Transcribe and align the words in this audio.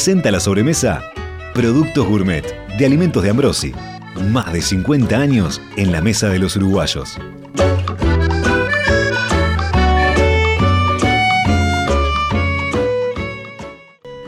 presenta 0.00 0.30
la 0.30 0.40
sobremesa 0.40 1.02
Productos 1.52 2.06
Gourmet 2.06 2.42
de 2.78 2.86
Alimentos 2.86 3.22
de 3.22 3.28
Ambrosi. 3.28 3.74
Más 4.30 4.50
de 4.50 4.62
50 4.62 5.14
años 5.14 5.60
en 5.76 5.92
la 5.92 6.00
mesa 6.00 6.30
de 6.30 6.38
los 6.38 6.56
uruguayos. 6.56 7.18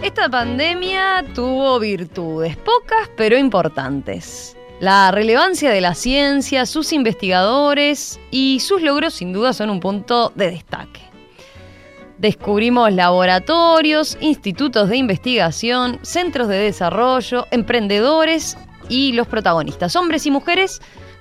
Esta 0.02 0.28
pandemia 0.28 1.24
tuvo 1.34 1.80
virtudes, 1.80 2.54
pocas 2.58 3.08
pero 3.16 3.38
importantes. 3.38 4.54
La 4.78 5.10
relevancia 5.10 5.70
de 5.70 5.80
la 5.80 5.94
ciencia, 5.94 6.66
sus 6.66 6.92
investigadores 6.92 8.20
y 8.30 8.60
sus 8.60 8.82
logros 8.82 9.14
sin 9.14 9.32
duda 9.32 9.54
son 9.54 9.70
un 9.70 9.80
punto 9.80 10.32
de 10.34 10.50
destaque. 10.50 11.01
Descubrimos 12.22 12.92
laboratorios, 12.92 14.16
institutos 14.20 14.88
de 14.88 14.96
investigación, 14.96 15.98
centros 16.02 16.46
de 16.46 16.54
desarrollo, 16.54 17.48
emprendedores 17.50 18.56
y 18.88 19.12
los 19.12 19.26
protagonistas, 19.26 19.96
hombres 19.96 20.24
y 20.26 20.30
mujeres 20.30 20.80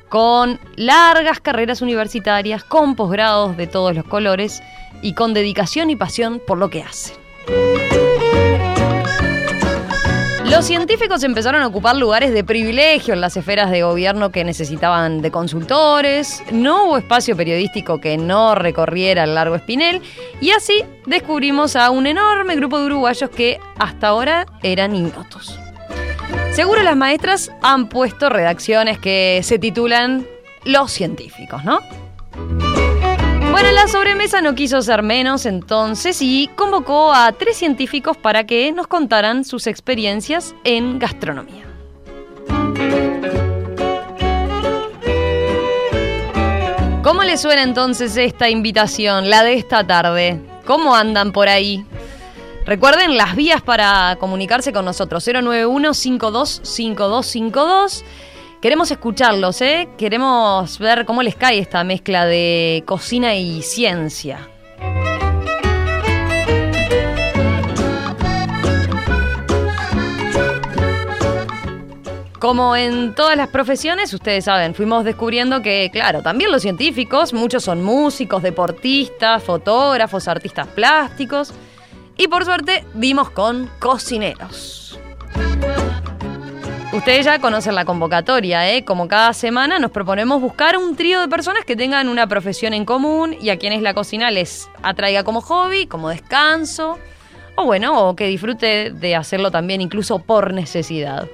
con 0.10 0.60
largas 0.76 1.40
carreras 1.40 1.82
universitarias, 1.82 2.64
con 2.64 2.96
posgrados 2.96 3.58
de 3.58 3.66
todos 3.66 3.96
los 3.96 4.06
colores 4.06 4.62
y 5.02 5.16
con 5.16 5.34
dedicación 5.34 5.90
y 5.90 5.96
pasión 5.96 6.40
por 6.46 6.60
lo 6.60 6.70
que 6.70 6.84
hacen. 6.84 7.16
Los 10.62 10.68
científicos 10.68 11.24
empezaron 11.24 11.64
a 11.64 11.68
ocupar 11.68 11.96
lugares 11.96 12.32
de 12.34 12.44
privilegio 12.44 13.16
en 13.16 13.22
las 13.22 13.36
esferas 13.36 13.72
de 13.72 13.82
gobierno 13.82 14.32
que 14.32 14.44
necesitaban 14.44 15.24
de 15.24 15.32
consultores, 15.32 16.44
no 16.52 16.86
hubo 16.86 16.98
espacio 17.00 17.36
periodístico 17.36 18.00
que 18.00 18.16
no 18.16 18.54
recorriera 18.54 19.24
el 19.24 19.34
largo 19.34 19.56
espinel 19.56 20.04
y 20.40 20.52
así 20.52 20.86
descubrimos 21.08 21.76
a 21.76 21.90
un 21.90 22.06
enorme 22.06 22.56
grupo 22.56 22.78
de 22.78 22.86
uruguayos 22.86 23.32
que 23.32 23.60
hasta 23.80 24.10
ahora 24.10 24.46
eran 24.62 24.96
ignotos. 24.96 25.58
Seguro 26.52 26.84
las 26.84 26.96
maestras 26.96 27.52
han 27.64 27.90
puesto 27.90 28.30
redacciones 28.30 29.00
que 29.00 29.42
se 29.42 29.58
titulan 29.58 30.28
Los 30.64 30.92
científicos, 30.92 31.66
¿no? 31.66 31.80
Bueno, 33.52 33.72
la 33.74 33.90
sobremesa 33.90 34.42
no 34.42 34.56
quiso 34.56 34.82
ser 34.82 35.04
menos 35.04 35.46
entonces 35.46 36.22
y 36.22 36.50
convocó 36.56 37.12
a 37.12 37.34
tres 37.34 37.58
científicos 37.58 38.16
para 38.16 38.46
que 38.46 38.72
nos 38.72 38.88
contaran 38.88 39.44
sus 39.44 39.68
experiencias 39.68 40.56
en 40.64 41.00
gastronomía. 41.00 41.66
¿Cómo 47.04 47.24
les 47.24 47.42
suena 47.42 47.64
entonces 47.64 48.16
esta 48.16 48.50
invitación, 48.50 49.30
la 49.30 49.44
de 49.44 49.56
esta 49.56 49.86
tarde? 49.86 50.40
¿Cómo 50.66 50.96
andan 50.96 51.34
por 51.34 51.50
ahí? 51.50 51.86
Recuerden 52.66 53.18
las 53.18 53.36
vías 53.36 53.62
para 53.62 54.16
comunicarse 54.18 54.72
con 54.72 54.86
nosotros, 54.86 55.28
091-525252. 55.28 58.04
Queremos 58.62 58.92
escucharlos, 58.92 59.60
¿eh? 59.64 59.90
Queremos 59.98 60.78
ver 60.78 61.06
cómo 61.06 61.24
les 61.24 61.36
cae 61.36 61.58
esta 61.58 61.84
mezcla 61.84 62.28
de 62.28 62.84
cocina 62.86 63.34
y 63.34 63.64
ciencia. 63.64 64.48
Como 72.38 72.76
en 72.76 73.16
todas 73.16 73.36
las 73.36 73.48
profesiones, 73.48 74.14
ustedes 74.14 74.46
saben, 74.46 74.76
fuimos 74.76 75.06
descubriendo 75.06 75.64
que, 75.64 75.90
claro, 75.92 76.22
también 76.22 76.52
los 76.52 76.62
científicos, 76.62 77.34
muchos 77.34 77.64
son 77.64 77.82
músicos, 77.82 78.44
deportistas, 78.44 79.44
fotógrafos, 79.44 80.28
artistas 80.28 80.68
plásticos, 80.68 81.52
y 82.16 82.28
por 82.28 82.46
suerte 82.46 82.86
dimos 82.94 83.32
con 83.32 83.72
cocineros. 83.80 84.81
Ustedes 86.94 87.24
ya 87.24 87.40
conocen 87.40 87.74
la 87.74 87.86
convocatoria, 87.86 88.70
¿eh? 88.70 88.84
Como 88.84 89.08
cada 89.08 89.32
semana 89.32 89.80
nos 89.80 89.92
proponemos 89.92 90.42
buscar 90.42 90.78
un 90.78 90.98
trío 90.98 91.22
de 91.22 91.30
personas 91.30 91.64
que 91.64 91.78
tengan 91.78 92.10
una 92.10 92.28
profesión 92.28 92.74
en 92.74 92.84
común 92.84 93.34
y 93.40 93.50
a 93.50 93.58
quienes 93.58 93.82
la 93.82 93.94
cocina 93.94 94.30
les 94.30 94.70
atraiga 94.84 95.24
como 95.24 95.40
hobby, 95.40 95.88
como 95.88 96.10
descanso, 96.10 97.00
o 97.56 97.64
bueno, 97.64 98.10
o 98.10 98.16
que 98.18 98.28
disfrute 98.28 98.92
de 98.92 99.16
hacerlo 99.16 99.52
también 99.52 99.80
incluso 99.80 100.20
por 100.20 100.54
necesidad. 100.54 101.30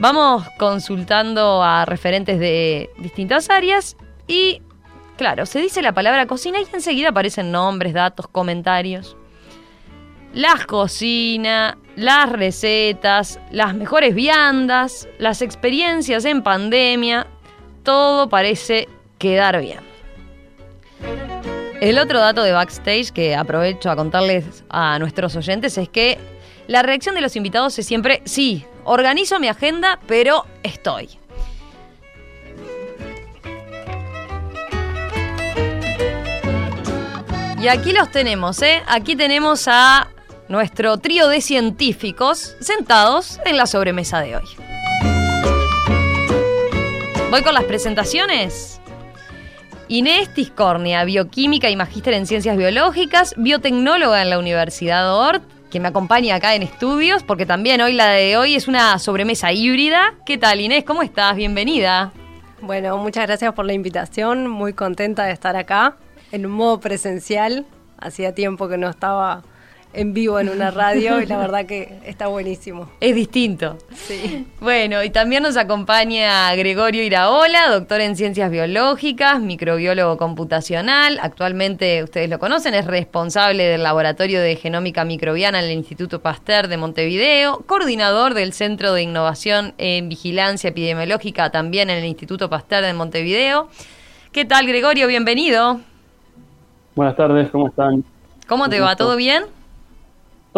Vamos 0.00 0.44
consultando 0.58 1.62
a 1.62 1.84
referentes 1.84 2.40
de 2.40 2.90
distintas 2.98 3.50
áreas 3.50 3.96
y, 4.26 4.62
claro, 5.16 5.46
se 5.46 5.60
dice 5.60 5.80
la 5.80 5.92
palabra 5.92 6.26
cocina 6.26 6.58
y 6.58 6.66
enseguida 6.74 7.10
aparecen 7.10 7.52
nombres, 7.52 7.94
datos, 7.94 8.26
comentarios 8.26 9.16
las 10.32 10.66
cocinas, 10.66 11.76
las 11.96 12.30
recetas, 12.30 13.40
las 13.50 13.74
mejores 13.74 14.14
viandas, 14.14 15.08
las 15.18 15.42
experiencias 15.42 16.24
en 16.24 16.42
pandemia, 16.42 17.26
todo 17.82 18.28
parece 18.28 18.88
quedar 19.18 19.60
bien. 19.60 19.80
El 21.80 21.98
otro 21.98 22.18
dato 22.18 22.42
de 22.42 22.52
backstage 22.52 23.10
que 23.12 23.36
aprovecho 23.36 23.90
a 23.90 23.96
contarles 23.96 24.64
a 24.68 24.98
nuestros 24.98 25.36
oyentes 25.36 25.78
es 25.78 25.88
que 25.88 26.18
la 26.66 26.82
reacción 26.82 27.14
de 27.14 27.20
los 27.20 27.36
invitados 27.36 27.78
es 27.78 27.86
siempre, 27.86 28.20
sí, 28.24 28.64
organizo 28.84 29.38
mi 29.38 29.48
agenda, 29.48 29.98
pero 30.06 30.44
estoy. 30.62 31.08
Y 37.60 37.66
aquí 37.66 37.92
los 37.92 38.10
tenemos, 38.10 38.62
¿eh? 38.62 38.82
Aquí 38.86 39.16
tenemos 39.16 39.66
a 39.66 40.08
nuestro 40.48 40.98
trío 40.98 41.28
de 41.28 41.40
científicos 41.40 42.56
sentados 42.60 43.40
en 43.44 43.56
la 43.56 43.66
sobremesa 43.66 44.20
de 44.20 44.36
hoy. 44.36 44.44
Voy 47.30 47.42
con 47.42 47.54
las 47.54 47.64
presentaciones. 47.64 48.80
Inés 49.88 50.32
Tiscornia, 50.32 51.04
bioquímica 51.04 51.70
y 51.70 51.76
magíster 51.76 52.14
en 52.14 52.26
ciencias 52.26 52.56
biológicas, 52.56 53.34
biotecnóloga 53.36 54.22
en 54.22 54.30
la 54.30 54.38
Universidad 54.38 55.14
Ort, 55.14 55.42
que 55.70 55.80
me 55.80 55.88
acompaña 55.88 56.36
acá 56.36 56.54
en 56.54 56.62
estudios, 56.62 57.22
porque 57.22 57.46
también 57.46 57.80
hoy 57.80 57.92
la 57.92 58.08
de 58.08 58.36
hoy 58.36 58.54
es 58.54 58.68
una 58.68 58.98
sobremesa 58.98 59.52
híbrida. 59.52 60.14
¿Qué 60.24 60.38
tal 60.38 60.60
Inés? 60.60 60.84
¿Cómo 60.84 61.02
estás? 61.02 61.36
Bienvenida. 61.36 62.12
Bueno, 62.60 62.96
muchas 62.98 63.26
gracias 63.26 63.52
por 63.54 63.66
la 63.66 63.74
invitación, 63.74 64.46
muy 64.46 64.72
contenta 64.72 65.24
de 65.24 65.32
estar 65.32 65.56
acá 65.56 65.96
en 66.32 66.46
un 66.46 66.52
modo 66.52 66.80
presencial. 66.80 67.66
Hacía 67.98 68.34
tiempo 68.34 68.68
que 68.68 68.78
no 68.78 68.88
estaba 68.88 69.42
en 69.92 70.12
vivo 70.12 70.38
en 70.38 70.48
una 70.48 70.70
radio 70.70 71.20
y 71.20 71.26
la 71.26 71.38
verdad 71.38 71.66
que 71.66 71.98
está 72.04 72.26
buenísimo. 72.26 72.90
Es 73.00 73.14
distinto. 73.14 73.78
Sí. 73.94 74.46
Bueno, 74.60 75.02
y 75.02 75.10
también 75.10 75.42
nos 75.42 75.56
acompaña 75.56 76.54
Gregorio 76.54 77.02
Iraola, 77.02 77.70
doctor 77.70 78.00
en 78.00 78.16
ciencias 78.16 78.50
biológicas, 78.50 79.40
microbiólogo 79.40 80.16
computacional. 80.16 81.18
Actualmente, 81.22 82.02
ustedes 82.02 82.28
lo 82.28 82.38
conocen, 82.38 82.74
es 82.74 82.86
responsable 82.86 83.64
del 83.64 83.82
Laboratorio 83.82 84.40
de 84.40 84.56
Genómica 84.56 85.04
Microbiana 85.04 85.58
en 85.60 85.66
el 85.66 85.72
Instituto 85.72 86.20
Pasteur 86.20 86.68
de 86.68 86.76
Montevideo, 86.76 87.64
coordinador 87.66 88.34
del 88.34 88.52
Centro 88.52 88.92
de 88.92 89.02
Innovación 89.02 89.74
en 89.78 90.08
Vigilancia 90.08 90.68
Epidemiológica 90.68 91.50
también 91.50 91.90
en 91.90 91.98
el 91.98 92.04
Instituto 92.04 92.50
Pasteur 92.50 92.84
de 92.84 92.92
Montevideo. 92.92 93.68
¿Qué 94.32 94.44
tal, 94.44 94.66
Gregorio? 94.66 95.06
Bienvenido. 95.08 95.80
Buenas 96.94 97.16
tardes, 97.16 97.48
¿cómo 97.50 97.68
están? 97.68 98.04
¿Cómo 98.46 98.68
te 98.68 98.80
va? 98.80 98.96
¿Todo 98.96 99.16
bien? 99.16 99.44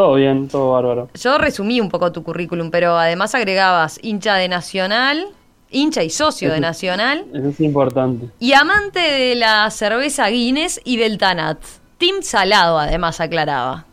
Todo 0.01 0.15
bien, 0.15 0.49
todo 0.49 0.73
bárbaro. 0.73 1.11
Yo 1.13 1.37
resumí 1.37 1.79
un 1.79 1.91
poco 1.91 2.11
tu 2.11 2.23
currículum, 2.23 2.71
pero 2.71 2.97
además 2.97 3.35
agregabas 3.35 3.99
hincha 4.03 4.35
de 4.37 4.49
Nacional, 4.49 5.27
hincha 5.69 6.03
y 6.03 6.09
socio 6.09 6.51
de 6.51 6.59
Nacional. 6.59 7.27
Eso 7.35 7.49
es 7.51 7.61
importante. 7.61 8.31
Y 8.39 8.55
amante 8.55 8.99
de 8.99 9.35
la 9.35 9.71
cerveza 9.71 10.29
Guinness 10.29 10.81
y 10.85 10.97
del 10.97 11.19
Tanat. 11.19 11.59
Team 11.99 12.23
Salado, 12.23 12.79
además, 12.79 13.21
aclaraba. 13.21 13.85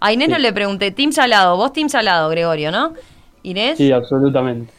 A 0.00 0.14
Inés 0.14 0.30
no 0.30 0.38
le 0.38 0.50
pregunté, 0.54 0.92
Team 0.92 1.12
Salado, 1.12 1.58
vos 1.58 1.74
Team 1.74 1.90
Salado, 1.90 2.30
Gregorio, 2.30 2.70
¿no? 2.70 2.94
Inés. 3.42 3.76
Sí, 3.76 3.92
absolutamente. 3.92 4.72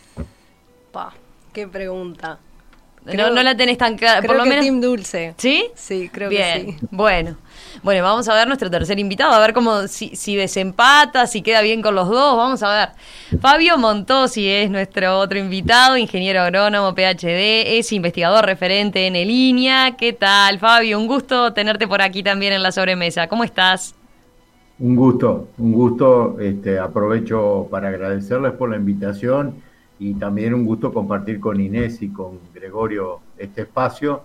Pa, 0.91 1.13
qué 1.53 1.67
pregunta. 1.67 2.39
no, 3.05 3.29
no 3.29 3.43
la 3.43 3.55
tenés 3.55 3.77
tan 3.77 3.97
clara. 3.97 4.21
Creo 4.21 4.29
por 4.29 4.37
lo 4.37 4.43
que 4.45 4.49
menos... 4.49 4.65
Team 4.65 4.81
Dulce. 4.81 5.35
¿Sí? 5.37 5.67
Sí, 5.75 6.09
creo 6.11 6.29
Bien, 6.29 6.65
que 6.65 6.71
sí. 6.71 6.77
Bueno. 6.89 7.37
Bueno, 7.83 8.03
vamos 8.03 8.27
a 8.29 8.35
ver 8.35 8.47
nuestro 8.47 8.69
tercer 8.69 8.99
invitado, 8.99 9.33
a 9.33 9.39
ver 9.39 9.53
cómo 9.53 9.87
si, 9.87 10.35
desempata, 10.35 11.27
si 11.27 11.41
queda 11.41 11.61
bien 11.61 11.81
con 11.81 11.95
los 11.95 12.09
dos, 12.09 12.37
vamos 12.37 12.61
a 12.63 12.69
ver. 12.69 13.39
Fabio 13.39 13.77
Montosi 13.77 14.47
es 14.47 14.69
nuestro 14.69 15.19
otro 15.19 15.39
invitado, 15.39 15.97
ingeniero 15.97 16.41
agrónomo, 16.41 16.93
PhD, 16.93 17.77
es 17.77 17.91
investigador 17.91 18.45
referente 18.45 19.07
en 19.07 19.13
línea. 19.13 19.95
¿Qué 19.97 20.13
tal, 20.13 20.59
Fabio? 20.59 20.99
Un 20.99 21.07
gusto 21.07 21.53
tenerte 21.53 21.87
por 21.87 22.01
aquí 22.01 22.23
también 22.23 22.53
en 22.53 22.63
la 22.63 22.71
sobremesa. 22.71 23.27
¿Cómo 23.27 23.43
estás? 23.43 23.95
Un 24.79 24.95
gusto, 24.95 25.49
un 25.57 25.71
gusto. 25.73 26.39
Este, 26.39 26.79
aprovecho 26.79 27.67
para 27.69 27.89
agradecerles 27.89 28.53
por 28.53 28.69
la 28.69 28.77
invitación 28.77 29.55
y 29.99 30.15
también 30.15 30.55
un 30.55 30.65
gusto 30.65 30.91
compartir 30.91 31.39
con 31.39 31.61
Inés 31.61 32.01
y 32.01 32.09
con 32.09 32.39
Gregorio 32.53 33.19
este 33.37 33.61
espacio. 33.61 34.23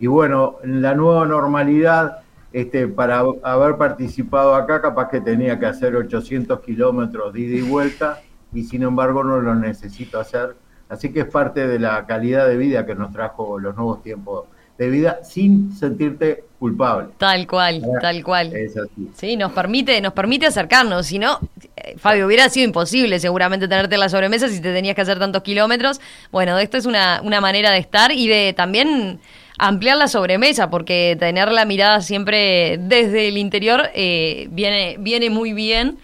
Y 0.00 0.06
bueno, 0.06 0.56
en 0.62 0.80
la 0.80 0.94
nueva 0.94 1.26
normalidad 1.26 2.20
este, 2.52 2.88
para 2.88 3.22
haber 3.42 3.76
participado 3.76 4.54
acá, 4.54 4.80
capaz 4.80 5.10
que 5.10 5.20
tenía 5.20 5.58
que 5.58 5.66
hacer 5.66 5.94
800 5.94 6.60
kilómetros 6.60 7.32
de 7.32 7.40
ida 7.40 7.56
y 7.58 7.62
vuelta, 7.62 8.20
y 8.52 8.64
sin 8.64 8.82
embargo 8.82 9.22
no 9.22 9.40
lo 9.40 9.54
necesito 9.54 10.18
hacer. 10.18 10.56
Así 10.88 11.12
que 11.12 11.20
es 11.20 11.26
parte 11.26 11.66
de 11.66 11.78
la 11.78 12.06
calidad 12.06 12.48
de 12.48 12.56
vida 12.56 12.86
que 12.86 12.94
nos 12.94 13.12
trajo 13.12 13.58
los 13.58 13.76
nuevos 13.76 14.02
tiempos 14.02 14.46
de 14.78 14.88
vida 14.88 15.18
sin 15.24 15.72
sentirte 15.72 16.44
culpable. 16.58 17.08
Tal 17.18 17.46
cual, 17.46 17.82
tal 18.00 18.22
cual. 18.22 18.56
Es 18.56 18.76
así. 18.76 19.10
Sí, 19.14 19.36
nos 19.36 19.52
permite, 19.52 20.00
nos 20.00 20.12
permite 20.12 20.46
acercarnos. 20.46 21.06
Si 21.06 21.18
no, 21.18 21.40
eh, 21.76 21.96
Fabio, 21.98 22.26
hubiera 22.26 22.48
sido 22.48 22.64
imposible 22.64 23.18
seguramente 23.18 23.66
tenerte 23.66 23.96
en 23.96 24.00
la 24.00 24.08
sobremesa 24.08 24.48
si 24.48 24.60
te 24.60 24.72
tenías 24.72 24.94
que 24.94 25.02
hacer 25.02 25.18
tantos 25.18 25.42
kilómetros. 25.42 26.00
Bueno, 26.30 26.58
esto 26.58 26.76
es 26.76 26.86
una, 26.86 27.20
una 27.22 27.40
manera 27.40 27.72
de 27.72 27.78
estar 27.78 28.12
y 28.12 28.28
de 28.28 28.54
también 28.56 29.20
ampliar 29.58 29.96
la 29.96 30.08
sobremesa, 30.08 30.70
porque 30.70 31.16
tener 31.18 31.50
la 31.52 31.64
mirada 31.64 32.00
siempre 32.00 32.78
desde 32.80 33.28
el 33.28 33.36
interior 33.36 33.90
eh, 33.94 34.48
viene, 34.50 34.96
viene 34.98 35.30
muy 35.30 35.52
bien. 35.52 35.98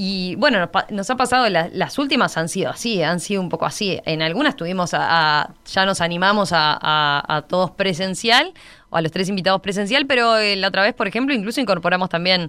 Y 0.00 0.36
bueno, 0.36 0.70
nos, 0.90 1.10
ha 1.10 1.16
pasado, 1.16 1.48
la- 1.48 1.70
las 1.72 1.98
últimas 1.98 2.36
han 2.36 2.48
sido 2.48 2.70
así, 2.70 3.02
han 3.02 3.18
sido 3.18 3.40
un 3.40 3.48
poco 3.48 3.66
así. 3.66 3.98
En 4.04 4.22
algunas 4.22 4.54
tuvimos 4.54 4.94
a, 4.94 5.40
a- 5.40 5.50
ya 5.66 5.86
nos 5.86 6.00
animamos 6.00 6.52
a, 6.52 6.78
a- 6.80 7.36
a 7.36 7.42
todos 7.42 7.72
presencial, 7.72 8.52
o 8.90 8.96
a 8.96 9.00
los 9.02 9.10
tres 9.12 9.28
invitados 9.28 9.60
presencial, 9.60 10.06
pero 10.06 10.36
eh, 10.38 10.54
la 10.56 10.68
otra 10.68 10.82
vez, 10.82 10.94
por 10.94 11.08
ejemplo, 11.08 11.34
incluso 11.34 11.60
incorporamos 11.60 12.08
también 12.10 12.48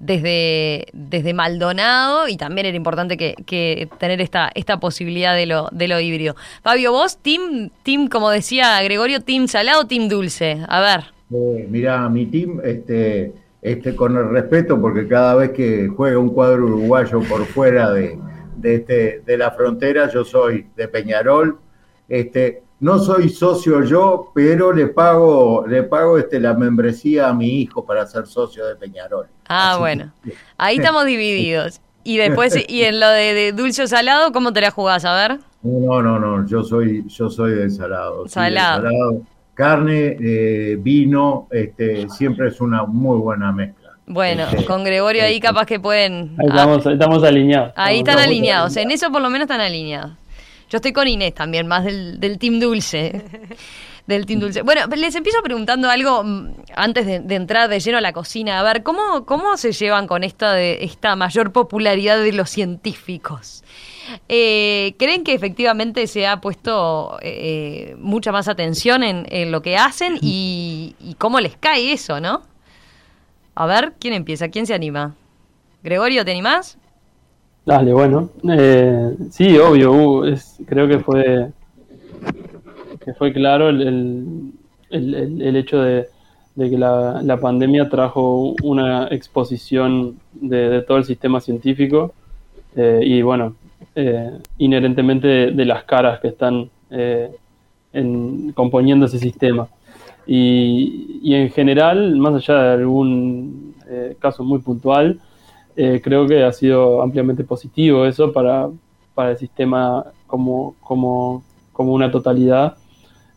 desde, 0.00 0.86
desde 0.92 1.34
Maldonado 1.34 2.26
y 2.26 2.36
también 2.36 2.66
era 2.66 2.76
importante 2.76 3.16
que, 3.16 3.88
tener 3.98 4.20
esta, 4.20 4.50
esta 4.54 4.80
posibilidad 4.80 5.36
de 5.36 5.46
lo, 5.46 5.68
de 5.70 5.86
lo 5.86 6.00
híbrido. 6.00 6.34
Fabio, 6.62 6.90
vos, 6.90 7.18
team, 7.18 7.70
team, 7.84 8.08
como 8.08 8.30
decía 8.30 8.82
Gregorio, 8.82 9.20
team 9.20 9.46
salado, 9.46 9.86
team 9.86 10.08
dulce. 10.08 10.58
A 10.68 10.80
ver. 10.80 11.04
Eh, 11.32 11.68
mira, 11.70 12.08
mi 12.08 12.26
team, 12.26 12.60
este, 12.64 13.32
este, 13.62 13.94
con 13.94 14.16
el 14.16 14.30
respeto, 14.30 14.80
porque 14.80 15.06
cada 15.06 15.34
vez 15.34 15.50
que 15.50 15.88
juega 15.88 16.18
un 16.18 16.30
cuadro 16.30 16.64
uruguayo 16.64 17.20
por 17.20 17.44
fuera 17.44 17.92
de, 17.92 18.18
de, 18.56 18.74
este, 18.76 19.22
de 19.24 19.38
la 19.38 19.50
frontera, 19.50 20.10
yo 20.10 20.24
soy 20.24 20.66
de 20.74 20.88
Peñarol. 20.88 21.58
Este, 22.08 22.62
no 22.80 22.98
soy 22.98 23.28
socio 23.28 23.84
yo, 23.84 24.32
pero 24.34 24.72
le 24.72 24.86
pago, 24.86 25.66
le 25.66 25.82
pago 25.82 26.16
este, 26.16 26.40
la 26.40 26.54
membresía 26.54 27.28
a 27.28 27.34
mi 27.34 27.60
hijo 27.60 27.84
para 27.84 28.06
ser 28.06 28.26
socio 28.26 28.66
de 28.66 28.74
Peñarol. 28.76 29.26
Ah, 29.52 29.72
Así 29.72 29.80
bueno. 29.80 30.12
que- 30.24 30.32
Ahí 30.58 30.76
estamos 30.76 31.04
divididos. 31.06 31.80
Y 32.04 32.16
después, 32.18 32.54
y 32.68 32.82
en 32.84 33.00
lo 33.00 33.08
de, 33.08 33.34
de 33.34 33.52
dulce 33.52 33.82
o 33.82 33.86
salado, 33.88 34.32
¿cómo 34.32 34.52
te 34.52 34.60
la 34.60 34.70
jugás? 34.70 35.04
A 35.04 35.14
ver. 35.14 35.38
No, 35.62 36.00
no, 36.00 36.18
no, 36.18 36.46
yo 36.46 36.62
soy, 36.62 37.04
yo 37.08 37.28
soy 37.28 37.52
de 37.52 37.68
salado. 37.68 38.22
sí, 38.22 38.28
de 38.28 38.30
Salado. 38.30 38.82
salado. 38.82 39.22
Carne, 39.54 40.16
eh, 40.20 40.76
vino, 40.78 41.48
este, 41.50 42.08
siempre 42.08 42.48
es 42.48 42.60
una 42.60 42.84
muy 42.84 43.18
buena 43.18 43.52
mezcla. 43.52 43.90
Bueno, 44.06 44.44
Este, 44.44 44.64
con 44.64 44.82
Gregorio 44.84 45.22
ahí 45.24 45.34
este, 45.34 45.46
capaz 45.48 45.66
que 45.66 45.78
pueden... 45.78 46.34
Ahí 46.38 46.46
estamos, 46.48 46.86
ahí 46.86 46.92
estamos 46.94 47.22
alineados. 47.24 47.72
Ahí 47.76 47.98
Estamos- 47.98 47.98
están 47.98 48.14
estamos 48.14 48.24
alineados, 48.26 48.76
en 48.76 48.90
eso 48.90 49.10
por 49.12 49.20
lo 49.20 49.28
menos 49.30 49.44
están 49.44 49.60
alineados. 49.60 50.12
Yo 50.70 50.76
estoy 50.76 50.92
con 50.92 51.06
Inés 51.08 51.34
también, 51.34 51.66
más 51.66 51.84
del, 51.84 52.18
del 52.20 52.38
Team 52.38 52.58
Dulce. 52.60 53.22
Del 54.10 54.26
Team 54.26 54.40
Dulce. 54.40 54.62
Bueno, 54.62 54.82
les 54.96 55.14
empiezo 55.14 55.40
preguntando 55.42 55.88
algo 55.88 56.24
mm, 56.24 56.48
antes 56.74 57.06
de, 57.06 57.34
entrar 57.34 57.70
de 57.70 57.78
lleno 57.78 57.98
a 57.98 58.00
la 58.00 58.12
cocina. 58.12 58.58
A 58.58 58.62
ver, 58.64 58.82
¿cómo, 58.82 59.24
cómo 59.24 59.56
se 59.56 59.72
llevan 59.72 60.08
con 60.08 60.24
esta, 60.24 60.52
de, 60.52 60.78
esta 60.82 61.14
mayor 61.14 61.52
popularidad 61.52 62.18
de 62.18 62.32
los 62.32 62.50
científicos? 62.50 63.62
Eh, 64.28 64.94
¿Creen 64.98 65.22
que 65.22 65.32
efectivamente 65.32 66.08
se 66.08 66.26
ha 66.26 66.40
puesto 66.40 67.18
eh, 67.22 67.94
mucha 67.98 68.32
más 68.32 68.48
atención 68.48 69.04
en, 69.04 69.52
lo 69.52 69.62
que 69.62 69.76
hacen 69.76 70.18
y, 70.20 71.14
cómo 71.18 71.38
les 71.38 71.56
cae 71.56 71.92
eso, 71.92 72.20
no? 72.20 72.42
A 73.54 73.66
ver, 73.66 73.92
¿quién 74.00 74.14
empieza? 74.14 74.48
¿Quién 74.48 74.66
se 74.66 74.74
anima? 74.74 75.14
Gregorio, 75.84 76.24
¿te 76.24 76.32
animás? 76.32 76.76
Dale, 77.64 77.92
bueno. 77.92 78.30
Eh, 78.48 79.14
sí, 79.30 79.56
obvio, 79.58 79.92
uh, 79.92 80.34
creo 80.66 80.88
que 80.88 80.98
fue 80.98 81.52
que 83.04 83.14
fue 83.14 83.32
claro 83.32 83.68
el, 83.70 84.52
el, 84.90 85.42
el- 85.42 85.56
hecho 85.56 85.80
de, 85.82 86.06
de 86.54 86.70
que 86.70 86.78
la, 86.78 87.22
la 87.22 87.38
pandemia 87.38 87.88
trajo 87.88 88.54
una 88.62 89.08
exposición 89.08 90.16
de, 90.32 90.82
todo 90.82 90.98
el 90.98 91.04
sistema 91.04 91.40
científico 91.40 92.12
eh, 92.76 93.00
y 93.02 93.22
bueno, 93.22 93.54
eh, 93.94 94.30
inherentemente 94.58 95.26
de, 95.52 95.64
las 95.64 95.84
caras 95.84 96.20
que 96.20 96.28
están 96.28 96.70
eh, 96.90 97.30
en, 97.92 98.52
componiendo 98.52 99.06
ese 99.06 99.18
sistema. 99.18 99.68
Y, 100.26 101.20
y 101.22 101.34
en 101.34 101.50
general, 101.50 102.14
más 102.16 102.34
allá 102.34 102.62
de 102.62 102.72
algún 102.74 103.74
eh, 103.88 104.16
caso 104.18 104.44
muy 104.44 104.60
puntual, 104.60 105.18
creo 106.02 106.26
que 106.26 106.44
ha 106.44 106.52
sido 106.52 107.00
ampliamente 107.00 107.42
positivo 107.42 108.04
eso 108.04 108.34
para, 108.34 108.68
para 109.14 109.30
el 109.30 109.38
sistema 109.38 110.04
como, 110.26 110.74
como, 110.82 111.42
como 111.72 111.94
una 111.94 112.10
totalidad 112.10 112.76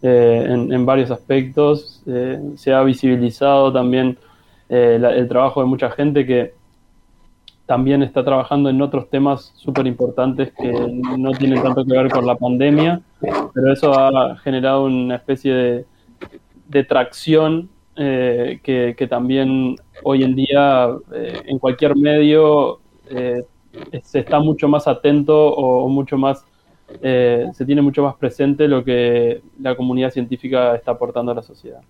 eh, 0.06 0.46
en, 0.50 0.86
varios 0.86 1.12
aspectos. 1.12 2.04
Eh, 2.06 2.38
se 2.58 2.74
ha 2.74 2.84
visibilizado 2.84 3.72
también 3.72 4.18
eh, 4.68 5.00
el 5.02 5.30
trabajo 5.30 5.62
de 5.62 5.68
mucha 5.68 5.90
gente 5.92 6.26
que 6.26 6.54
también 7.66 8.04
está 8.04 8.26
trabajando 8.26 8.70
en 8.70 8.82
otros 8.82 9.10
temas 9.10 9.54
súper 9.56 9.88
importantes 9.88 10.52
que 10.52 10.70
no 11.18 11.32
tienen 11.32 11.64
tanto 11.64 11.86
que 11.86 11.94
ver 11.94 12.12
con 12.12 12.28
la 12.28 12.36
pandemia, 12.36 13.00
pero 13.22 13.72
eso 13.72 13.98
ha 13.98 14.36
generado 14.40 14.84
una 14.84 15.16
especie 15.16 15.86
de, 16.68 16.84
tracción 16.84 17.70
eh, 17.96 18.60
que, 18.62 18.96
que 18.98 19.08
también 19.08 19.78
hoy 20.04 20.24
en 20.24 20.36
día 20.36 20.90
en 21.14 21.60
cualquier 21.60 21.96
medio 21.96 22.82
se 23.08 24.20
está 24.20 24.40
mucho 24.40 24.68
más 24.68 24.86
atento 24.86 25.54
o 25.54 25.88
mucho 25.88 26.18
más 26.18 26.44
eh, 27.02 27.50
se 27.54 27.66
tiene 27.66 27.82
mucho 27.82 28.04
más 28.04 28.16
presente 28.16 28.68
lo 28.68 28.84
que 28.84 29.42
la 29.60 29.76
comunidad 29.76 30.12
científica 30.12 30.76
está 30.76 30.92
aportando 30.92 31.32
a 31.32 31.36
la 31.36 31.44
sociedad. 31.44 31.82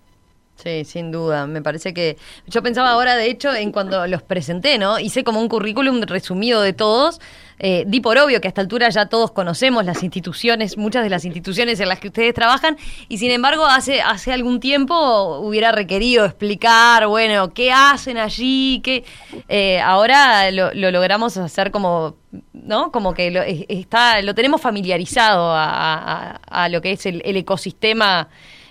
Sí, 0.56 0.86
sin 0.86 1.12
duda. 1.12 1.48
Me 1.48 1.62
parece 1.62 1.94
que. 1.94 2.18
Yo 2.48 2.62
pensaba 2.62 2.92
ahora, 2.92 3.16
de 3.16 3.28
hecho, 3.28 3.54
en 3.54 3.72
cuando 3.72 4.06
los 4.08 4.22
presenté, 4.22 4.78
¿no? 4.78 5.00
Hice 5.00 5.24
como 5.24 5.42
un 5.42 5.50
currículum 5.50 6.02
resumido 6.04 6.62
de 6.62 6.74
todos. 6.74 7.20
Eh, 7.60 7.84
di 7.88 8.02
por 8.02 8.18
obvio 8.18 8.42
que 8.42 8.48
a 8.48 8.50
esta 8.50 8.62
altura 8.62 8.90
ya 8.90 9.08
todos 9.08 9.32
conocemos 9.32 9.86
las 9.86 10.04
instituciones, 10.04 10.78
muchas 10.78 11.04
de 11.04 11.10
las 11.10 11.26
instituciones 11.26 11.80
en 11.80 11.88
las 11.90 12.00
que 12.00 12.08
ustedes 12.10 12.34
trabajan, 12.34 12.78
y 13.10 13.18
sin 13.20 13.32
embargo, 13.32 13.66
hace, 13.66 14.02
hace 14.02 14.34
algún 14.34 14.60
tiempo 14.60 15.40
hubiera 15.40 15.72
requerido 15.72 16.26
explicar, 16.26 17.08
bueno, 17.08 17.54
qué 17.54 17.72
hacen 17.72 18.18
allí, 18.18 18.82
qué. 18.84 19.04
Eh, 19.50 19.80
ahora 19.80 20.52
lo, 20.52 20.74
lo 20.74 20.92
logramos 20.92 21.38
hacer 21.38 21.72
como. 21.72 22.16
¿No? 22.54 22.92
Como 22.92 23.14
que 23.14 23.30
lo, 23.30 23.42
es- 23.44 23.66
está, 23.70 24.20
lo 24.24 24.34
tenemos 24.34 24.60
familiarizado 24.60 25.52
a, 25.52 26.32
a- 26.32 26.64
a 26.64 26.70
lo 26.70 26.82
que 26.82 26.94
es 26.94 27.06
el, 27.06 27.22
el 27.26 27.38
ecosistema 27.38 28.28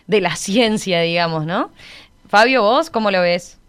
de 0.09 0.21
la 0.21 0.35
ciencia, 0.35 1.01
digamos, 1.03 1.47
¿no? 1.47 1.71
Fabio, 2.29 2.62
vos, 2.62 2.91
¿cómo 2.91 3.11
lo 3.12 3.21
ves? 3.21 3.61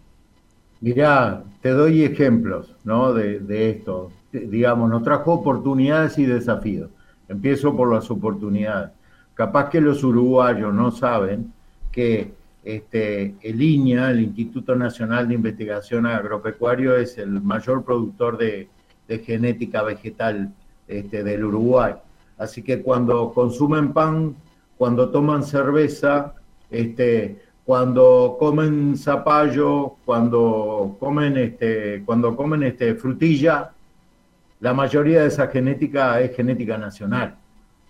Mirá, 0.80 1.44
te 1.62 1.70
doy 1.70 2.04
ejemplos, 2.04 2.74
¿no? 2.84 3.12
De, 3.14 3.38
de 3.40 3.70
esto. 3.70 4.10
Eh, 4.34 4.48
Digamos, 4.50 4.90
nos 4.90 5.02
trajo 5.02 5.32
oportunidades 5.32 6.18
y 6.18 6.26
desafíos. 6.26 6.90
Empiezo 7.28 7.74
por 7.74 7.92
las 7.92 8.10
oportunidades. 8.10 8.90
Capaz 9.34 9.70
que 9.70 9.80
los 9.80 10.04
uruguayos 10.04 10.72
no 10.74 10.90
saben 10.90 11.52
que 11.90 12.32
este, 12.62 13.34
el 13.42 13.62
INIA, 13.62 14.10
el 14.10 14.20
Instituto 14.20 14.74
Nacional 14.74 15.28
de 15.28 15.34
Investigación 15.34 16.06
Agropecuario, 16.06 16.96
es 16.96 17.18
el 17.18 17.40
mayor 17.40 17.84
productor 17.84 18.36
de, 18.38 18.68
de 19.08 19.18
genética 19.18 19.82
vegetal 19.82 20.52
este, 20.88 21.22
del 21.22 21.44
Uruguay. 21.44 21.94
Así 22.38 22.62
que 22.62 22.82
cuando 22.82 23.32
consumen 23.32 23.92
pan, 23.92 24.34
cuando 24.76 25.10
toman 25.10 25.44
cerveza, 25.44 26.34
este, 26.70 27.38
cuando 27.64 28.36
comen 28.38 28.96
zapallo, 28.96 29.96
cuando 30.04 30.96
comen 30.98 31.36
este, 31.36 32.02
cuando 32.04 32.36
comen 32.36 32.62
este 32.64 32.94
frutilla, 32.94 33.73
la 34.64 34.72
mayoría 34.72 35.20
de 35.20 35.26
esa 35.28 35.48
genética 35.48 36.18
es 36.22 36.34
genética 36.34 36.78
nacional 36.78 37.36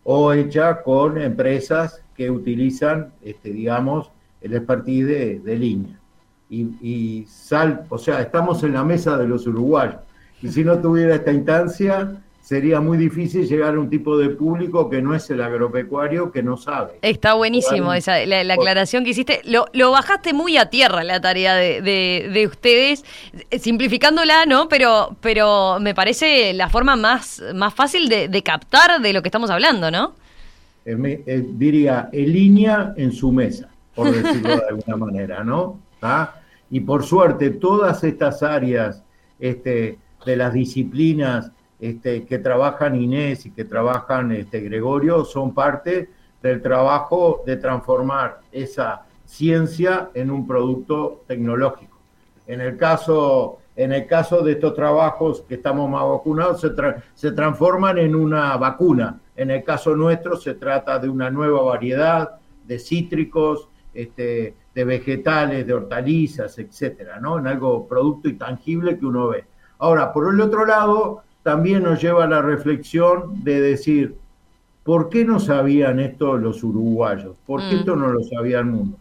o 0.02 0.32
hecha 0.32 0.82
con 0.82 1.16
empresas 1.18 2.02
que 2.16 2.28
utilizan, 2.28 3.12
este, 3.22 3.50
digamos, 3.50 4.10
el 4.40 4.54
expertise 4.54 5.40
de, 5.44 5.56
línea. 5.56 6.00
Y, 6.50 6.62
y 6.82 7.26
sal, 7.26 7.86
o 7.88 7.96
sea, 7.96 8.20
estamos 8.20 8.64
en 8.64 8.72
la 8.72 8.82
mesa 8.82 9.16
de 9.16 9.28
los 9.28 9.46
uruguayos. 9.46 10.00
Y 10.42 10.48
si 10.48 10.64
no 10.64 10.76
tuviera 10.80 11.14
esta 11.14 11.32
instancia, 11.32 12.20
sería 12.44 12.78
muy 12.78 12.98
difícil 12.98 13.48
llegar 13.48 13.74
a 13.74 13.80
un 13.80 13.88
tipo 13.88 14.18
de 14.18 14.28
público 14.28 14.90
que 14.90 15.00
no 15.00 15.14
es 15.14 15.30
el 15.30 15.40
agropecuario, 15.40 16.30
que 16.30 16.42
no 16.42 16.58
sabe. 16.58 16.98
Está 17.00 17.32
buenísimo 17.32 17.94
esa, 17.94 18.24
la, 18.26 18.44
la 18.44 18.54
aclaración 18.54 19.02
que 19.02 19.10
hiciste. 19.10 19.40
Lo, 19.46 19.64
lo 19.72 19.90
bajaste 19.92 20.34
muy 20.34 20.58
a 20.58 20.66
tierra 20.68 21.02
la 21.04 21.22
tarea 21.22 21.54
de, 21.54 21.80
de- 21.80 22.28
de 22.30 22.46
ustedes, 22.46 23.02
eh, 23.50 23.58
simplificándola, 23.58 24.44
¿no? 24.44 24.68
Pero, 24.68 25.16
pero 25.22 25.78
me 25.80 25.94
parece 25.94 26.52
la 26.52 26.68
forma 26.68 26.96
más, 26.96 27.42
más 27.54 27.72
fácil 27.72 28.10
de, 28.10 28.28
de 28.28 28.42
captar 28.42 29.00
de 29.00 29.12
lo 29.14 29.22
que 29.22 29.28
estamos 29.28 29.48
hablando, 29.48 29.90
¿no? 29.90 30.14
eh, 30.84 31.22
eh, 31.26 31.44
diría, 31.48 32.10
en 32.12 32.30
línea 32.30 32.92
en 32.98 33.10
su 33.12 33.32
mesa, 33.32 33.70
por 33.94 34.12
decirlo 34.12 34.56
de 34.56 34.68
alguna 34.68 34.96
manera, 34.98 35.42
¿no? 35.42 35.80
¿Ah? 36.02 36.34
Y 36.70 36.80
por 36.80 37.04
suerte, 37.04 37.48
todas 37.50 38.04
estas 38.04 38.42
áreas 38.42 39.02
este, 39.40 39.96
de 40.26 40.36
las 40.36 40.52
disciplinas 40.52 41.50
este, 41.84 42.24
que 42.24 42.38
trabajan 42.38 42.96
Inés 42.96 43.44
y 43.44 43.50
que 43.50 43.66
trabajan 43.66 44.32
este, 44.32 44.60
Gregorio 44.60 45.22
son 45.22 45.52
parte 45.52 46.08
del 46.42 46.62
trabajo 46.62 47.42
de 47.44 47.56
transformar 47.56 48.40
esa 48.50 49.02
ciencia 49.26 50.08
en 50.14 50.30
un 50.30 50.46
producto 50.46 51.24
tecnológico. 51.26 51.98
En 52.46 52.62
el 52.62 52.78
caso, 52.78 53.58
en 53.76 53.92
el 53.92 54.06
caso 54.06 54.40
de 54.42 54.52
estos 54.52 54.74
trabajos 54.74 55.42
que 55.46 55.56
estamos 55.56 55.90
más 55.90 56.04
vacunados, 56.04 56.62
se, 56.62 56.70
se 57.14 57.32
transforman 57.32 57.98
en 57.98 58.14
una 58.14 58.56
vacuna. 58.56 59.20
En 59.36 59.50
el 59.50 59.62
caso 59.62 59.94
nuestro 59.94 60.36
se 60.36 60.54
trata 60.54 60.98
de 60.98 61.10
una 61.10 61.28
nueva 61.28 61.62
variedad 61.62 62.36
de 62.66 62.78
cítricos, 62.78 63.68
este, 63.92 64.54
de 64.74 64.84
vegetales, 64.84 65.66
de 65.66 65.74
hortalizas, 65.74 66.58
etcétera, 66.58 67.20
¿no? 67.20 67.38
En 67.38 67.46
algo 67.46 67.86
producto 67.86 68.28
y 68.28 68.34
tangible 68.38 68.98
que 68.98 69.04
uno 69.04 69.28
ve. 69.28 69.44
Ahora, 69.78 70.14
por 70.14 70.32
el 70.32 70.40
otro 70.40 70.64
lado, 70.64 71.22
también 71.44 71.82
nos 71.82 72.02
lleva 72.02 72.24
a 72.24 72.28
la 72.28 72.42
reflexión 72.42 73.44
de 73.44 73.60
decir, 73.60 74.16
¿por 74.82 75.10
qué 75.10 75.26
no 75.26 75.38
sabían 75.38 76.00
esto 76.00 76.38
los 76.38 76.64
uruguayos? 76.64 77.36
¿Por 77.46 77.60
qué 77.60 77.76
mm. 77.76 77.78
esto 77.80 77.96
no 77.96 78.08
lo 78.08 78.24
sabía 78.24 78.60
el 78.60 78.64
mundo? 78.64 78.96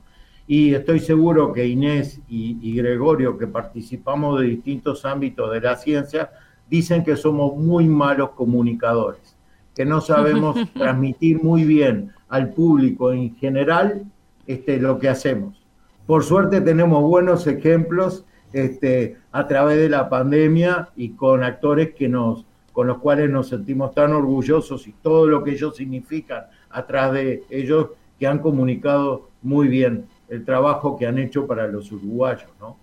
Y 0.46 0.74
estoy 0.74 1.00
seguro 1.00 1.54
que 1.54 1.66
Inés 1.66 2.20
y, 2.28 2.76
Gregorio, 2.76 3.38
que 3.38 3.48
participamos 3.48 4.42
de 4.42 4.48
distintos 4.48 5.06
ámbitos 5.06 5.54
de 5.54 5.62
la 5.62 5.78
ciencia, 5.78 6.32
dicen 6.70 7.02
que 7.06 7.16
somos 7.16 7.56
muy 7.56 7.88
malos 7.88 8.32
comunicadores, 8.32 9.38
que 9.74 9.86
no 9.86 10.02
sabemos 10.02 10.58
transmitir 10.74 11.42
muy 11.42 11.64
bien 11.64 12.12
al 12.28 12.50
público 12.50 13.14
en 13.14 13.38
general 13.38 14.04
este, 14.48 14.80
lo 14.80 15.00
que 15.00 15.08
hacemos. 15.08 15.64
Por 16.06 16.26
suerte 16.26 16.60
tenemos 16.60 17.02
buenos 17.04 17.48
ejemplos 17.48 18.26
este, 18.54 19.18
a 19.32 19.48
través 19.48 19.78
de 19.78 19.90
la 19.90 20.08
pandemia 20.10 20.90
y 20.96 21.10
con 21.10 21.44
actores 21.44 21.94
que 21.96 22.08
nos, 22.08 22.46
con 22.72 22.88
los 22.88 23.00
cuales 23.00 23.30
nos 23.30 23.50
sentimos 23.50 23.94
tan 23.94 24.14
orgullosos 24.14 24.88
y 24.88 24.94
todo 24.94 25.28
lo 25.28 25.44
que 25.44 25.52
ellos 25.52 25.76
significan 25.76 26.46
atrás 26.70 27.12
de 27.12 27.44
ellos 27.50 27.90
que 28.20 28.28
han 28.28 28.40
comunicado 28.40 29.30
muy 29.42 29.68
bien 29.68 30.06
el 30.30 30.46
trabajo 30.46 30.98
que 30.98 31.06
han 31.06 31.18
hecho 31.18 31.46
para 31.46 31.68
los 31.68 31.92
uruguayos, 31.92 32.50
¿no? 32.60 32.78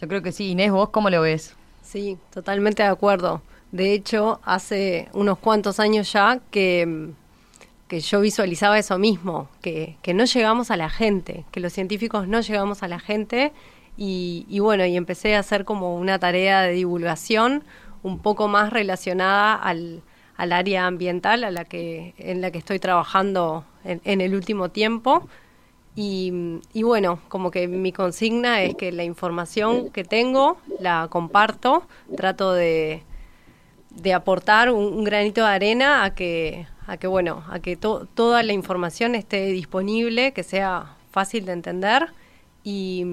Yo 0.00 0.08
creo 0.08 0.22
que 0.22 0.32
sí. 0.32 0.50
Inés, 0.50 0.72
¿vos 0.72 0.90
cómo 0.90 1.08
lo 1.08 1.22
ves? 1.22 1.56
Sí, 1.82 2.18
totalmente 2.30 2.82
de 2.82 2.88
acuerdo. 2.88 3.40
De 3.72 3.92
hecho, 3.92 4.40
hace 4.44 5.08
unos 5.12 5.38
cuantos 5.38 5.80
años 5.80 6.12
ya 6.12 6.40
que, 6.50 7.10
que 7.88 8.00
yo 8.00 8.20
visualizaba 8.20 8.78
eso 8.78 8.98
mismo, 8.98 9.48
que, 9.62 9.96
que, 10.02 10.12
no 10.12 10.24
llegamos 10.24 10.70
a 10.70 10.76
la 10.76 10.90
gente, 10.90 11.44
que 11.50 11.60
los 11.60 11.72
científicos 11.72 12.28
no 12.28 12.40
llegamos 12.40 12.82
a 12.82 12.88
la 12.88 12.98
gente 12.98 13.52
y, 13.96 14.58
bueno, 14.60 14.84
y 14.84 14.96
empecé 14.96 15.36
a 15.36 15.40
hacer 15.40 15.64
como 15.64 15.96
una 15.96 16.18
tarea 16.18 16.62
de 16.62 16.72
divulgación 16.72 17.64
un 18.02 18.18
poco 18.18 18.46
más 18.46 18.72
relacionada 18.72 19.54
al, 19.54 20.02
al 20.36 20.52
área 20.52 20.86
ambiental 20.86 21.44
a 21.44 21.50
la 21.50 21.64
que, 21.64 22.14
en 22.18 22.40
la 22.40 22.50
que 22.50 22.58
estoy 22.58 22.78
trabajando 22.78 23.64
en 23.84 24.20
el 24.20 24.34
último 24.34 24.68
tiempo. 24.70 25.28
Y, 25.98 26.30
bueno, 26.82 27.20
como 27.28 27.50
que 27.50 27.68
mi 27.68 27.90
consigna 27.90 28.62
es 28.62 28.74
que 28.74 28.92
la 28.92 29.02
información 29.02 29.88
que 29.88 30.04
tengo 30.04 30.58
la 30.78 31.08
comparto, 31.08 31.84
trato 32.14 32.52
de, 32.52 33.02
de 33.88 34.12
aportar 34.12 34.70
un, 34.70 35.04
granito 35.04 35.40
de 35.40 35.48
arena 35.48 36.04
a 36.04 36.14
que, 36.14 36.66
a 36.86 36.98
que 36.98 37.06
bueno, 37.06 37.44
a 37.48 37.60
que 37.60 37.76
toda 37.76 38.42
la 38.42 38.52
información 38.52 39.14
esté 39.14 39.46
disponible, 39.46 40.32
que 40.32 40.42
sea 40.42 40.96
fácil 41.12 41.46
de 41.46 41.52
entender 41.52 42.08
y, 42.62 43.06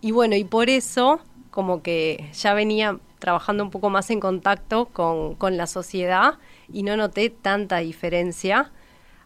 y 0.00 0.12
bueno, 0.12 0.36
y 0.36 0.44
por 0.44 0.70
eso 0.70 1.20
como 1.50 1.82
que 1.82 2.30
ya 2.32 2.54
venía 2.54 2.98
trabajando 3.18 3.64
un 3.64 3.70
poco 3.70 3.90
más 3.90 4.10
en 4.10 4.20
contacto 4.20 4.86
con, 4.86 5.34
con 5.34 5.56
la 5.56 5.66
sociedad 5.66 6.38
y 6.72 6.82
no 6.82 6.96
noté 6.96 7.30
tanta 7.30 7.78
diferencia 7.78 8.70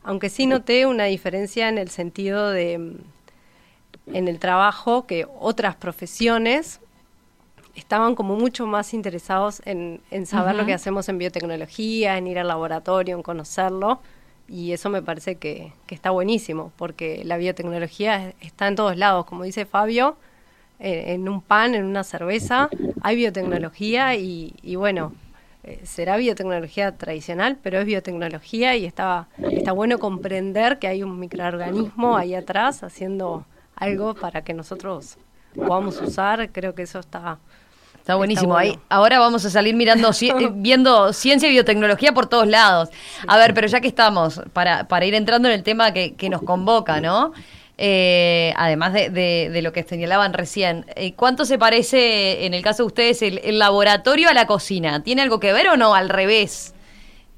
aunque 0.04 0.28
sí 0.28 0.46
noté 0.46 0.86
una 0.86 1.04
diferencia 1.04 1.68
en 1.68 1.78
el 1.78 1.88
sentido 1.88 2.50
de 2.50 2.78
mm, 2.78 4.14
en 4.14 4.28
el 4.28 4.38
trabajo 4.38 5.06
que 5.06 5.26
otras 5.40 5.76
profesiones 5.76 6.80
estaban 7.74 8.14
como 8.14 8.36
mucho 8.36 8.66
más 8.66 8.92
interesados 8.92 9.62
en, 9.64 10.00
saber 10.26 10.54
lo 10.54 10.66
que 10.66 10.74
hacemos 10.74 11.08
en 11.08 11.16
biotecnología, 11.16 12.18
en 12.18 12.26
ir 12.26 12.38
al 12.38 12.48
laboratorio, 12.48 13.16
en 13.16 13.22
conocerlo. 13.22 14.00
Y 14.46 14.72
eso 14.72 14.90
me 14.90 15.00
parece 15.00 15.36
que, 15.36 15.72
está 15.88 16.10
buenísimo, 16.10 16.70
porque 16.76 17.22
la 17.24 17.38
biotecnología 17.38 18.34
está 18.42 18.68
en 18.68 18.76
todos 18.76 18.98
lados. 18.98 19.24
Como 19.24 19.42
dice 19.42 19.64
Fabio, 19.64 20.16
en 20.84 21.28
un 21.28 21.40
pan, 21.40 21.74
en 21.74 21.84
una 21.84 22.04
cerveza, 22.04 22.68
hay 23.02 23.16
biotecnología 23.16 24.14
y, 24.16 24.54
y 24.62 24.76
bueno, 24.76 25.12
eh, 25.66 25.80
será 25.84 26.18
biotecnología 26.18 26.92
tradicional, 26.92 27.56
pero 27.62 27.78
es 27.78 27.86
biotecnología 27.86 28.76
y 28.76 28.84
está, 28.84 29.28
está 29.50 29.72
bueno 29.72 29.98
comprender 29.98 30.78
que 30.78 30.88
hay 30.88 31.02
un 31.02 31.18
microorganismo 31.18 32.18
ahí 32.18 32.34
atrás 32.34 32.82
haciendo 32.82 33.46
algo 33.74 34.14
para 34.14 34.42
que 34.42 34.52
nosotros 34.52 35.16
podamos 35.54 36.02
usar. 36.02 36.50
Creo 36.52 36.74
que 36.74 36.82
eso 36.82 36.98
está... 36.98 37.38
Está 37.98 38.16
buenísimo. 38.16 38.54
Ahí, 38.54 38.78
ahora 38.90 39.18
vamos 39.18 39.46
a 39.46 39.50
salir 39.50 39.74
mirando, 39.74 40.10
eh, 40.10 40.50
viendo 40.52 41.14
ciencia 41.14 41.48
y 41.48 41.52
biotecnología 41.52 42.12
por 42.12 42.26
todos 42.26 42.46
lados. 42.46 42.90
A 43.26 43.38
ver, 43.38 43.54
pero 43.54 43.66
ya 43.66 43.80
que 43.80 43.88
estamos, 43.88 44.42
para, 44.52 44.86
para 44.86 45.06
ir 45.06 45.14
entrando 45.14 45.48
en 45.48 45.54
el 45.54 45.62
tema 45.62 45.94
que, 45.94 46.14
que 46.14 46.28
nos 46.28 46.42
convoca, 46.42 47.00
¿no? 47.00 47.32
Eh, 47.76 48.52
además 48.56 48.92
de, 48.92 49.10
de, 49.10 49.62
lo 49.62 49.72
que 49.72 49.82
señalaban 49.82 50.32
recién, 50.32 50.86
eh, 50.94 51.14
¿cuánto 51.14 51.44
se 51.44 51.58
parece, 51.58 52.46
en 52.46 52.54
el 52.54 52.62
caso 52.62 52.84
de 52.84 52.86
ustedes, 52.86 53.22
el, 53.22 53.58
laboratorio 53.58 54.28
a 54.28 54.34
la 54.34 54.46
cocina? 54.46 55.02
¿Tiene 55.02 55.22
algo 55.22 55.40
que 55.40 55.52
ver 55.52 55.68
o 55.68 55.76
no? 55.76 55.94
Al 55.94 56.08
revés. 56.08 56.74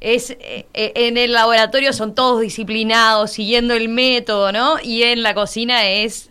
Es, 0.01 0.37
eh, 0.41 0.67
en 0.75 1.17
el 1.17 1.33
laboratorio 1.33 1.95
son 1.95 2.15
todos 2.15 2.43
disciplinados, 2.43 3.31
siguiendo 3.33 3.73
el 3.73 3.89
método, 3.89 4.53
¿no? 4.53 4.77
Y 4.83 5.05
en 5.05 5.23
la 5.23 5.33
cocina 5.33 5.87
es 5.87 6.31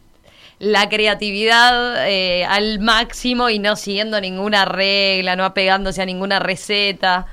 la 0.60 0.88
creatividad 0.88 2.06
al 2.48 2.80
máximo 2.80 3.50
y 3.50 3.60
no 3.60 3.76
siguiendo 3.76 4.22
ninguna 4.22 4.66
regla, 4.66 5.36
no 5.36 5.44
apegándose 5.44 6.02
a 6.02 6.06
ninguna 6.06 6.40
receta. 6.40 7.26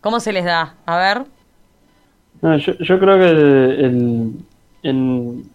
¿Cómo 0.00 0.20
se 0.20 0.32
les 0.32 0.44
da? 0.44 0.76
A 0.86 0.96
ver. 0.96 2.60
yo, 2.60 2.98
creo 2.98 3.18
que 3.18 3.28
el, 3.28 4.36
en, 4.82 5.51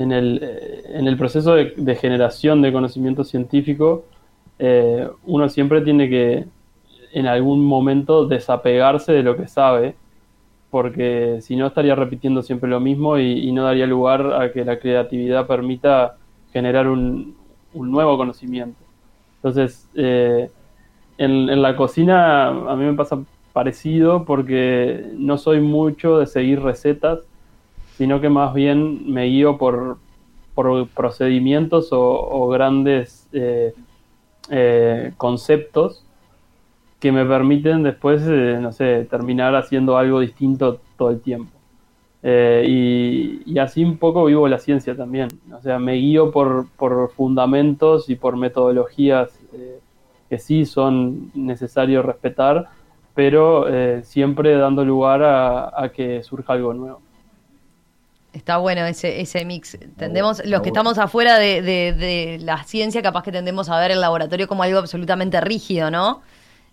en 0.00 0.12
el, 0.12 0.40
eh, 0.42 0.82
en 0.94 1.06
el 1.06 1.18
proceso 1.18 1.54
de, 1.54 1.94
generación 1.94 2.62
de 2.62 2.72
conocimiento 2.72 3.22
científico, 3.22 4.06
eh, 4.58 5.06
uno 5.26 5.48
siempre 5.50 5.82
tiene 5.82 6.08
que 6.08 6.46
en 7.12 7.26
algún 7.26 7.62
momento 7.62 8.26
desapegarse 8.26 9.12
de 9.12 9.22
lo 9.22 9.36
que 9.36 9.46
sabe, 9.46 9.94
porque 10.70 11.40
si 11.42 11.54
no 11.54 11.66
estaría 11.66 11.94
repitiendo 11.94 12.42
siempre 12.42 12.70
lo 12.70 12.80
mismo 12.80 13.18
y, 13.18 13.52
no 13.52 13.64
daría 13.64 13.86
lugar 13.86 14.32
a 14.40 14.52
que 14.52 14.64
la 14.64 14.78
creatividad 14.78 15.46
permita 15.46 16.16
generar 16.50 16.88
un, 16.88 17.36
nuevo 17.74 18.16
conocimiento. 18.16 18.82
Entonces, 19.36 19.86
eh, 19.94 20.50
en, 21.18 21.50
en, 21.50 21.60
la 21.60 21.76
cocina 21.76 22.48
a 22.48 22.74
mí 22.74 22.84
me 22.84 22.94
pasa 22.94 23.22
parecido 23.52 24.24
porque 24.24 25.10
no 25.18 25.36
soy 25.36 25.60
mucho 25.60 26.18
de 26.18 26.26
seguir 26.26 26.62
recetas, 26.62 27.20
sino 28.00 28.18
que 28.18 28.30
más 28.30 28.54
bien 28.54 29.12
me 29.12 29.26
guío 29.26 29.58
por, 29.58 29.98
procedimientos 30.94 31.88
o, 31.92 32.48
grandes 32.48 33.28
eh, 33.30 33.74
eh, 34.48 35.12
conceptos 35.18 36.02
que 36.98 37.12
me 37.12 37.26
permiten 37.26 37.82
después, 37.82 38.22
eh, 38.26 38.56
no 38.58 38.72
sé, 38.72 39.04
terminar 39.04 39.54
haciendo 39.54 39.98
algo 39.98 40.20
distinto 40.20 40.80
todo 40.96 41.10
el 41.10 41.20
tiempo. 41.20 41.52
y, 42.22 43.58
así 43.58 43.84
un 43.84 43.98
poco 43.98 44.24
vivo 44.24 44.48
la 44.48 44.58
ciencia 44.58 44.96
también. 44.96 45.28
O 45.52 45.60
sea, 45.60 45.78
me 45.78 45.92
guío 45.96 46.30
por, 46.30 46.68
fundamentos 47.10 48.08
y 48.08 48.14
por 48.14 48.38
metodologías 48.38 49.38
que 50.30 50.38
sí 50.38 50.64
son 50.64 51.30
necesarios 51.34 52.02
respetar, 52.02 52.70
pero 53.14 53.66
siempre 54.04 54.56
dando 54.56 54.86
lugar 54.86 55.22
a 55.22 55.92
que 55.94 56.22
surja 56.22 56.54
algo 56.54 56.72
nuevo. 56.72 57.09
Está 58.32 58.58
bueno 58.58 58.84
ese, 58.86 59.20
ese 59.20 59.44
mix. 59.44 59.76
Tendemos, 59.96 60.44
los 60.44 60.62
que 60.62 60.68
estamos 60.68 60.98
afuera 60.98 61.38
de, 61.38 61.62
de, 61.62 62.38
la 62.40 62.62
ciencia, 62.62 63.02
capaz 63.02 63.24
que 63.24 63.32
tendemos 63.32 63.68
a 63.68 63.78
ver 63.80 63.90
el 63.90 64.00
laboratorio 64.00 64.46
como 64.46 64.62
algo 64.62 64.78
absolutamente 64.78 65.40
rígido, 65.40 65.90
¿no? 65.90 66.22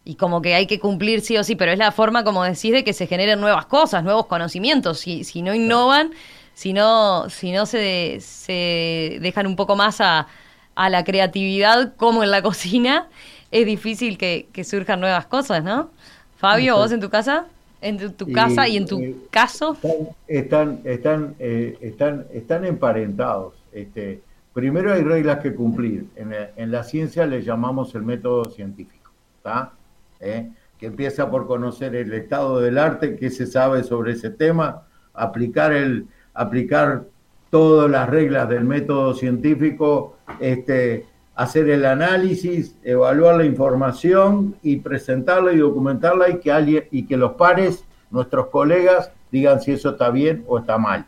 Y 0.06 0.16
como 0.16 0.42
que 0.42 0.54
hay 0.54 0.68
que 0.68 0.80
cumplir 0.80 1.22
sí 1.22 1.36
o 1.36 1.44
sí, 1.44 1.56
pero 1.56 1.72
es 1.72 1.80
la 1.80 1.92
forma, 1.92 2.24
como 2.24 2.44
decís, 2.44 2.72
de 2.72 2.84
que 2.84 2.94
se 2.94 3.08
generen 3.08 3.42
nuevas 3.42 3.66
cosas, 3.66 4.04
nuevos 4.04 4.28
conocimientos. 4.28 5.00
Si, 5.00 5.24
si 5.24 5.42
no 5.42 5.54
innovan, 5.54 6.12
si 6.54 6.74
no, 6.74 7.30
si 7.30 7.52
no 7.52 7.66
se, 7.66 8.20
se 8.22 9.18
dejan 9.20 9.48
un 9.48 9.56
poco 9.56 9.76
más 9.76 10.00
a, 10.00 10.28
a 10.76 10.90
la 10.90 11.04
creatividad, 11.04 11.96
como 11.96 12.24
en 12.24 12.32
la 12.32 12.42
cocina, 12.44 13.08
es 13.52 13.66
difícil 13.66 14.18
que, 14.18 14.48
que 14.54 14.64
surjan 14.64 15.00
nuevas 15.00 15.26
cosas, 15.26 15.64
¿no? 15.64 15.90
Fabio, 16.38 16.78
¿vos 16.78 16.92
en 16.92 17.02
tu 17.02 17.10
casa? 17.10 17.48
En 17.82 17.98
tu, 18.16 18.32
casa 18.32 18.68
y 18.68 18.78
en 18.78 18.86
tu 18.86 19.00
caso 19.30 19.78
están 19.82 20.10
están 20.28 20.82
están, 20.84 21.36
eh, 21.40 21.78
están 21.82 22.26
están 22.32 22.66
emparentados 22.66 23.54
este 23.72 24.22
primero 24.54 24.92
hay 24.92 25.04
reglas 25.04 25.38
que 25.40 25.54
cumplir. 25.54 26.06
En, 26.16 26.32
la- 26.32 26.50
en 26.56 26.72
la 26.72 26.84
ciencia 26.84 27.28
le 27.28 27.44
llamamos 27.44 27.94
el 27.94 28.02
método 28.02 28.46
científico, 28.46 29.12
¿está? 29.38 29.72
¿Eh? 30.20 30.50
Que 30.80 30.88
empieza 30.88 31.30
por 31.30 31.46
conocer 31.46 31.96
el 31.96 32.12
estado 32.14 32.60
del 32.60 32.80
arte, 32.80 33.16
qué 33.18 33.30
se 33.30 33.46
sabe 33.46 33.84
sobre 33.84 34.14
ese 34.14 34.32
tema, 34.32 34.88
aplicar 35.14 35.74
el, 35.74 36.08
aplicar 36.34 37.04
todas 37.52 37.90
las 37.92 38.10
reglas 38.10 38.50
del 38.50 38.64
método 38.64 39.14
científico, 39.14 40.18
este, 40.40 41.06
hacer 41.38 41.70
el 41.70 41.86
análisis, 41.86 42.76
evaluar 42.84 43.38
la 43.38 43.46
información 43.46 44.56
y 44.64 44.78
presentarla 44.78 45.54
y 45.54 45.58
documentarla 45.58 46.30
y 46.30 46.40
que 46.40 46.52
alguien 46.52 46.86
y 46.90 47.06
que 47.06 47.16
los 47.16 47.34
pares, 47.34 47.86
nuestros 48.10 48.48
colegas, 48.48 49.12
digan 49.32 49.62
si 49.62 49.72
eso 49.72 49.92
está 49.92 50.10
bien 50.10 50.44
o 50.48 50.58
está 50.58 50.80
mal. 50.80 51.06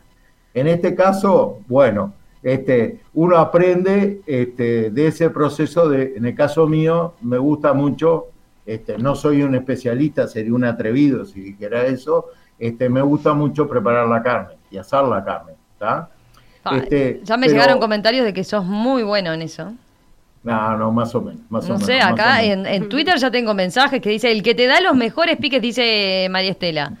En 0.54 0.68
este 0.68 0.94
caso, 0.94 1.58
bueno, 1.66 2.14
este, 2.44 3.00
uno 3.12 3.38
aprende 3.38 4.20
este, 4.24 4.90
de 4.90 5.06
ese 5.08 5.30
proceso 5.30 5.88
de, 5.88 6.14
en 6.16 6.24
el 6.24 6.34
caso 6.36 6.68
mío, 6.68 7.14
me 7.22 7.36
gusta 7.38 7.72
mucho, 7.72 8.28
este, 8.64 8.98
no 8.98 9.16
soy 9.16 9.42
un 9.42 9.56
especialista, 9.56 10.28
sería 10.28 10.54
un 10.54 10.64
atrevido 10.64 11.24
si 11.24 11.40
dijera 11.40 11.86
eso, 11.86 12.26
este, 12.56 12.88
me 12.88 13.02
gusta 13.02 13.34
mucho 13.34 13.68
preparar 13.68 14.06
la 14.06 14.22
carne 14.22 14.54
y 14.70 14.78
asar 14.78 15.04
la 15.06 15.24
carne, 15.24 15.54
¿está? 15.72 16.08
Este, 16.76 17.20
ya 17.24 17.36
me 17.36 17.46
pero- 17.46 17.58
llegaron 17.58 17.80
comentarios 17.80 18.24
de 18.24 18.32
que 18.32 18.44
sos 18.44 18.64
muy 18.64 19.02
bueno 19.02 19.32
en 19.32 19.42
eso. 19.42 19.72
No, 20.42 20.76
no, 20.78 20.90
más 20.90 21.14
o 21.14 21.20
menos. 21.20 21.42
Más 21.50 21.68
o 21.68 21.68
No 21.68 21.74
menos, 21.74 21.86
sé, 21.86 21.98
o 21.98 22.04
acá 22.06 22.36
menos. 22.38 22.66
en, 22.66 22.66
en 22.66 22.88
Twitter 22.88 23.16
ya 23.18 23.30
tengo 23.30 23.52
mensajes 23.54 24.00
que 24.00 24.08
dice, 24.10 24.32
el 24.32 24.42
que 24.42 24.54
te 24.54 24.66
da 24.66 24.80
los 24.80 24.94
mejores 24.96 25.36
piques, 25.36 25.60
dice 25.60 26.28
María 26.30 26.52
Estela, 26.52 26.94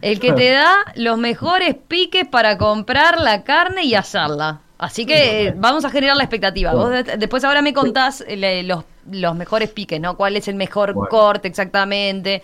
el 0.00 0.18
que 0.20 0.32
te 0.32 0.50
da 0.50 0.74
los 0.96 1.18
mejores 1.18 1.74
piques 1.74 2.26
para 2.26 2.56
comprar 2.58 3.20
la 3.20 3.44
carne 3.44 3.84
y 3.84 3.94
asarla. 3.94 4.60
Así 4.78 5.04
que 5.06 5.48
eh, 5.48 5.54
vamos 5.56 5.84
a 5.84 5.90
generar 5.90 6.16
la 6.16 6.22
expectativa. 6.24 6.72
Vos 6.74 6.90
de- 6.90 7.16
después 7.18 7.44
ahora 7.44 7.60
me 7.62 7.74
contás 7.74 8.24
eh, 8.26 8.36
le- 8.36 8.62
los, 8.62 8.84
los 9.10 9.34
mejores 9.36 9.70
piques, 9.70 10.00
¿no? 10.00 10.16
¿Cuál 10.16 10.36
es 10.36 10.48
el 10.48 10.54
mejor 10.54 10.94
Bueno. 10.94 11.08
corte 11.10 11.48
exactamente 11.48 12.42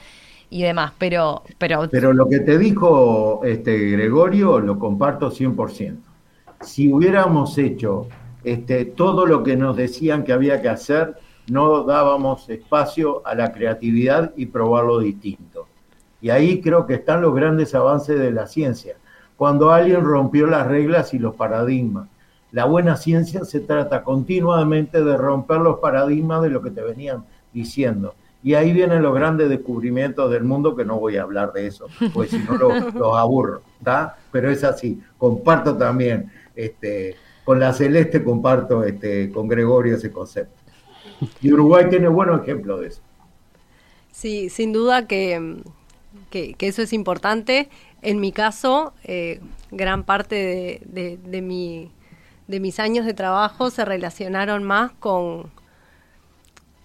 y 0.50 0.62
demás? 0.62 0.92
Pero, 0.98 1.42
pero, 1.58 1.88
Pero 1.90 2.12
lo 2.12 2.28
que 2.28 2.40
te 2.40 2.58
dijo 2.58 3.40
este 3.44 3.78
Gregorio 3.90 4.58
lo 4.60 4.78
comparto 4.78 5.30
100%. 5.30 5.96
Si 6.60 6.92
hubiéramos 6.92 7.56
hecho 7.58 8.08
este, 8.44 8.84
todo 8.84 9.26
lo 9.26 9.42
que 9.42 9.56
nos 9.56 9.76
decían 9.76 10.24
que 10.24 10.32
había 10.32 10.60
que 10.62 10.68
hacer, 10.68 11.16
no 11.50 11.82
dábamos 11.84 12.48
espacio 12.48 13.26
a 13.26 13.34
la 13.34 13.52
creatividad 13.52 14.32
y 14.36 14.46
probar 14.46 14.84
lo 14.84 14.98
distinto. 15.00 15.66
Y 16.20 16.30
ahí 16.30 16.60
creo 16.62 16.86
que 16.86 16.94
están 16.94 17.20
los 17.20 17.34
grandes 17.34 17.74
avances 17.74 18.18
de 18.18 18.30
la 18.30 18.46
ciencia. 18.46 18.96
Cuando 19.36 19.72
alguien 19.72 20.02
rompió 20.04 20.46
las 20.46 20.66
reglas 20.66 21.12
y 21.12 21.18
los 21.18 21.34
paradigmas. 21.34 22.08
La 22.52 22.66
buena 22.66 22.96
ciencia 22.96 23.44
se 23.44 23.60
trata 23.60 24.04
continuamente 24.04 25.02
de 25.02 25.16
romper 25.16 25.58
los 25.58 25.80
paradigmas 25.80 26.40
de 26.42 26.50
lo 26.50 26.62
que 26.62 26.70
te 26.70 26.82
venían 26.82 27.24
diciendo. 27.52 28.14
Y 28.44 28.54
ahí 28.54 28.72
vienen 28.72 29.02
los 29.02 29.14
grandes 29.14 29.48
descubrimientos 29.48 30.30
del 30.30 30.44
mundo, 30.44 30.76
que 30.76 30.84
no 30.84 31.00
voy 31.00 31.16
a 31.16 31.22
hablar 31.22 31.52
de 31.52 31.66
eso, 31.66 31.86
porque 32.12 32.30
si 32.30 32.38
no 32.38 32.56
lo- 32.56 32.90
los 32.94 33.16
aburro, 33.16 33.62
¿está? 33.78 34.16
Pero 34.30 34.50
es 34.50 34.62
así. 34.62 35.00
Comparto 35.18 35.76
también, 35.76 36.30
este, 36.54 37.16
con 37.44 37.60
la 37.60 37.72
Celeste 37.72 38.24
comparto 38.24 38.84
este, 38.84 39.30
con 39.32 39.48
Gregorio 39.48 39.96
ese 39.96 40.12
concepto. 40.12 40.62
Y 41.40 41.52
Uruguay 41.52 41.88
tiene 41.90 42.08
buenos 42.08 42.42
ejemplos 42.42 42.80
de 42.82 42.88
eso. 42.88 43.02
Sí, 44.12 44.48
sin 44.50 44.72
duda 44.72 45.06
que, 45.06 45.62
que- 46.30 46.56
eso 46.60 46.82
es 46.82 46.92
importante. 46.92 47.68
En 48.02 48.20
mi 48.20 48.32
caso, 48.32 48.94
eh, 49.04 49.40
gran 49.70 50.04
parte 50.04 50.34
de, 50.36 50.82
de- 50.86 51.16
de 51.18 51.42
mi, 51.42 51.90
de 52.48 52.60
mis 52.60 52.78
años 52.80 53.06
de 53.06 53.14
trabajo 53.14 53.70
se 53.70 53.84
relacionaron 53.84 54.64
más 54.64 54.92
con, 54.92 55.50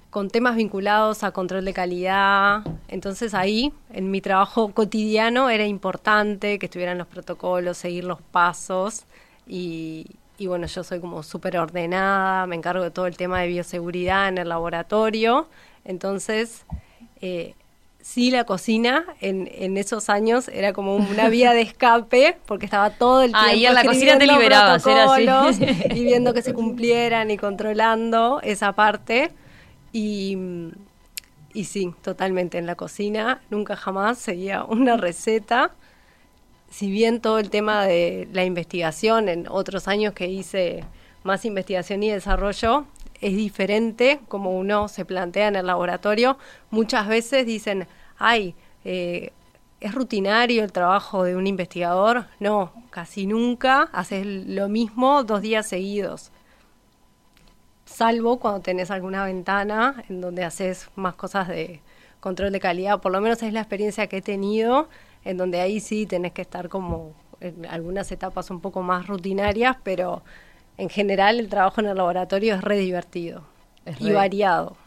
con 0.10 0.30
temas 0.30 0.56
vinculados 0.56 1.24
a 1.24 1.32
control 1.32 1.66
de 1.66 1.74
calidad. 1.74 2.64
Entonces 2.88 3.34
ahí, 3.34 3.74
en 3.94 4.10
mi 4.12 4.22
trabajo 4.22 4.74
cotidiano, 4.74 5.50
era 5.50 5.66
importante 5.68 6.58
que 6.60 6.66
estuvieran 6.66 6.98
los 6.98 7.08
protocolos, 7.08 7.78
seguir 7.78 8.06
los 8.06 8.22
pasos. 8.22 9.06
Y, 9.48 10.08
y 10.40 10.48
bueno, 10.48 10.68
yo 10.68 10.84
soy 10.84 11.00
como 11.02 11.22
súper 11.22 11.58
ordenada, 11.58 12.48
me 12.48 12.56
encargo 12.56 12.82
de 12.84 12.92
todo 12.92 13.08
el 13.08 13.18
tema 13.18 13.42
de 13.42 13.48
bioseguridad 13.48 14.30
en 14.30 14.38
el 14.38 14.50
laboratorio. 14.50 15.50
Entonces, 15.84 16.66
eh, 17.22 17.56
sí, 18.02 18.32
la 18.32 18.46
cocina 18.46 19.06
en, 19.20 19.50
en 19.52 19.78
esos 19.78 20.10
años 20.10 20.48
era 20.48 20.72
como 20.72 20.96
una 20.96 21.28
vía 21.30 21.52
de 21.52 21.62
escape, 21.62 22.38
porque 22.46 22.66
estaba 22.66 22.92
todo 22.92 23.22
el 23.22 23.32
tiempo 23.32 23.50
Ah, 23.50 23.54
y 23.54 23.66
en 23.66 23.74
la 23.74 23.84
cocina 23.84 24.18
te 24.18 24.28
liberabas, 24.28 24.86
era 24.88 25.14
así. 25.48 25.64
y 25.94 26.04
viendo 26.06 26.34
que 26.34 26.42
se 26.42 26.54
cumplieran 26.54 27.32
y 27.32 27.38
controlando 27.38 28.40
esa 28.42 28.72
parte. 28.72 29.32
Y, 29.92 30.38
y 31.54 31.66
sí, 31.66 31.94
totalmente 32.02 32.58
en 32.58 32.66
la 32.66 32.76
cocina, 32.76 33.42
nunca 33.50 33.76
jamás 33.76 34.18
seguía 34.20 34.64
una 34.64 34.96
receta. 34.96 35.72
Si 36.70 36.90
bien 36.92 37.20
todo 37.22 37.40
el 37.40 37.50
tema 37.50 37.86
de 37.86 38.28
la 38.32 38.44
investigación, 38.44 39.30
en 39.30 39.48
otros 39.50 39.88
años 39.88 40.14
que 40.14 40.28
hice 40.28 40.84
más 41.24 41.46
investigación 41.46 42.04
y 42.04 42.12
desarrollo, 42.12 42.86
es 43.22 43.36
diferente 43.36 44.20
como 44.28 44.58
uno 44.58 44.88
se 44.88 45.04
plantea 45.06 45.48
en 45.48 45.56
el 45.56 45.68
laboratorio, 45.68 46.38
muchas 46.70 47.08
veces 47.08 47.46
dicen, 47.46 47.88
ay, 48.18 48.56
eh, 48.86 49.32
¿es 49.80 49.94
rutinario 49.94 50.64
el 50.64 50.72
trabajo 50.72 51.24
de 51.24 51.36
un 51.36 51.48
investigador? 51.48 52.28
No, 52.40 52.72
casi 52.92 53.26
nunca 53.26 53.90
haces 53.92 54.26
lo 54.26 54.70
mismo 54.70 55.24
dos 55.24 55.42
días 55.42 55.68
seguidos 55.68 56.32
salvo 57.90 58.40
cuando 58.40 58.62
tenés 58.62 58.92
alguna 58.92 59.26
ventana 59.26 60.04
en 60.10 60.22
donde 60.22 60.44
haces 60.44 60.90
más 60.96 61.16
cosas 61.16 61.48
de 61.48 61.82
control 62.20 62.52
de 62.52 62.60
calidad, 62.60 63.02
por 63.02 63.12
lo 63.12 63.22
menos 63.22 63.42
es 63.44 63.52
la 63.54 63.62
experiencia 63.62 64.08
que 64.08 64.18
he 64.18 64.22
tenido, 64.22 64.90
en 65.26 65.38
donde 65.38 65.62
ahí 65.62 65.80
sí 65.80 66.06
tenés 66.06 66.34
que 66.34 66.42
estar 66.42 66.70
como 66.70 67.14
en 67.42 67.66
algunas 67.66 68.12
etapas 68.12 68.50
un 68.52 68.62
poco 68.62 68.82
más 68.82 69.08
rutinarias, 69.08 69.78
pero 69.84 70.24
en 70.78 70.90
general 70.90 71.40
el 71.40 71.50
trabajo 71.50 71.82
en 71.82 71.88
el 71.88 71.98
laboratorio 71.98 72.56
es 72.56 72.62
re 72.64 72.78
divertido 72.78 73.44
Es 73.86 74.00
y 74.00 74.12
re- 74.12 74.14
variado. 74.14 74.78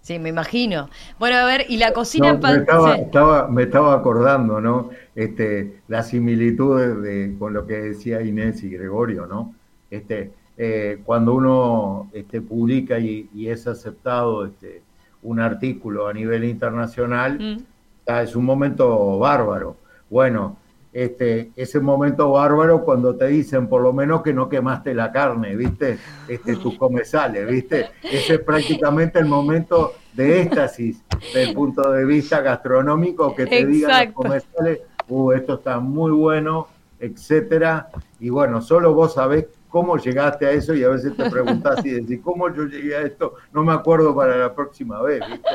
sí, 0.00 0.18
me 0.18 0.30
imagino. 0.30 0.88
Bueno, 1.18 1.36
a 1.36 1.44
ver, 1.44 1.66
y 1.68 1.76
la 1.78 1.92
cocina... 1.92 2.32
No, 2.32 2.38
me, 2.38 2.56
estaba, 2.58 2.94
sí. 2.94 2.96
estaba- 2.96 3.48
me 3.48 3.62
estaba 3.64 3.94
acordando, 3.94 4.60
¿no? 4.60 4.90
Este, 5.14 5.82
las 5.86 6.08
similitudes 6.08 7.00
de, 7.02 7.36
con 7.38 7.52
lo 7.54 7.66
que 7.66 7.74
decía 7.78 8.22
Inés 8.22 8.62
y 8.64 8.70
Gregorio, 8.70 9.26
¿no? 9.26 9.54
Este, 9.90 10.34
eh, 10.56 11.00
cuando 11.04 11.34
uno 11.34 12.10
este, 12.12 12.40
publica 12.42 12.98
y, 12.98 13.30
y 13.32 13.48
es 13.48 13.66
aceptado 13.68 14.46
este, 14.46 14.82
un 15.22 15.38
artículo 15.40 16.08
a 16.08 16.12
nivel 16.12 16.44
internacional, 16.44 17.40
Mm. 17.40 17.64
Es 18.08 18.34
un 18.34 18.44
momento 18.44 19.18
bárbaro. 19.18 19.76
Bueno, 20.08 20.56
este, 20.92 21.52
ese 21.54 21.78
momento 21.78 22.32
bárbaro 22.32 22.82
cuando 22.82 23.14
te 23.14 23.26
dicen 23.26 23.68
por 23.68 23.82
lo 23.82 23.92
menos 23.92 24.22
que 24.22 24.32
no 24.32 24.48
quemaste 24.48 24.94
la 24.94 25.12
carne, 25.12 25.54
¿viste? 25.54 25.98
Este, 26.26 26.56
tus 26.56 26.76
comensales, 26.78 27.46
¿viste? 27.46 27.90
Ese 28.02 28.34
es 28.34 28.40
prácticamente 28.40 29.18
el 29.18 29.26
momento 29.26 29.92
de 30.14 30.42
éxtasis 30.42 31.04
del 31.34 31.54
punto 31.54 31.90
de 31.92 32.04
vista 32.06 32.40
gastronómico 32.40 33.34
que 33.34 33.46
te 33.46 33.66
digan 33.66 34.06
los 34.06 34.14
comensales, 34.14 34.80
uh, 35.08 35.32
esto 35.32 35.54
está 35.54 35.78
muy 35.78 36.10
bueno, 36.12 36.68
etcétera. 36.98 37.90
Y 38.18 38.30
bueno, 38.30 38.62
solo 38.62 38.94
vos 38.94 39.14
sabés 39.14 39.46
cómo 39.68 39.98
llegaste 39.98 40.46
a 40.46 40.52
eso 40.52 40.74
y 40.74 40.82
a 40.82 40.88
veces 40.88 41.14
te 41.14 41.30
preguntás 41.30 41.84
y 41.84 41.90
decís, 41.90 42.20
¿cómo 42.24 42.52
yo 42.52 42.64
llegué 42.64 42.96
a 42.96 43.02
esto? 43.02 43.34
No 43.52 43.62
me 43.62 43.74
acuerdo 43.74 44.16
para 44.16 44.36
la 44.38 44.54
próxima 44.54 45.02
vez, 45.02 45.20
¿viste? 45.28 45.48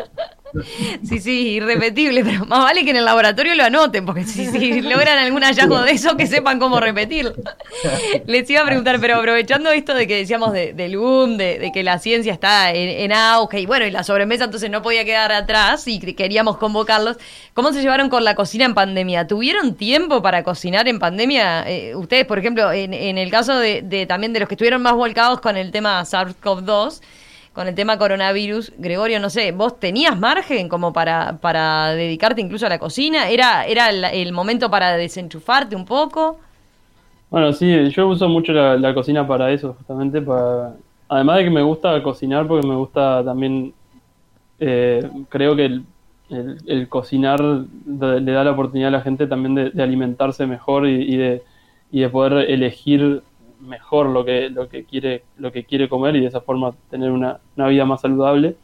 Sí, 1.07 1.19
sí, 1.19 1.49
irrepetible, 1.53 2.23
pero 2.23 2.45
más 2.45 2.59
vale 2.59 2.83
que 2.83 2.91
en 2.91 2.97
el 2.97 3.05
laboratorio 3.05 3.55
lo 3.55 3.63
anoten, 3.63 4.05
porque 4.05 4.23
si, 4.23 4.45
si 4.47 4.81
logran 4.83 5.17
algún 5.17 5.41
hallazgo 5.43 5.81
de 5.81 5.91
eso, 5.91 6.15
que 6.15 6.27
sepan 6.27 6.59
cómo 6.59 6.79
repetirlo. 6.79 7.33
Les 8.27 8.49
iba 8.49 8.61
a 8.61 8.65
preguntar, 8.65 8.99
pero 8.99 9.15
aprovechando 9.17 9.71
esto 9.71 9.93
de 9.95 10.05
que 10.07 10.15
decíamos 10.17 10.53
de- 10.53 10.73
del 10.73 10.97
boom, 10.97 11.37
de, 11.37 11.57
de 11.59 11.71
que 11.71 11.81
la 11.83 11.97
ciencia 11.99 12.31
está 12.33 12.71
en, 12.71 12.89
en 12.89 13.11
auge, 13.13 13.61
y 13.61 13.65
bueno, 13.65 13.85
y 13.85 13.91
la 13.91 14.03
sobremesa 14.03 14.43
entonces 14.45 14.69
no 14.69 14.81
podía 14.81 15.03
quedar 15.05 15.31
atrás, 15.31 15.87
y 15.87 15.99
que- 15.99 16.15
queríamos 16.15 16.57
convocarlos, 16.57 17.17
¿cómo 17.55 17.73
se 17.73 17.81
llevaron 17.81 18.09
con 18.09 18.23
la 18.23 18.35
cocina 18.35 18.65
en 18.65 18.75
pandemia? 18.75 19.25
¿Tuvieron 19.27 19.75
tiempo 19.75 20.21
para 20.21 20.43
cocinar 20.43 20.87
en 20.87 20.99
pandemia? 20.99 21.67
Eh, 21.67 21.95
ustedes, 21.95 22.25
por 22.25 22.37
ejemplo, 22.37 22.71
en, 22.71 22.93
en 22.93 23.17
el 23.17 23.31
caso 23.31 23.57
de, 23.57 23.81
de 23.81 24.05
también 24.05 24.33
de 24.33 24.39
los 24.41 24.47
que 24.47 24.53
estuvieron 24.55 24.81
más 24.83 24.93
volcados 24.93 25.41
con 25.41 25.57
el 25.57 25.71
tema 25.71 25.99
SARS-CoV-2, 26.03 27.01
con 27.53 27.67
el 27.67 27.75
tema 27.75 27.97
coronavirus, 27.97 28.73
Gregorio, 28.77 29.19
no 29.19 29.29
sé, 29.29 29.51
¿vos 29.51 29.79
tenías 29.79 30.19
margen 30.19 30.67
como 30.67 30.91
para, 30.91 31.37
para 31.37 31.93
dedicarte 31.93 32.41
incluso 32.41 32.65
a 32.65 32.69
la 32.69 32.79
cocina? 32.79 33.29
¿Era, 33.29 33.65
era 33.65 33.89
el, 33.89 34.33
momento 34.33 34.71
para 34.71 34.97
desenchufarte 34.97 35.75
un 35.75 35.85
poco? 35.85 36.39
Bueno, 37.29 37.53
sí, 37.53 37.89
yo 37.91 38.07
uso 38.07 38.27
mucho 38.27 38.53
la, 38.53 38.93
cocina 38.93 39.25
para 39.27 39.51
eso, 39.51 39.75
justamente 39.77 40.21
para... 40.21 40.73
Además 41.09 41.37
de 41.37 41.43
que 41.43 41.49
me 41.51 41.61
gusta 41.61 42.01
cocinar, 42.01 42.47
porque 42.47 42.65
me 42.65 42.75
gusta 42.75 43.23
también, 43.23 43.71
eh, 44.59 45.07
creo 45.29 45.55
que 45.55 45.65
el, 45.65 45.85
el- 46.65 46.89
cocinar 46.89 47.39
le 47.39 48.31
da 48.31 48.43
la 48.43 48.51
oportunidad 48.51 48.87
a 48.87 48.97
la 48.97 49.01
gente 49.01 49.27
también 49.27 49.53
de, 49.53 49.83
alimentarse 49.83 50.47
mejor 50.47 50.87
y 50.87 51.17
de, 51.17 51.43
y 51.91 51.99
de 51.99 52.09
poder 52.09 52.49
elegir 52.49 53.21
mejor 53.63 54.07
lo 54.07 54.25
que, 54.25 54.49
lo 54.49 54.69
que 54.69 54.85
quiere, 54.85 55.23
lo 55.37 55.51
que 55.51 55.63
quiere 55.65 55.89
comer 55.89 56.15
y 56.15 56.21
de 56.21 56.27
esa 56.27 56.41
forma 56.41 56.73
tener 56.89 57.11
una, 57.11 57.39
una 57.55 57.67
vida 57.67 57.85
más 57.85 58.01
saludable. 58.01 58.55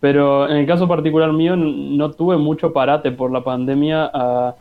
Pero 0.00 0.48
en 0.48 0.56
el 0.56 0.66
caso 0.66 0.88
particular 0.88 1.32
mío 1.32 1.56
no 1.56 2.10
tuve 2.12 2.36
mucho 2.38 2.72
parate 2.72 3.12
por 3.12 3.30
la 3.30 3.44
pandemia 3.44 4.10
a, 4.12 4.56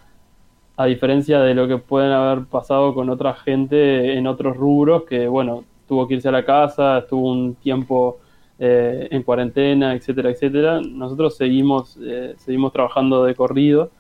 a 0.79 0.85
diferencia 0.85 1.41
de 1.41 1.53
lo 1.53 1.67
que 1.67 1.77
pueden 1.77 2.11
haber 2.11 2.45
pasado 2.45 2.93
con 2.93 3.09
otra 3.09 3.33
gente 3.33 4.13
en 4.17 4.27
otros 4.27 4.55
rubros 4.55 5.03
que, 5.03 5.27
bueno, 5.27 5.65
tuvo 5.89 6.07
que 6.07 6.13
irse 6.13 6.29
a 6.29 6.31
la 6.31 6.45
casa, 6.45 6.99
estuvo 6.99 7.31
un 7.31 7.55
tiempo 7.55 8.19
eh, 8.59 9.07
en 9.11 9.23
cuarentena, 9.23 9.93
etcétera, 9.93 10.29
etcétera. 10.29 10.79
Nosotros 10.81 11.35
seguimos, 11.35 11.97
eh, 12.01 12.35
seguimos 12.37 12.71
trabajando 12.71 13.25
de 13.25 13.35
corrido, 13.35 13.91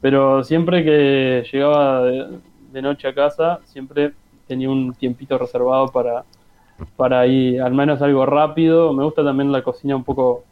pero 0.00 0.44
siempre 0.44 0.84
que 0.84 1.44
llegaba 1.52 2.04
de, 2.04 2.82
noche 2.82 3.08
a 3.08 3.14
casa, 3.14 3.60
siempre 3.64 4.12
tenía 4.46 4.70
un 4.70 4.94
tiempito 4.94 5.38
reservado 5.38 5.88
para, 5.88 6.24
para 6.96 7.26
ir, 7.26 7.60
al 7.60 7.72
menos 7.72 8.02
algo 8.02 8.26
rápido. 8.26 8.92
Me 8.92 9.04
gusta 9.04 9.24
también 9.24 9.52
la 9.52 9.62
cocina 9.62 9.96
un 9.96 10.04
poco 10.04 10.44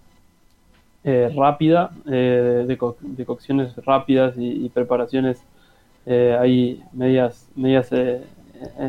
eh, 1.04 1.32
rápida, 1.36 1.90
de, 2.04 2.66
de, 2.66 3.24
cocciones 3.26 3.74
rápidas 3.84 4.34
y, 4.36 4.68
preparaciones 4.68 5.42
ahí 6.06 6.82
medias, 6.92 7.48
medias 7.54 7.88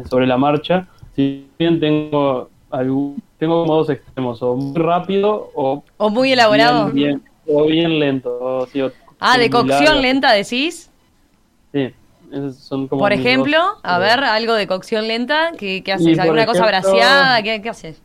sobre 0.09 0.27
la 0.27 0.37
marcha. 0.37 0.87
Si 1.15 1.47
bien 1.57 1.79
tengo 1.79 2.49
tengo 2.71 3.65
como 3.65 3.75
dos 3.75 3.89
extremos, 3.89 4.41
o 4.41 4.55
muy 4.55 4.79
rápido 4.79 5.51
o... 5.55 5.83
O 5.97 6.09
muy 6.09 6.31
elaborado. 6.31 6.91
Bien, 6.91 7.21
o 7.47 7.65
bien 7.65 7.99
lento. 7.99 8.67
ah, 9.19 9.37
de 9.37 9.49
cocción 9.49 10.01
lenta 10.01 10.31
decís. 10.31 10.91
Sí. 11.73 11.91
Son 12.53 12.87
como 12.87 13.01
por 13.01 13.13
ejemplo, 13.13 13.57
a 13.83 13.99
ver, 13.99 14.23
algo 14.23 14.53
de 14.53 14.67
cocción 14.67 15.07
lenta, 15.07 15.51
¿qué, 15.57 15.83
haces? 15.91 16.17
¿Alguna 16.19 16.45
cosa 16.45 16.65
braseada? 16.65 17.41
¿Qué, 17.43 17.69
haces? 17.69 18.01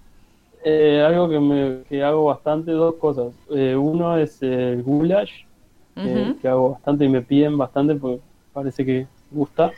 Eh, 0.65 1.03
algo 1.07 1.29
que, 1.29 1.39
me, 1.39 1.83
que 1.89 2.03
hago 2.03 2.25
bastante, 2.25 2.73
dos 2.73 2.97
cosas. 2.97 3.33
Eh, 3.51 3.77
uno 3.77 4.19
es 4.19 4.43
el 4.43 4.83
goulash, 4.83 5.45
que 5.95 6.49
hago 6.49 6.73
bastante 6.73 7.05
y 7.05 7.09
me 7.09 7.23
piden 7.23 7.57
bastante 7.57 7.95
porque 7.95 8.21
parece 8.53 8.85
que 8.85 9.07
gusta. 9.31 9.73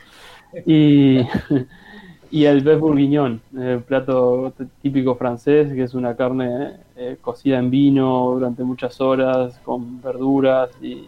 Y 0.65 1.19
Y 2.31 2.45
el 2.45 2.61
bœuf 2.61 2.79
bourguignon, 2.79 3.41
el 3.57 3.81
plato 3.81 4.53
típico 4.83 5.15
francés, 5.15 5.73
que 5.73 5.81
es 5.81 5.95
una 5.95 6.15
carne 6.15 6.73
eh, 6.95 7.17
cocida 7.19 7.57
en 7.57 7.71
vino 7.71 8.33
durante 8.33 8.63
muchas 8.63 9.01
horas, 9.01 9.59
con 9.65 9.99
verduras 9.99 10.69
y, 10.79 11.07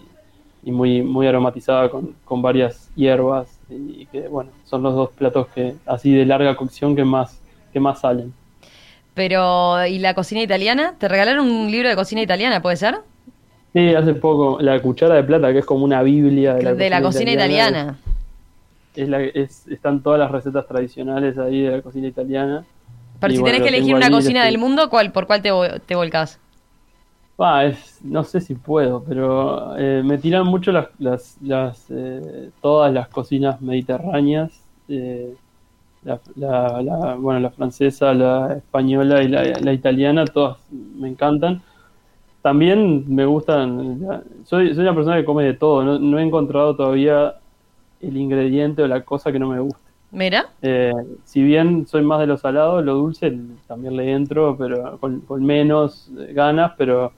muy, 0.69 1.02
muy 1.02 1.26
aromatizada 1.26 1.89
con, 1.89 2.13
con, 2.24 2.41
varias 2.41 2.91
hierbas. 2.95 3.60
Y 3.69 4.06
que, 4.08 4.28
bueno, 4.28 4.52
son 4.65 4.84
los 4.84 4.93
dos 4.93 5.10
platos 5.12 5.47
que 5.56 5.76
así 5.86 6.13
de 6.13 6.26
larga 6.26 6.56
cocción 6.56 6.95
que 6.95 7.04
más, 7.04 7.39
que 7.74 7.80
más 7.80 8.02
salen. 8.02 8.34
Pero, 9.15 9.84
¿y 9.88 9.97
la 9.97 10.13
cocina 10.13 10.41
italiana? 10.41 10.95
¿Te 11.00 11.08
regalaron 11.08 11.50
un 11.50 11.71
libro 11.71 11.89
de 11.89 11.95
cocina 11.95 12.21
italiana, 12.21 12.62
puede 12.62 12.76
ser? 12.76 13.00
Sí, 13.74 13.95
hace 13.95 14.13
poco, 14.13 14.60
La 14.62 14.80
Cuchara 14.82 15.15
de 15.15 15.24
Plata, 15.24 15.52
que 15.52 15.60
es 15.60 15.65
como 15.65 15.86
una 15.86 16.04
biblia 16.04 16.54
de 16.54 16.89
la, 16.89 17.02
cocina, 17.02 17.32
italiana 17.32 17.97
es 18.95 19.67
están 19.67 20.02
todas 20.02 20.19
las 20.19 20.32
recetas 20.32 20.67
tradicionales 20.67 21.38
ahí 21.38 21.62
de 21.62 21.78
la 21.78 21.82
cocina 21.82 22.08
italiana. 22.08 22.65
Pero 23.19 23.36
si 23.36 23.43
tenés 23.43 23.62
que 23.62 23.69
elegir 23.69 23.95
una 23.95 24.10
cocina 24.10 24.45
del 24.45 24.58
mundo, 24.58 24.89
¿cuál, 24.89 25.12
¿por 25.12 25.28
cuál 25.28 25.41
te, 25.41 25.52
te 25.86 25.95
volcás? 25.95 26.39
Es, 27.66 28.00
no 28.04 28.24
sé 28.24 28.40
si 28.42 28.56
puedo, 28.56 29.04
pero 29.04 29.76
eh, 29.78 30.02
me 30.04 30.18
tiran 30.18 30.46
mucho 30.46 30.72
las, 30.72 30.90
las, 31.00 31.86
eh, 31.90 32.52
todas 32.62 32.94
las 32.94 33.08
cocinas 33.08 33.62
mediterráneas, 33.62 34.52
eh, 34.88 35.34
la, 36.04 37.16
bueno, 37.20 37.40
la 37.40 37.50
francesa, 37.50 38.14
la 38.14 38.54
española 38.54 39.24
y 39.24 39.28
la, 39.28 39.74
italiana, 39.74 40.26
todas 40.26 40.58
me 40.72 41.10
encantan. 41.10 41.62
También 42.42 43.06
me 43.08 43.26
gustan, 43.26 44.24
soy, 44.46 44.74
soy 44.74 44.84
una 44.84 44.96
persona 44.96 45.18
que 45.18 45.26
come 45.26 45.44
de 45.44 45.54
todo, 45.54 45.84
no, 45.84 46.00
no 46.00 46.18
he 46.18 46.24
encontrado 46.24 46.76
todavía 46.76 47.36
el 48.02 48.18
ingrediente 48.18 48.82
o 48.82 48.88
la 48.88 49.02
cosa 49.02 49.32
que 49.32 49.40
no 49.40 49.48
me 49.50 49.60
gusta. 49.60 49.80
Mira. 50.12 50.50
Si 51.24 51.42
bien 51.42 51.88
soy 51.88 52.02
más 52.04 52.20
de 52.20 52.28
lo 52.28 52.38
salado, 52.38 52.82
lo 52.82 52.96
dulce 52.96 53.36
también 53.68 53.96
le 53.96 54.12
entro, 54.12 54.58
pero 54.58 54.98
con, 55.00 55.24
menos 55.44 56.10
ganas, 56.34 56.74
pero 56.78 57.14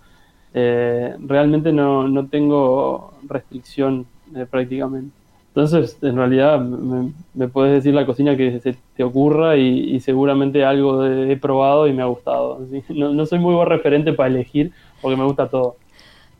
eh, 0.53 1.15
realmente 1.19 1.71
no, 1.71 2.07
no, 2.07 2.27
tengo 2.27 3.13
restricción 3.27 4.05
eh, 4.35 4.45
prácticamente. 4.49 5.15
Entonces, 5.49 5.97
en 6.01 6.15
realidad, 6.15 6.59
me, 6.59 7.47
puedes 7.47 7.73
decir 7.73 7.93
la 7.93 8.07
cocina 8.07 8.35
que 8.35 8.59
se 8.59 8.75
te 8.95 9.03
ocurra 9.03 9.55
y, 9.55 9.99
seguramente 9.99 10.65
algo 10.65 11.05
he 11.05 11.37
probado 11.37 11.87
y 11.87 11.93
me 11.93 12.01
ha 12.01 12.05
gustado. 12.05 12.59
No, 12.89 13.13
no 13.13 13.25
soy 13.27 13.37
muy 13.37 13.53
buen 13.53 13.69
referente 13.69 14.13
para 14.13 14.29
elegir 14.29 14.71
porque 14.99 15.15
me 15.15 15.25
gusta 15.25 15.47
todo. 15.47 15.75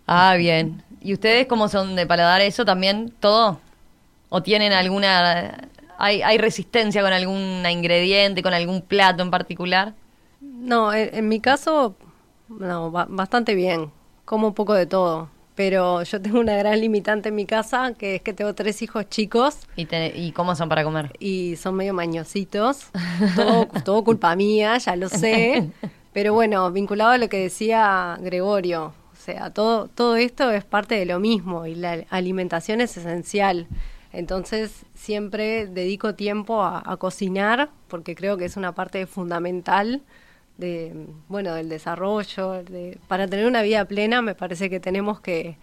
Ah, 0.08 0.36
bien. 0.36 0.82
¿Y 1.00 1.14
ustedes 1.14 1.46
cómo 1.46 1.68
son 1.68 1.96
de 1.96 2.08
paladar 2.08 2.42
eso 2.42 2.66
también? 2.66 3.14
¿Todo? 3.20 3.60
¿O 4.30 4.42
tienen 4.42 4.74
alguna... 4.74 5.70
Hay, 6.00 6.24
hay 6.24 6.40
resistencia 6.40 7.04
con 7.04 7.14
algún 7.14 7.64
ingrediente, 7.70 8.42
con 8.42 8.54
algún 8.54 8.82
plato 8.82 9.22
en 9.22 9.30
particular? 9.30 9.94
No, 10.42 10.94
en, 10.94 11.28
mi 11.28 11.40
caso, 11.40 11.96
no, 12.50 12.90
bastante 12.92 13.54
bien. 13.54 13.92
Como 14.26 14.48
un 14.48 14.54
poco 14.54 14.74
de 14.74 14.86
todo. 14.86 15.30
Pero 15.56 16.02
yo 16.04 16.22
tengo 16.22 16.40
una 16.40 16.56
gran 16.56 16.80
limitante 16.82 17.30
en 17.30 17.36
mi 17.36 17.46
casa, 17.46 17.94
que 17.94 18.16
es 18.16 18.22
que 18.22 18.34
tengo 18.34 18.56
tres 18.56 18.82
hijos 18.82 19.08
chicos. 19.10 19.58
¿Y, 19.76 19.88
¿Y 20.16 20.32
cómo 20.32 20.56
son 20.56 20.68
para 20.68 20.84
comer? 20.84 21.14
Y 21.20 21.56
son 21.58 21.76
medio 21.76 21.94
mañositos. 21.94 22.88
Todo, 23.36 23.68
todo 23.86 24.04
culpa 24.04 24.36
mía, 24.36 24.78
ya 24.80 24.96
lo 24.96 25.10
sé. 25.10 25.70
Pero 26.14 26.34
bueno, 26.34 26.72
vinculado 26.72 27.12
a 27.12 27.18
lo 27.18 27.28
que 27.28 27.40
decía 27.40 28.18
Gregorio, 28.22 28.94
o 29.12 29.16
sea, 29.16 29.52
todo, 29.52 29.88
todo 29.88 30.16
esto 30.16 30.52
es 30.52 30.64
parte 30.64 30.96
de 30.96 31.06
lo 31.06 31.20
mismo 31.20 31.66
y 31.66 31.76
la 31.76 32.06
alimentación 32.10 32.82
es 32.82 32.98
esencial. 32.98 33.68
Entonces 34.12 34.86
siempre 34.94 35.66
dedico 35.66 36.14
tiempo 36.14 36.62
a, 36.62 36.98
cocinar 36.98 37.70
porque 37.88 38.16
creo 38.16 38.38
que 38.38 38.46
es 38.46 38.58
una 38.58 38.76
parte 38.76 39.08
fundamental 39.08 40.02
de, 40.58 41.08
bueno, 41.28 41.54
del 41.54 41.70
desarrollo. 41.70 42.64
para 43.08 43.28
tener 43.28 43.46
una 43.46 43.62
vida 43.62 43.86
plena 43.86 44.22
me 44.22 44.36
parece 44.36 44.70
que 44.70 44.80
tenemos 44.80 45.20
que, 45.20 45.58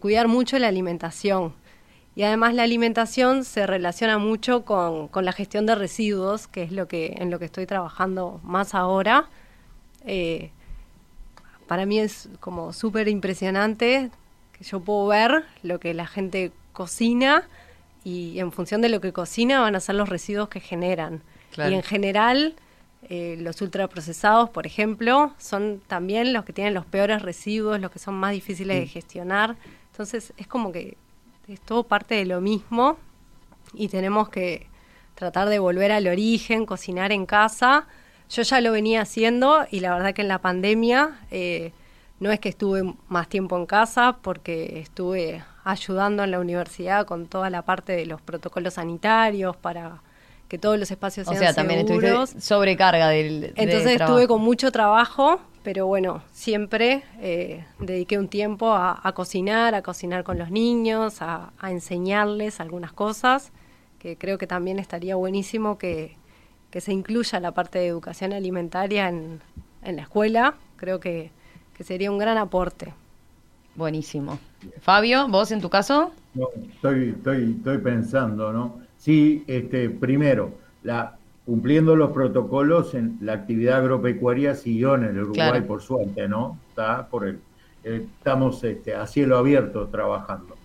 cuidar 0.00 0.28
mucho 0.28 0.58
la 0.58 0.68
alimentación. 0.68 1.54
Y 2.14 2.24
además 2.24 2.54
la 2.54 2.64
alimentación 2.64 3.44
se 3.44 3.66
relaciona 3.66 4.18
mucho 4.18 4.64
con, 4.64 5.08
la 5.14 5.32
gestión 5.32 5.66
de 5.66 5.74
residuos, 5.74 6.48
que 6.48 6.64
es 6.64 6.72
lo 6.72 6.88
que, 6.88 7.14
en 7.18 7.30
lo 7.30 7.38
que 7.38 7.44
estoy 7.44 7.64
trabajando 7.66 8.40
más 8.42 8.74
ahora. 8.74 9.28
Eh, 10.04 10.50
para 11.66 11.86
mí 11.86 12.00
es 12.00 12.28
como 12.40 12.72
súper 12.72 13.08
impresionante 13.08 14.10
que 14.52 14.64
yo 14.64 14.80
puedo 14.80 15.06
ver 15.06 15.44
lo 15.62 15.78
que 15.78 15.94
la 15.94 16.06
gente 16.06 16.50
cocina 16.72 17.46
y 18.04 18.40
en 18.40 18.52
función 18.52 18.80
de 18.80 18.88
lo 18.88 19.00
que 19.00 19.12
cocina 19.12 19.60
van 19.60 19.76
a 19.76 19.80
ser 19.80 19.94
los 19.94 20.08
residuos 20.08 20.48
que 20.48 20.60
generan. 20.60 21.22
Y 21.56 21.74
en 21.74 21.82
general, 21.82 22.54
eh, 23.10 23.36
los 23.40 23.60
ultraprocesados, 23.62 24.50
por 24.50 24.66
ejemplo, 24.66 25.32
son 25.38 25.80
también 25.86 26.32
los 26.34 26.44
que 26.44 26.52
tienen 26.52 26.74
los 26.74 26.84
peores 26.84 27.22
residuos, 27.22 27.80
los 27.80 27.90
que 27.90 27.98
son 27.98 28.14
más 28.14 28.32
difíciles 28.32 28.76
de 28.76 28.84
mm. 28.84 28.88
gestionar. 28.88 29.56
Entonces, 29.92 30.34
es 30.36 30.46
como 30.46 30.72
que 30.72 30.96
es 31.48 31.60
todo 31.60 31.84
parte 31.84 32.14
de 32.14 32.26
lo 32.26 32.42
mismo 32.42 32.98
y 33.72 33.88
tenemos 33.88 34.28
que 34.28 34.66
tratar 35.14 35.48
de 35.48 35.58
volver 35.58 35.90
al 35.90 36.06
origen, 36.06 36.66
cocinar 36.66 37.10
en 37.10 37.24
casa. 37.24 37.86
Yo 38.28 38.42
ya 38.42 38.60
lo 38.60 38.72
venía 38.72 39.00
haciendo 39.00 39.66
y 39.70 39.80
la 39.80 39.94
verdad 39.94 40.12
que 40.12 40.22
en 40.22 40.28
la 40.28 40.40
pandemia 40.40 41.18
eh, 41.30 41.72
no 42.20 42.30
es 42.30 42.40
que 42.40 42.50
estuve 42.50 42.94
más 43.08 43.28
tiempo 43.28 43.56
en 43.56 43.64
casa 43.64 44.18
porque 44.20 44.80
estuve 44.80 45.42
ayudando 45.64 46.24
en 46.24 46.30
la 46.30 46.40
universidad 46.40 47.06
con 47.06 47.26
toda 47.26 47.48
la 47.48 47.62
parte 47.62 47.94
de 47.94 48.04
los 48.04 48.20
protocolos 48.20 48.74
sanitarios 48.74 49.56
para 49.56 50.02
que 50.48 50.58
todos 50.58 50.78
los 50.78 50.90
espacios 50.90 51.26
sean 51.26 51.36
seguros. 51.36 51.50
O 51.50 51.54
sea, 51.54 51.62
también 51.62 51.80
estuviste 51.80 52.40
sobrecarga 52.40 53.08
del 53.08 53.52
Entonces 53.54 54.00
estuve 54.00 54.26
con 54.26 54.40
mucho 54.40 54.72
trabajo, 54.72 55.40
pero 55.62 55.86
bueno, 55.86 56.22
siempre 56.32 57.02
eh, 57.20 57.64
dediqué 57.78 58.18
un 58.18 58.28
tiempo 58.28 58.72
a, 58.72 59.12
cocinar, 59.14 59.74
a 59.74 59.82
cocinar 59.82 60.24
con 60.24 60.38
los 60.38 60.50
niños, 60.50 61.20
a, 61.20 61.52
enseñarles 61.62 62.60
algunas 62.60 62.92
cosas, 62.92 63.52
que 63.98 64.16
creo 64.16 64.38
que 64.38 64.46
también 64.46 64.78
estaría 64.78 65.16
buenísimo 65.16 65.76
que, 65.76 66.16
que 66.70 66.80
se 66.80 66.92
incluya 66.92 67.40
la 67.40 67.52
parte 67.52 67.78
de 67.78 67.88
educación 67.88 68.32
alimentaria 68.32 69.08
en, 69.08 69.40
en 69.82 69.96
la 69.96 70.02
escuela. 70.02 70.54
Creo 70.76 71.00
que, 71.00 71.30
que 71.74 71.84
sería 71.84 72.10
un 72.10 72.18
gran 72.18 72.38
aporte. 72.38 72.94
Buenísimo. 73.74 74.38
Fabio, 74.80 75.28
¿vos 75.28 75.52
en 75.52 75.60
tu 75.60 75.68
caso? 75.68 76.12
No, 76.34 76.48
estoy, 76.74 77.10
estoy, 77.10 77.56
estoy 77.58 77.78
pensando, 77.78 78.52
¿no? 78.52 78.87
Sí, 78.98 79.44
este, 79.46 79.88
primero, 79.88 80.52
la, 80.82 81.16
cumpliendo 81.46 81.96
los 81.96 82.10
protocolos, 82.10 82.94
en 82.94 83.16
la 83.22 83.32
actividad 83.32 83.78
agropecuaria 83.78 84.54
siguió 84.54 84.96
en 84.96 85.04
el 85.04 85.20
Uruguay, 85.22 85.62
por 85.62 85.80
suerte, 85.80 86.28
¿no? 86.28 86.58
Está 86.68 87.08
por 87.08 87.26
el, 87.26 87.38
eh, 87.84 88.06
estamos 88.18 88.62
este, 88.64 88.94
a 88.94 89.06
cielo 89.06 89.38
abierto 89.38 89.86
trabajando. 89.86 90.56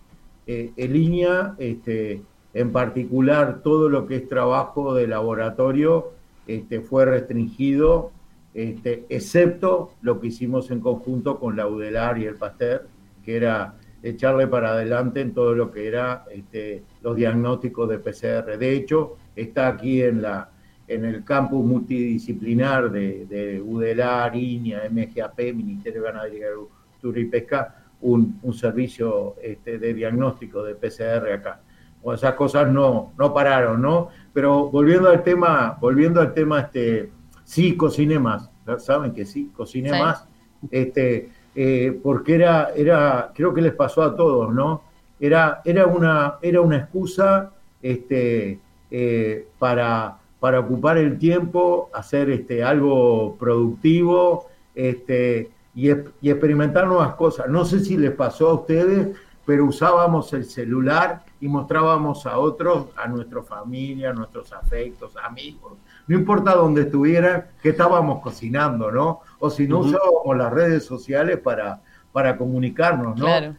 Eh, 0.46 0.72
en 0.76 0.94
línea, 0.94 1.56
este, 1.58 2.22
en 2.54 2.72
particular, 2.72 3.62
todo 3.64 3.88
lo 3.88 4.08
que 4.08 4.18
es 4.18 4.28
trabajo 4.28 4.94
de 4.94 5.08
laboratorio, 5.08 6.12
este, 6.48 6.82
fue 6.82 7.06
restringido, 7.06 8.12
este, 8.54 9.06
excepto 9.10 9.92
lo 10.02 10.20
que 10.20 10.28
hicimos 10.28 10.70
en 10.70 10.80
conjunto 10.80 11.40
con 11.40 11.56
la 11.56 11.68
UDELAR 11.68 12.18
y 12.18 12.26
el 12.26 12.36
Pasteur, 12.36 12.88
que 13.24 13.38
era 13.38 13.76
echarle 14.04 14.48
para 14.48 14.74
adelante 14.74 15.22
en 15.22 15.34
todo 15.34 15.56
lo 15.56 15.72
que 15.72 15.88
era 15.88 16.26
este, 16.30 16.84
los 17.02 17.16
diagnósticos 17.16 17.90
de 17.90 18.00
PCR. 18.00 18.58
De 18.58 18.76
hecho, 18.76 19.16
está 19.36 19.70
aquí 19.70 20.04
en, 20.04 20.22
la, 20.22 20.50
en 20.88 21.06
el 21.06 21.24
campus 21.24 21.66
multidisciplinar 21.66 22.92
de, 22.92 23.26
de 23.26 23.62
UDELAR, 23.62 24.36
INIA, 24.36 24.82
MGAP, 24.92 25.40
Ministerio 25.56 26.02
de 26.02 26.08
Ganadería, 26.12 26.48
Agricultura 26.48 27.20
y 27.20 27.26
Pesca, 27.26 27.76
un, 28.02 28.40
un 28.44 28.54
servicio 28.54 29.36
este, 29.42 29.80
de 29.80 29.94
diagnóstico 29.94 30.62
de 30.64 30.76
PCR 30.76 31.32
acá. 31.32 31.62
O 32.02 32.14
esas 32.14 32.34
cosas 32.34 32.70
no, 32.70 33.14
no 33.18 33.34
pararon, 33.34 33.82
¿no? 33.82 34.10
Pero 34.34 34.70
volviendo 34.70 35.10
al 35.10 35.24
tema, 35.24 35.78
volviendo 35.80 36.20
al 36.20 36.34
tema, 36.34 36.60
este, 36.60 37.10
sí, 37.46 37.78
cociné 37.78 38.20
más, 38.20 38.52
saben 38.80 39.14
que 39.14 39.24
sí, 39.24 39.50
cociné 39.56 39.92
más, 39.92 40.28
este, 40.70 41.30
eh, 41.56 42.00
porque 42.02 42.36
era, 42.36 42.72
era, 42.76 43.32
creo 43.34 43.54
que 43.54 43.62
les 43.62 43.74
pasó 43.74 44.02
a 44.02 44.16
todos, 44.16 44.54
¿no? 44.54 44.84
Era, 45.20 45.62
era, 45.64 45.86
una, 45.86 46.36
era 46.42 46.62
una 46.62 46.78
excusa 46.78 47.52
este, 47.82 48.60
eh, 48.90 49.48
para, 49.60 50.18
para 50.40 50.60
ocupar 50.60 50.98
el 50.98 51.18
tiempo, 51.18 51.90
hacer 51.94 52.30
este, 52.30 52.64
algo 52.64 53.36
productivo, 53.38 54.48
este, 54.74 55.52
y, 55.76 55.90
y, 56.22 56.30
experimentar 56.30 56.88
nuevas 56.88 57.16
cosas. 57.16 57.48
No 57.48 57.66
sé 57.66 57.80
si 57.80 57.98
les 57.98 58.12
pasó 58.12 58.50
a 58.50 58.54
ustedes, 58.56 59.16
pero 59.46 59.66
usábamos 59.66 60.34
el 60.34 60.46
celular 60.46 61.24
y 61.40 61.48
mostrábamos 61.48 62.26
a 62.26 62.40
otros, 62.40 62.88
a 62.96 63.08
nuestra 63.08 63.44
familia, 63.44 64.10
a 64.10 64.14
nuestros 64.14 64.52
afectos, 64.54 65.16
amigos, 65.18 65.74
no 66.08 66.18
importa 66.18 66.56
dónde 66.56 66.82
estuvieran, 66.82 67.46
que 67.62 67.70
estábamos 67.70 68.22
cocinando, 68.22 68.92
¿no? 68.92 69.22
O 69.46 69.50
si 69.50 69.68
no 69.68 69.80
usábamos 69.80 70.38
las 70.38 70.54
redes 70.54 70.86
sociales 70.86 71.38
para, 71.38 71.82
para 72.14 72.38
comunicarnos, 72.38 73.18
¿no? 73.18 73.26
Claro. 73.26 73.56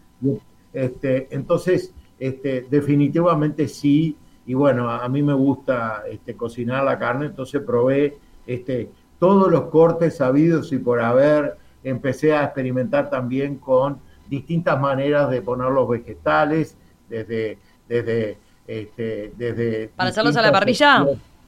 Este, 0.73 1.29
entonces, 1.31 1.92
este, 2.18 2.66
definitivamente 2.70 3.68
sí, 3.68 4.16
y 4.47 4.55
bueno, 4.55 4.90
a, 4.90 5.07
mí 5.11 5.23
me 5.23 5.35
gusta 5.35 6.05
este, 6.11 6.35
cocinar 6.35 6.85
la 6.85 6.99
carne, 6.99 7.27
entonces 7.27 7.61
probé 7.61 8.16
este, 8.47 8.90
todos 9.18 9.53
los 9.53 9.64
cortes 9.64 10.16
sabidos 10.16 10.73
y 10.73 10.79
por 10.79 11.03
haber, 11.03 11.59
empecé 11.83 12.33
a 12.33 12.44
experimentar 12.44 13.11
también 13.11 13.57
con 13.57 13.99
distintas 14.27 14.81
maneras 14.81 15.29
de 15.29 15.42
poner 15.42 15.70
los 15.70 15.87
vegetales, 15.87 16.79
desde... 17.11 17.59
desde 17.87 18.38
este, 18.66 19.35
desde 19.37 19.88
¿Para 19.88 20.09
hacerlos 20.09 20.35
a 20.38 20.40
la 20.40 20.51
parrilla? 20.51 21.05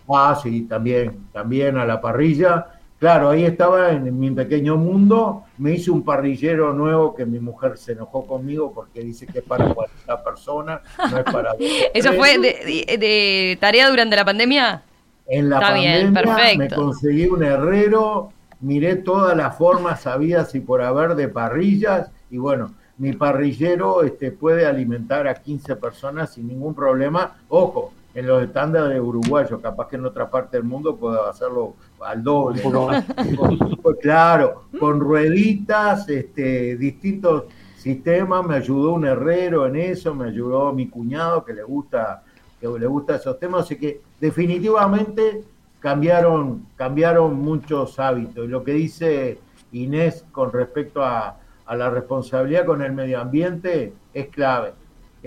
Ah, 0.07 0.39
sí, 0.43 0.67
también, 0.69 1.29
también 1.33 1.79
a 1.79 1.87
la 1.87 1.99
parrilla. 1.99 2.76
Claro, 2.99 3.29
ahí 3.29 3.45
estaba 3.45 3.91
en 3.91 4.19
mi 4.19 4.31
pequeño 4.31 4.77
mundo, 4.77 5.45
me 5.59 5.73
hice 5.73 5.91
un 5.91 6.03
parrillero 6.03 6.73
nuevo 6.73 7.15
que 7.15 7.27
mi 7.27 7.39
mujer 7.39 7.77
se 7.77 7.93
enojó 7.93 8.27
conmigo 8.27 8.73
porque 8.73 9.01
dice 9.01 9.27
que 9.27 9.41
es 9.41 9.45
para 9.45 9.73
40 9.73 10.25
personas, 10.25 10.81
no 11.11 11.19
es 11.19 11.25
para... 11.25 11.53
¿Eso 11.95 12.15
fue 12.15 12.39
de, 12.39 13.59
tarea 13.61 13.91
durante 13.91 14.17
la 14.17 14.25
pandemia? 14.25 14.83
En 15.27 15.51
la 15.51 15.61
pandemia 15.61 16.57
me 16.57 16.69
conseguí 16.71 17.27
un 17.27 17.45
herrero, 17.45 18.33
miré 18.61 18.97
todas 18.97 19.37
las 19.37 19.59
formas 19.59 20.01
sabidas 20.01 20.55
y 20.55 20.61
por 20.61 20.81
haber 20.81 21.17
de 21.17 21.29
parrillas 21.29 22.11
y 22.31 22.39
bueno, 22.39 22.75
mi 22.97 23.13
parrillero 23.13 24.05
este, 24.05 24.31
puede 24.31 24.65
alimentar 24.65 25.29
a 25.29 25.35
15 25.35 25.77
personas 25.77 26.33
sin 26.33 26.49
ningún 26.49 26.75
problema. 26.75 27.37
Ojo, 27.49 27.93
en 28.15 28.27
los 28.27 28.43
estándares 28.43 28.99
uruguayos, 28.99 29.61
capaz 29.61 29.89
que 29.89 29.97
en 29.97 30.07
otra 30.07 30.31
parte 30.31 30.57
del 30.57 30.65
mundo 30.65 30.97
puedo 30.97 31.29
hacerlo 31.29 31.75
al 32.01 32.23
doble. 32.23 32.63
Pues 33.83 33.99
claro, 34.03 34.65
con 34.81 34.99
rueditas, 34.99 36.09
este, 36.09 36.77
distintos 36.77 37.45
sistemas, 37.77 38.45
me 38.45 38.57
ayudó 38.57 38.95
un 38.95 39.07
herrero 39.07 39.67
en 39.67 39.77
eso, 39.77 40.13
me 40.13 40.29
ayudó 40.29 40.73
mi 40.73 40.89
cuñado 40.89 41.45
que 41.45 41.55
le 41.55 41.63
gusta, 41.63 42.25
que 42.61 42.67
le 42.67 42.87
gusta 42.87 43.15
esos 43.15 43.39
temas, 43.39 43.63
así 43.63 43.77
que 43.77 44.01
definitivamente 44.21 45.45
cambiaron, 45.79 46.67
cambiaron 46.75 47.37
muchos 47.37 48.01
hábitos. 48.01 48.45
Y 48.45 48.49
lo 48.49 48.65
que 48.65 48.73
dice 48.73 49.39
Inés 49.71 50.25
con 50.33 50.51
respecto 50.51 51.05
a, 51.05 51.37
a 51.65 51.77
la 51.77 51.91
responsabilidad 51.91 52.67
con 52.67 52.83
el 52.83 52.93
medio 52.93 53.21
ambiente 53.21 53.93
es 54.13 54.27
clave 54.29 54.73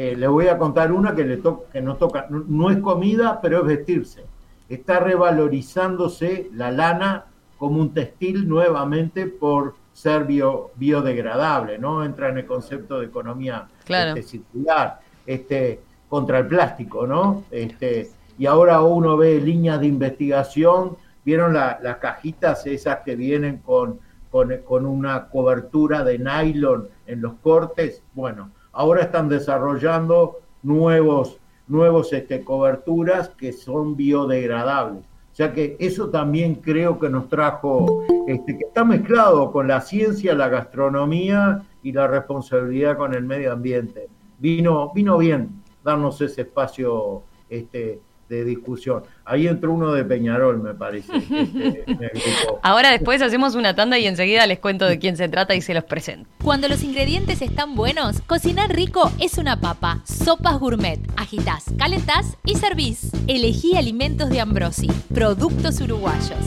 eh, 0.02 0.16
le 0.16 0.28
voy 0.30 0.48
a 0.48 0.58
contar 0.58 0.94
una 0.94 1.14
que, 1.14 1.26
le 1.26 1.36
to 1.36 1.66
que 1.74 1.82
nos 1.82 2.00
toca, 2.00 2.28
no, 2.30 2.72
es 2.72 2.78
comida, 2.78 3.42
pero 3.42 3.60
es 3.60 3.66
vestirse. 3.66 4.24
Está 4.70 5.00
revalorizándose 5.00 6.50
la 6.54 6.72
lana 6.72 7.26
como 7.58 7.82
un 7.82 7.94
textil 7.94 8.48
nuevamente 8.48 9.26
por 9.26 9.76
ser 9.94 10.26
biodegradable, 10.26 11.78
¿no? 11.78 12.06
Entra 12.06 12.30
en 12.30 12.38
el 12.38 12.46
concepto 12.46 13.00
de 13.00 13.08
economía 13.08 13.68
este, 13.86 14.24
circular, 14.24 15.02
este, 15.26 15.82
contra 16.08 16.40
el 16.40 16.48
plástico, 16.48 17.06
¿no? 17.06 17.44
Este, 17.52 18.10
y 18.38 18.46
ahora 18.46 18.82
uno 18.82 19.18
ve 19.18 19.42
líneas 19.42 19.82
de 19.82 19.88
investigación, 19.88 20.96
vieron 21.26 21.54
las 21.54 21.98
cajitas 21.98 22.66
esas 22.66 23.00
que 23.00 23.18
vienen 23.18 23.58
con, 23.58 24.00
con, 24.32 24.56
con 24.66 24.86
una 24.86 25.28
cobertura 25.28 26.04
de 26.06 26.18
nylon 26.18 26.88
en 27.06 27.22
los 27.22 27.34
cortes, 27.42 28.02
bueno, 28.14 28.52
ahora 28.72 29.02
están 29.02 29.28
desarrollando 29.28 30.40
nuevos, 30.64 31.38
nuevos 31.70 32.12
este, 32.12 32.44
coberturas 32.44 33.30
que 33.30 33.54
son 33.54 33.96
biodegradables. 33.96 35.06
O 35.32 35.36
sea 35.40 35.54
que 35.54 35.78
eso 35.80 36.10
también 36.10 36.56
creo 36.56 37.00
que 37.00 37.10
nos 37.10 37.30
trajo, 37.30 38.04
este, 38.28 38.58
que 38.58 38.66
está 38.66 38.84
mezclado 38.84 39.52
con 39.52 39.68
la 39.70 39.80
ciencia, 39.80 40.34
la 40.34 40.50
gastronomía 40.50 41.64
y 41.82 41.94
la 41.94 42.08
responsabilidad 42.08 42.98
con 42.98 43.14
el 43.14 43.24
medio 43.24 43.54
ambiente. 43.54 44.10
Vino, 44.40 44.92
vino 44.94 45.18
bien 45.18 45.62
darnos 45.84 46.20
ese 46.20 46.42
espacio 46.42 47.24
este, 47.50 48.02
de 48.28 48.44
discusión. 48.44 49.04
Ahí 49.30 49.48
entró 49.48 49.74
uno 49.74 49.92
de 49.92 50.04
Peñarol, 50.04 50.60
me 50.60 50.74
parece. 50.74 51.16
Este, 51.16 51.86
Ahora 52.64 52.90
después 52.90 53.22
hacemos 53.22 53.54
una 53.54 53.76
tanda 53.76 54.00
y 54.00 54.08
enseguida 54.08 54.48
les 54.48 54.58
cuento 54.58 54.86
de 54.88 54.98
quién 54.98 55.18
se 55.18 55.30
trata 55.30 55.54
y 55.54 55.62
se 55.62 55.76
los 55.76 55.84
presento. 55.84 56.28
Cuando 56.44 56.68
los 56.68 56.82
ingredientes 56.82 57.44
están 57.44 57.76
buenos, 57.76 58.22
cocinar 58.26 58.76
rico 58.76 59.12
es 59.20 59.38
una 59.38 59.62
papa. 59.62 60.02
Sopas 60.04 60.58
gourmet. 60.60 61.00
Agitás, 61.16 61.66
calentás 61.78 62.38
y 62.44 62.56
servís. 62.56 63.12
Elegí 63.28 63.78
alimentos 63.78 64.32
de 64.32 64.40
Ambrosi. 64.40 64.88
Productos 65.14 65.80
uruguayos. 65.80 66.40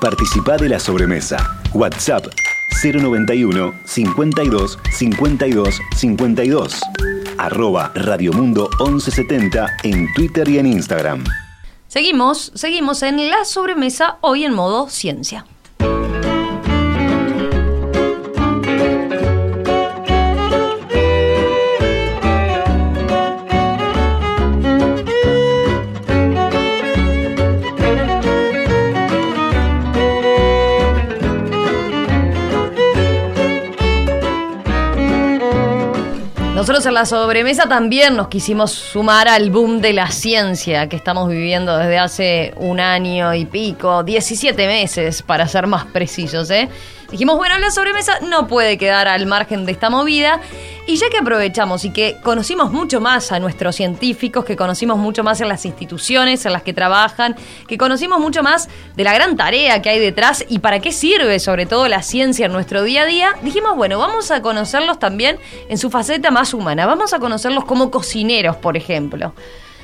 Participa 0.00 0.56
de 0.56 0.70
la 0.70 0.80
sobremesa. 0.80 1.60
WhatsApp 1.72 2.26
091 2.82 3.74
52 3.84 4.78
52 4.90 5.80
52 5.94 6.80
arroba 7.40 7.90
Radiomundo 7.94 8.68
1170 8.78 9.66
en 9.84 10.12
Twitter 10.14 10.48
y 10.48 10.58
en 10.58 10.66
Instagram. 10.66 11.24
Seguimos, 11.88 12.52
seguimos 12.54 13.02
en 13.02 13.30
la 13.30 13.44
sobremesa, 13.44 14.18
hoy 14.20 14.44
en 14.44 14.52
modo 14.52 14.88
ciencia. 14.88 15.46
En 36.86 36.94
la 36.94 37.04
sobremesa 37.04 37.68
también 37.68 38.16
nos 38.16 38.28
quisimos 38.28 38.70
sumar 38.70 39.28
al 39.28 39.50
boom 39.50 39.82
de 39.82 39.92
la 39.92 40.10
ciencia 40.10 40.88
que 40.88 40.96
estamos 40.96 41.28
viviendo 41.28 41.76
desde 41.76 41.98
hace 41.98 42.54
un 42.56 42.80
año 42.80 43.34
y 43.34 43.44
pico, 43.44 44.02
17 44.02 44.66
meses 44.66 45.20
para 45.20 45.46
ser 45.46 45.66
más 45.66 45.84
precisos, 45.84 46.50
¿eh? 46.50 46.70
Dijimos, 47.10 47.36
bueno, 47.36 47.58
la 47.58 47.72
sobremesa 47.72 48.20
no 48.20 48.46
puede 48.46 48.78
quedar 48.78 49.08
al 49.08 49.26
margen 49.26 49.66
de 49.66 49.72
esta 49.72 49.90
movida. 49.90 50.40
Y 50.86 50.96
ya 50.96 51.08
que 51.08 51.18
aprovechamos 51.18 51.84
y 51.84 51.90
que 51.90 52.16
conocimos 52.22 52.72
mucho 52.72 53.00
más 53.00 53.30
a 53.32 53.38
nuestros 53.38 53.76
científicos, 53.76 54.44
que 54.44 54.56
conocimos 54.56 54.98
mucho 54.98 55.22
más 55.22 55.40
en 55.40 55.48
las 55.48 55.64
instituciones 55.64 56.44
en 56.46 56.52
las 56.52 56.62
que 56.62 56.72
trabajan, 56.72 57.36
que 57.68 57.78
conocimos 57.78 58.18
mucho 58.18 58.42
más 58.42 58.68
de 58.96 59.04
la 59.04 59.12
gran 59.12 59.36
tarea 59.36 59.82
que 59.82 59.90
hay 59.90 60.00
detrás 60.00 60.44
y 60.48 60.58
para 60.60 60.80
qué 60.80 60.90
sirve 60.90 61.38
sobre 61.38 61.66
todo 61.66 61.86
la 61.86 62.02
ciencia 62.02 62.46
en 62.46 62.52
nuestro 62.52 62.82
día 62.82 63.02
a 63.02 63.06
día, 63.06 63.34
dijimos, 63.42 63.76
bueno, 63.76 63.98
vamos 63.98 64.32
a 64.32 64.42
conocerlos 64.42 64.98
también 64.98 65.38
en 65.68 65.78
su 65.78 65.90
faceta 65.90 66.32
más 66.32 66.54
humana. 66.54 66.69
Vamos 66.74 67.12
a 67.12 67.18
conocerlos 67.18 67.64
como 67.64 67.90
cocineros, 67.90 68.56
por 68.56 68.76
ejemplo. 68.76 69.34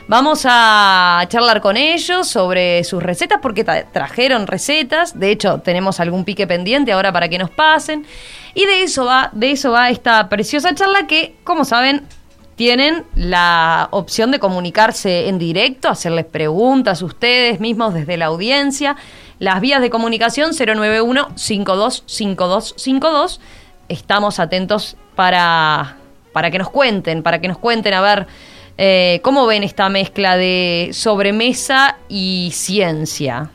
Vamos 0.08 0.46
a 0.48 1.24
charlar 1.28 1.60
con 1.60 1.76
ellos 1.76 2.28
sobre 2.28 2.84
sus 2.84 3.02
recetas 3.02 3.40
porque 3.42 3.64
trajeron 3.64 4.46
recetas. 4.46 5.18
De 5.18 5.32
hecho, 5.32 5.58
tenemos 5.58 5.98
algún 5.98 6.24
pique 6.24 6.46
pendiente 6.46 6.92
ahora 6.92 7.12
para 7.12 7.28
que 7.28 7.38
nos 7.38 7.50
pasen. 7.50 8.06
Y 8.54 8.66
de 8.66 8.84
eso 8.84 9.04
va, 9.04 9.30
de 9.32 9.50
eso 9.50 9.72
va 9.72 9.90
esta 9.90 10.28
preciosa 10.28 10.76
charla 10.76 11.08
que, 11.08 11.34
como 11.42 11.64
saben, 11.64 12.04
tienen 12.54 13.04
la 13.16 13.88
opción 13.90 14.30
de 14.30 14.38
comunicarse 14.38 15.26
en 15.28 15.40
directo, 15.40 15.88
hacerles 15.88 16.24
preguntas 16.24 17.02
ustedes 17.02 17.58
mismos 17.58 17.92
desde 17.92 18.16
la 18.16 18.26
audiencia. 18.26 18.94
Las 19.40 19.60
vías 19.60 19.82
de 19.82 19.90
comunicación 19.90 20.52
091-525252. 20.52 23.40
Estamos 23.88 24.38
atentos 24.38 24.96
para, 25.16 25.96
para 26.36 26.50
que 26.50 26.58
nos 26.58 26.68
cuenten, 26.68 27.22
para 27.22 27.40
que 27.40 27.48
nos 27.48 27.56
cuenten 27.56 27.94
a 27.94 28.02
ver 28.02 28.26
eh, 28.76 29.20
cómo 29.22 29.46
ven 29.46 29.62
esta 29.62 29.88
mezcla 29.88 30.36
de 30.36 30.90
sobremesa 30.92 31.96
y 32.10 32.50
ciencia. 32.52 33.48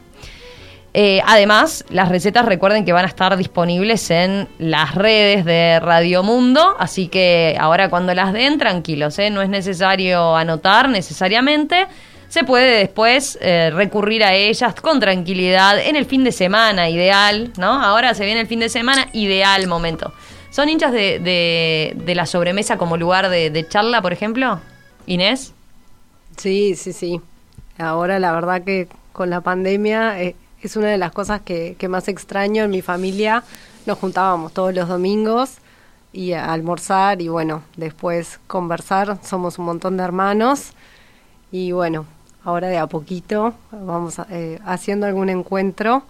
Eh, 0.95 1.21
además, 1.27 1.85
las 1.91 2.09
recetas 2.09 2.43
recuerden 2.43 2.83
que 2.83 2.91
van 2.91 3.05
a 3.05 3.07
estar 3.07 3.37
disponibles 3.37 4.09
en 4.09 4.47
las 4.57 4.95
redes 4.95 5.45
de 5.45 5.79
Radio 5.79 6.23
Mundo, 6.23 6.75
así 6.79 7.07
que 7.07 7.55
ahora 7.59 7.87
cuando 7.91 8.15
las 8.15 8.33
den, 8.33 8.57
tranquilos, 8.57 9.19
¿eh? 9.19 9.29
no 9.29 9.43
es 9.43 9.49
necesario 9.49 10.35
anotar 10.35 10.89
necesariamente, 10.89 11.85
se 12.29 12.43
puede 12.43 12.79
después 12.79 13.37
recurrir 13.73 14.23
a 14.23 14.33
ellas 14.33 14.73
con 14.73 14.99
tranquilidad 14.99 15.77
en 15.77 15.95
el 15.95 16.05
fin 16.05 16.23
de 16.23 16.31
semana, 16.31 16.89
ideal, 16.89 17.51
¿no? 17.57 17.83
Ahora 17.83 18.15
se 18.15 18.25
viene 18.25 18.39
el 18.39 18.47
fin 18.47 18.59
de 18.59 18.69
semana, 18.69 19.07
ideal 19.13 19.67
momento. 19.67 20.13
¿Son 20.51 20.67
hinchas 20.67 20.91
de, 20.91 21.93
de, 21.95 22.15
la 22.15 22.25
sobremesa 22.25 22.77
como 22.77 22.97
lugar 22.97 23.29
de, 23.29 23.65
charla, 23.69 24.01
por 24.01 24.11
ejemplo? 24.11 24.59
Inés. 25.07 25.53
Sí, 26.35 26.75
sí, 26.75 26.91
sí. 26.91 27.21
Ahora 27.77 28.19
la 28.19 28.33
verdad 28.33 28.61
que 28.61 28.89
con 29.13 29.29
la 29.29 29.39
pandemia 29.39 30.17
es 30.19 30.75
una 30.75 30.87
de 30.87 30.97
las 30.97 31.13
cosas 31.13 31.39
que, 31.39 31.77
más 31.89 32.09
extraño 32.09 32.65
en 32.65 32.69
mi 32.69 32.81
familia. 32.81 33.45
Nos 33.85 33.97
juntábamos 33.97 34.51
todos 34.51 34.75
los 34.75 34.89
domingos 34.89 35.59
y 36.11 36.33
a 36.33 36.51
almorzar 36.51 37.21
y 37.21 37.29
bueno, 37.29 37.63
después 37.77 38.41
conversar. 38.47 39.19
Somos 39.23 39.57
un 39.57 39.63
montón 39.63 39.95
de 39.95 40.03
hermanos 40.03 40.73
y 41.49 41.71
bueno, 41.71 42.05
ahora 42.43 42.67
de 42.67 42.77
a 42.77 42.87
poquito 42.87 43.53
vamos 43.71 44.19
eh, 44.29 44.59
haciendo 44.65 45.05
algún 45.07 45.29
encuentro, 45.29 46.03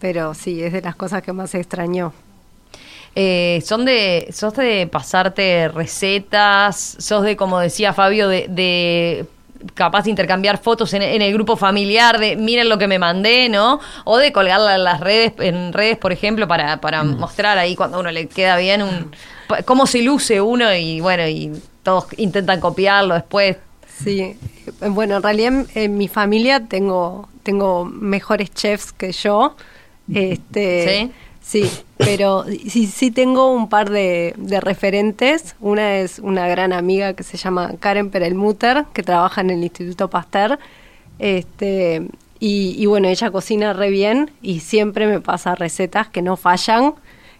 pero 0.00 0.34
sí, 0.34 0.64
es 0.64 0.72
de 0.72 0.82
las 0.82 0.96
cosas 0.96 1.22
que 1.22 1.32
más 1.32 1.54
extraño. 1.54 2.12
Eh, 3.20 3.64
son 3.64 3.84
de, 3.84 4.28
sos 4.30 4.54
de 4.54 4.86
pasarte 4.86 5.66
recetas, 5.66 6.94
sos 7.00 7.24
de, 7.24 7.36
como 7.36 7.58
decía 7.58 7.92
Fabio, 7.92 8.28
de, 8.28 8.46
de 8.48 9.26
capaz 9.74 10.04
de 10.04 10.10
intercambiar 10.10 10.58
fotos 10.58 10.94
en, 10.94 11.02
el 11.02 11.32
grupo 11.32 11.56
familiar 11.56 12.20
de 12.20 12.36
miren 12.36 12.68
lo 12.68 12.78
que 12.78 12.86
me 12.86 13.00
mandé, 13.00 13.48
¿no? 13.48 13.80
O 14.04 14.18
de 14.18 14.30
colgarla 14.30 14.76
en 14.76 14.84
las 14.84 15.00
redes, 15.00 15.32
en 15.40 15.72
redes, 15.72 15.96
por 15.96 16.12
ejemplo, 16.12 16.46
para, 16.46 16.80
para 16.80 17.02
mm. 17.02 17.18
mostrar 17.18 17.58
ahí 17.58 17.74
cuando 17.74 17.96
a 17.96 18.00
uno 18.00 18.12
le 18.12 18.28
queda 18.28 18.56
bien 18.56 18.82
un 18.82 19.10
cómo 19.64 19.88
se 19.88 20.00
luce 20.02 20.40
uno 20.40 20.72
y 20.72 21.00
bueno, 21.00 21.26
y 21.26 21.50
todos 21.82 22.06
intentan 22.18 22.60
copiarlo 22.60 23.14
después. 23.14 23.56
Sí, 24.00 24.36
bueno, 24.90 25.16
en 25.16 25.22
realidad 25.24 25.66
en, 25.74 25.98
mi 25.98 26.06
familia 26.06 26.68
tengo, 26.68 27.28
tengo 27.42 27.84
mejores 27.84 28.54
chefs 28.54 28.92
que 28.92 29.10
yo. 29.10 29.56
Este, 30.14 31.08
¿Sí? 31.08 31.12
Sí, 31.48 31.70
pero 31.96 32.44
sí, 32.44 32.86
sí 32.86 33.10
tengo 33.10 33.50
un 33.50 33.70
par 33.70 33.88
de, 33.88 34.34
referentes. 34.60 35.56
Una 35.60 35.96
es 35.96 36.18
una 36.18 36.46
gran 36.46 36.74
amiga 36.74 37.14
que 37.14 37.22
se 37.22 37.38
llama 37.38 37.72
Karen 37.80 38.10
Perelmuter, 38.10 38.84
que 38.92 39.02
trabaja 39.02 39.40
en 39.40 39.48
el 39.48 39.62
Instituto 39.62 40.10
Pasteur. 40.10 40.58
Este, 41.18 42.06
y, 42.38 42.84
bueno, 42.84 43.08
ella 43.08 43.30
cocina 43.30 43.72
re 43.72 43.88
bien 43.88 44.30
y 44.42 44.60
siempre 44.60 45.06
me 45.06 45.22
pasa 45.22 45.54
recetas 45.54 46.08
que 46.08 46.20
no 46.20 46.36
fallan, 46.36 46.92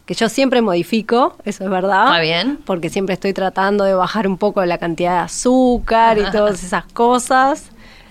que 0.07 0.14
yo 0.14 0.31
siempre 0.31 0.62
modifico, 0.62 1.37
eso 1.44 1.64
es 1.64 1.71
verdad. 1.71 2.07
Está 2.07 2.21
bien. 2.21 2.59
Porque 2.64 2.88
siempre 2.88 3.12
estoy 3.12 3.35
tratando 3.35 3.85
de 3.85 3.92
bajar 3.92 4.27
un 4.27 4.38
poco 4.38 4.64
la 4.64 4.79
cantidad 4.79 5.18
de 5.18 5.25
azúcar 5.25 6.16
y 6.16 6.23
todas 6.33 6.64
esas 6.64 6.87
cosas. 6.87 7.66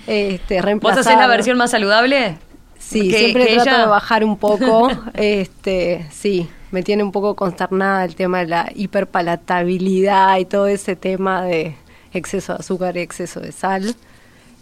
Este, 0.06 0.62
¿Vos 0.76 0.96
haces 0.96 1.18
la 1.18 1.26
versión 1.26 1.58
más 1.58 1.72
saludable? 1.72 2.38
Sí, 2.88 3.12
siempre 3.12 3.54
trato 3.56 3.82
de 3.82 3.86
bajar 3.86 4.24
un 4.24 4.38
poco. 4.38 4.90
este, 5.14 6.08
sí, 6.10 6.50
me 6.72 6.84
tiene 6.84 7.04
un 7.04 7.12
poco 7.12 7.36
consternada 7.36 8.06
el 8.06 8.16
tema 8.16 8.40
de 8.40 8.48
la 8.48 8.72
hiperpalatabilidad 8.74 10.38
y 10.38 10.46
todo 10.46 10.68
ese 10.68 10.96
tema 10.96 11.42
de 11.44 11.76
exceso 12.14 12.54
de 12.54 12.60
azúcar 12.60 12.96
y 12.96 13.02
exceso 13.02 13.42
de 13.42 13.52
sal. 13.52 13.94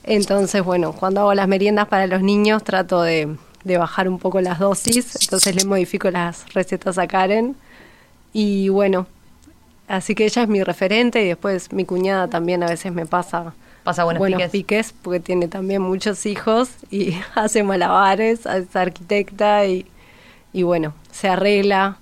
Entonces, 0.03 0.63
bueno, 0.63 0.93
cuando 0.93 1.21
hago 1.21 1.35
las 1.35 1.47
meriendas 1.47 1.87
para 1.87 2.07
los 2.07 2.23
niños 2.23 2.63
trato 2.63 3.03
de, 3.03 3.35
de 3.63 3.77
bajar 3.77 4.09
un 4.09 4.17
poco 4.17 4.41
las 4.41 4.57
dosis, 4.57 5.17
entonces 5.21 5.55
le 5.55 5.65
modifico 5.65 6.09
las 6.09 6.51
recetas 6.51 6.97
a 6.97 7.05
Karen. 7.05 7.55
Y 8.33 8.69
bueno, 8.69 9.05
así 9.87 10.15
que 10.15 10.25
ella 10.25 10.41
es 10.41 10.49
mi 10.49 10.63
referente 10.63 11.23
y 11.23 11.27
después 11.27 11.71
mi 11.71 11.85
cuñada 11.85 12.27
también 12.27 12.63
a 12.63 12.67
veces 12.67 12.91
me 12.91 13.05
pasa 13.05 13.53
Pasa 13.85 14.03
buenos, 14.03 14.49
piques. 14.49 14.95
porque 15.03 15.19
tiene 15.19 15.47
también 15.47 15.79
muchos 15.79 16.25
hijos 16.25 16.71
y 16.89 17.13
hace 17.35 17.61
malabares, 17.61 18.47
es 18.47 18.75
arquitecta 18.75 19.65
y, 19.67 19.85
y 20.53 20.63
bueno, 20.63 20.95
se 21.11 21.29
arregla 21.29 21.99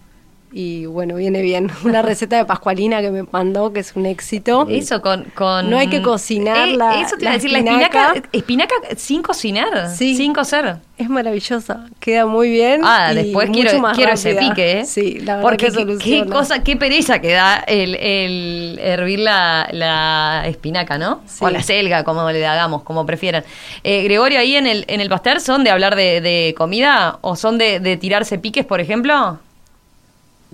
y 0.53 0.85
bueno, 0.85 1.15
viene 1.15 1.41
bien. 1.41 1.71
Una 1.83 2.01
receta 2.01 2.37
de 2.37 2.45
Pascualina 2.45 3.01
que 3.01 3.09
me 3.09 3.23
mandó, 3.23 3.73
que 3.73 3.79
es 3.79 3.95
un 3.95 4.05
éxito. 4.05 4.67
Eso 4.69 5.01
con... 5.01 5.23
con 5.35 5.69
no 5.69 5.77
hay 5.77 5.87
que 5.87 6.01
cocinarla. 6.01 6.99
Eh, 6.99 7.01
eso 7.01 7.15
te 7.17 7.23
iba 7.23 7.31
a 7.31 7.33
decir, 7.33 7.51
la 7.51 7.59
espinaca, 7.59 8.13
espinaca 8.31 8.75
sin 8.95 9.23
cocinar, 9.23 9.89
sí, 9.89 10.15
sin 10.15 10.33
cocer. 10.33 10.77
Es 10.95 11.09
maravillosa, 11.09 11.87
queda 11.99 12.27
muy 12.27 12.51
bien. 12.51 12.81
Ah, 12.83 13.13
después 13.15 13.49
quiero, 13.49 13.71
quiero 13.93 14.13
ese 14.13 14.35
pique, 14.35 14.81
¿eh? 14.81 14.85
Sí, 14.85 15.19
la 15.19 15.37
verdad 15.37 15.41
Porque 15.41 15.71
que 15.71 15.97
qué 15.97 16.25
cosa, 16.27 16.63
qué 16.63 16.75
pereza 16.77 17.19
que 17.19 17.31
da 17.31 17.57
el, 17.65 17.95
el 17.95 18.79
hervir 18.79 19.19
la, 19.19 19.67
la 19.71 20.43
espinaca, 20.45 20.99
¿no? 20.99 21.21
O 21.39 21.49
la 21.49 21.63
selga, 21.63 22.03
como 22.03 22.29
le 22.29 22.45
hagamos, 22.45 22.83
como 22.83 23.07
prefieran. 23.07 23.43
Eh, 23.83 24.03
Gregorio, 24.03 24.39
ahí 24.39 24.55
en 24.55 24.67
el, 24.67 24.85
en 24.87 25.01
el 25.01 25.09
pastel, 25.09 25.41
¿son 25.41 25.63
de 25.63 25.71
hablar 25.71 25.95
de, 25.95 26.21
de 26.21 26.53
comida 26.55 27.17
o 27.21 27.35
son 27.35 27.57
de, 27.57 27.79
de 27.79 27.97
tirarse 27.97 28.37
piques, 28.37 28.65
por 28.65 28.79
ejemplo? 28.79 29.39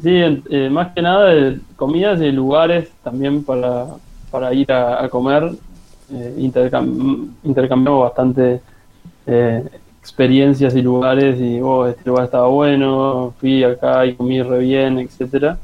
Sí, 0.01 0.11
eh, 0.11 0.69
más 0.69 0.93
que 0.93 1.01
nada 1.01 1.25
de 1.25 1.59
comidas 1.75 2.21
y 2.21 2.31
lugares 2.31 2.89
también 3.03 3.43
para, 3.43 3.87
para 4.31 4.53
ir 4.53 4.71
a, 4.71 5.07
comer. 5.09 5.51
Eh, 6.11 6.35
intercambiamos 7.43 8.03
bastante 8.03 8.61
eh, 9.27 9.63
experiencias 9.99 10.73
y 10.75 10.81
lugares 10.81 11.39
y 11.39 11.59
oh, 11.61 11.85
este 11.85 12.09
lugar 12.09 12.25
estaba 12.25 12.47
bueno, 12.47 13.33
fui 13.39 13.63
acá 13.63 14.05
y 14.05 14.15
comí 14.15 14.41
re 14.41 14.59
bien, 14.59 14.99
etcétera. 14.99 15.57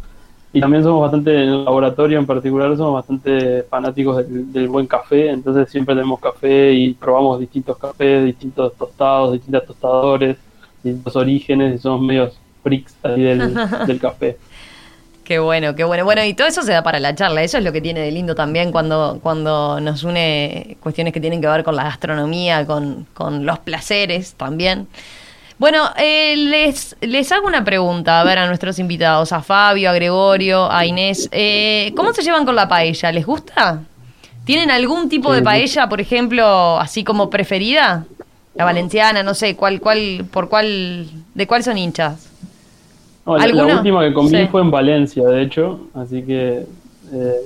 Y 0.52 0.60
también 0.62 0.84
somos 0.84 1.02
bastante, 1.02 1.32
en 1.34 1.50
el 1.50 1.66
laboratorio 1.66 2.20
en 2.20 2.26
particular, 2.26 2.76
somos 2.78 2.94
bastante 2.94 3.64
fanáticos 3.64 4.18
del, 4.18 4.52
del, 4.54 4.68
buen 4.70 4.88
café, 4.88 5.30
entonces 5.30 5.70
siempre 5.70 5.96
tenemos 5.96 6.20
café 6.20 6.72
y 6.74 6.94
probamos 6.94 7.40
distintos 7.40 7.78
cafés, 7.78 8.26
distintos 8.26 8.74
tostados, 8.76 9.34
distintos 9.34 9.66
tostadores, 9.66 10.38
distintos 10.84 11.16
orígenes 11.16 11.76
y 11.76 11.78
somos 11.80 12.02
medios 12.02 12.40
freaks 12.66 12.96
del, 13.04 14.00
café. 14.02 14.38
Qué 15.24 15.40
bueno, 15.40 15.76
qué 15.76 15.84
bueno. 15.84 16.04
Bueno, 16.04 16.24
y 16.24 16.34
todo 16.34 16.48
eso 16.48 16.64
se 16.64 16.72
da 16.72 16.84
para 16.84 17.00
la 17.00 17.16
charla. 17.16 17.44
Eso 17.44 17.58
es 17.58 17.64
lo 17.64 17.72
que 17.72 17.82
tiene 17.82 18.00
de 18.00 18.12
lindo 18.12 18.36
también 18.36 18.72
cuando, 18.72 19.20
cuando 19.22 19.80
nos 19.80 20.04
une 20.04 20.78
cuestiones 20.82 21.14
que 21.14 21.22
tienen 21.22 21.42
que 21.42 21.48
ver 21.48 21.64
con 21.64 21.76
la 21.76 21.84
gastronomía, 21.84 22.66
con, 22.66 23.06
los 23.46 23.60
placeres 23.60 24.34
también. 24.34 24.88
Bueno, 25.58 25.90
eh, 25.98 26.36
les, 26.36 26.98
les 27.00 27.32
hago 27.32 27.48
una 27.48 27.64
pregunta, 27.64 28.20
a 28.20 28.24
ver, 28.24 28.40
a 28.40 28.48
nuestros 28.48 28.78
invitados, 28.78 29.32
a 29.32 29.42
Fabio, 29.42 29.90
a 29.90 29.94
Gregorio, 29.94 30.70
a 30.70 30.86
Inés. 30.86 31.30
Eh, 31.32 31.94
¿Cómo 31.96 32.14
se 32.14 32.24
llevan 32.24 32.46
con 32.46 32.56
la 32.56 32.68
paella? 32.68 33.12
¿Les 33.12 33.26
gusta? 33.26 33.84
¿Tienen 34.44 34.70
algún 34.70 35.08
tipo 35.10 35.34
de 35.34 35.42
paella, 35.42 35.88
por 35.88 36.02
ejemplo, 36.02 36.80
así 36.80 37.04
como 37.04 37.30
preferida? 37.30 38.06
La 38.54 38.64
valenciana, 38.64 39.22
no 39.22 39.34
sé, 39.34 39.56
¿cuál, 39.56 39.82
cuál, 39.82 40.26
por 40.32 40.50
cuál, 40.50 41.10
de 41.34 41.48
cuál 41.48 41.64
son 41.64 41.78
hinchas? 41.78 42.30
La, 43.26 43.66
última 43.78 44.06
que 44.06 44.14
comí 44.14 44.48
fue 44.48 44.62
en 44.62 44.72
Valencia, 44.72 45.28
de 45.28 45.42
hecho, 45.42 45.88
así 45.94 46.22
que 46.22 46.66
eh, 47.12 47.42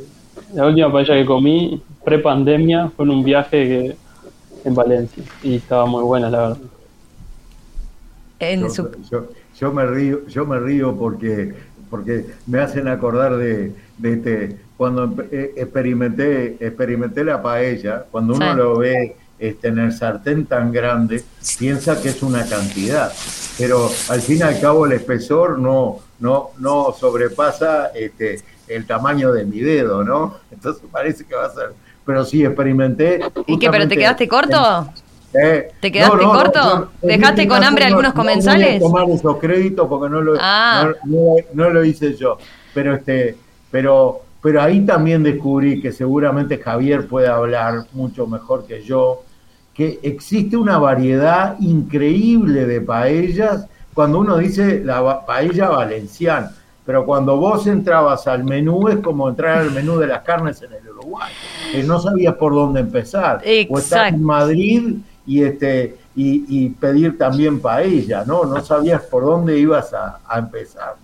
la 0.54 0.66
última 0.68 0.92
paella 0.92 1.16
que 1.16 1.26
comí 1.26 1.82
pre-pandemia 2.04 2.92
fue 2.96 3.06
en 3.06 3.12
un 3.12 3.24
viaje 3.24 3.68
que, 3.68 3.96
en 4.66 4.76
Valencia 4.76 5.24
y 5.42 5.56
estaba 5.56 5.86
muy 5.86 6.04
buena, 6.04 6.30
la 6.30 6.40
verdad. 6.40 6.58
yo, 9.58 9.74
me 9.74 9.86
río, 9.86 10.28
yo 10.28 10.46
me 10.46 10.60
río 10.60 10.96
porque 10.96 11.54
porque 11.90 12.26
me 12.46 12.60
hacen 12.60 12.88
acordar 12.88 13.36
de, 13.38 13.74
este 14.04 14.58
cuando 14.78 15.12
eh, 15.32 15.54
experimenté 15.58 16.58
experimenté 16.60 17.24
la 17.24 17.42
paella, 17.42 18.06
cuando 18.12 18.36
uno 18.36 18.54
lo 18.54 18.78
ve 18.78 19.16
este, 19.40 19.70
en 19.70 19.80
el 19.80 19.94
sartén 19.94 20.46
tan 20.46 20.72
grande, 20.72 21.24
piensa 21.58 22.02
que 22.02 22.10
es 22.10 22.22
una 22.22 22.46
cantidad, 22.46 23.12
pero 23.58 23.90
al 24.10 24.22
fin 24.22 24.38
y 24.38 24.42
al 24.42 24.60
cabo 24.60 24.86
el 24.86 24.92
espesor 24.94 25.58
no, 25.58 26.00
no, 26.20 26.52
no 26.58 26.94
sobrepasa 26.98 27.88
este, 27.96 28.42
el 28.68 28.86
tamaño 28.86 29.32
de 29.32 29.46
mi 29.46 29.60
dedo, 29.60 30.04
¿no? 30.04 30.38
Entonces 30.52 30.84
parece 30.92 31.26
que 31.26 31.36
va 31.36 31.46
a 31.46 31.54
ser. 31.54 31.74
Pero 32.06 32.26
sí, 32.26 32.44
experimenté. 32.44 33.20
¿Y 33.46 33.60
qué? 33.60 33.70
¿Pero 33.70 33.88
te 33.88 33.96
quedaste 33.96 34.28
corto? 34.28 34.92
Eh, 35.34 35.72
¿Te 35.80 35.92
quedaste 35.92 36.24
corto? 36.24 36.92
¿Dejaste 37.02 37.48
con 37.48 37.64
hambre 37.64 37.86
algunos 37.86 38.14
comensales? 38.14 38.82
No 38.82 38.88
tomar 38.88 39.10
esos 39.10 39.38
créditos 39.38 39.88
porque 39.88 40.10
no 40.10 40.22
lo, 40.22 40.38
ah. 40.40 40.92
no, 41.54 41.70
lo 41.70 41.86
hice 41.86 42.16
yo. 42.16 42.40
Pero 42.74 42.96
este, 42.96 43.38
pero 43.70 44.24
pero 44.42 44.62
ahí 44.62 44.86
también 44.86 45.22
descubrí 45.22 45.82
que 45.82 45.92
seguramente 45.92 46.58
Javier 46.58 47.08
puede 47.08 47.28
hablar 47.28 47.86
mucho 47.92 48.26
mejor 48.26 48.66
que 48.66 48.82
yo, 48.84 49.24
que 49.80 49.98
existe 50.04 50.58
una 50.58 50.78
variedad 50.78 51.58
increíble 51.62 52.66
de 52.66 52.82
paellas 52.82 53.66
cuando 53.94 54.20
uno 54.20 54.36
dice 54.36 54.84
la 54.84 55.26
paella 55.26 55.70
valenciana, 55.70 56.52
pero 56.86 57.06
cuando 57.06 57.38
vos 57.38 57.66
entrabas 57.66 58.28
al 58.28 58.44
menú 58.44 58.90
es 58.90 58.98
como 58.98 59.30
entrar 59.30 59.60
al 59.60 59.72
menú 59.72 59.98
de 59.98 60.08
las 60.08 60.24
carnes 60.24 60.62
en 60.64 60.74
el 60.74 60.90
Uruguay, 60.90 61.32
que 61.72 61.82
no 61.84 61.98
sabías 61.98 62.34
por 62.34 62.54
dónde 62.54 62.82
empezar. 62.82 63.42
O 63.70 63.80
estar 63.80 64.14
en 64.14 64.22
Madrid 64.22 64.98
y 65.26 65.44
este 65.44 65.96
y, 66.14 66.72
pedir 66.72 67.18
también 67.18 67.62
paella, 67.62 68.26
¿no? 68.26 68.44
No 68.44 68.62
sabías 68.62 69.04
por 69.04 69.24
dónde 69.24 69.58
ibas 69.58 69.94
a, 69.94 70.20
empezar, 70.38 70.96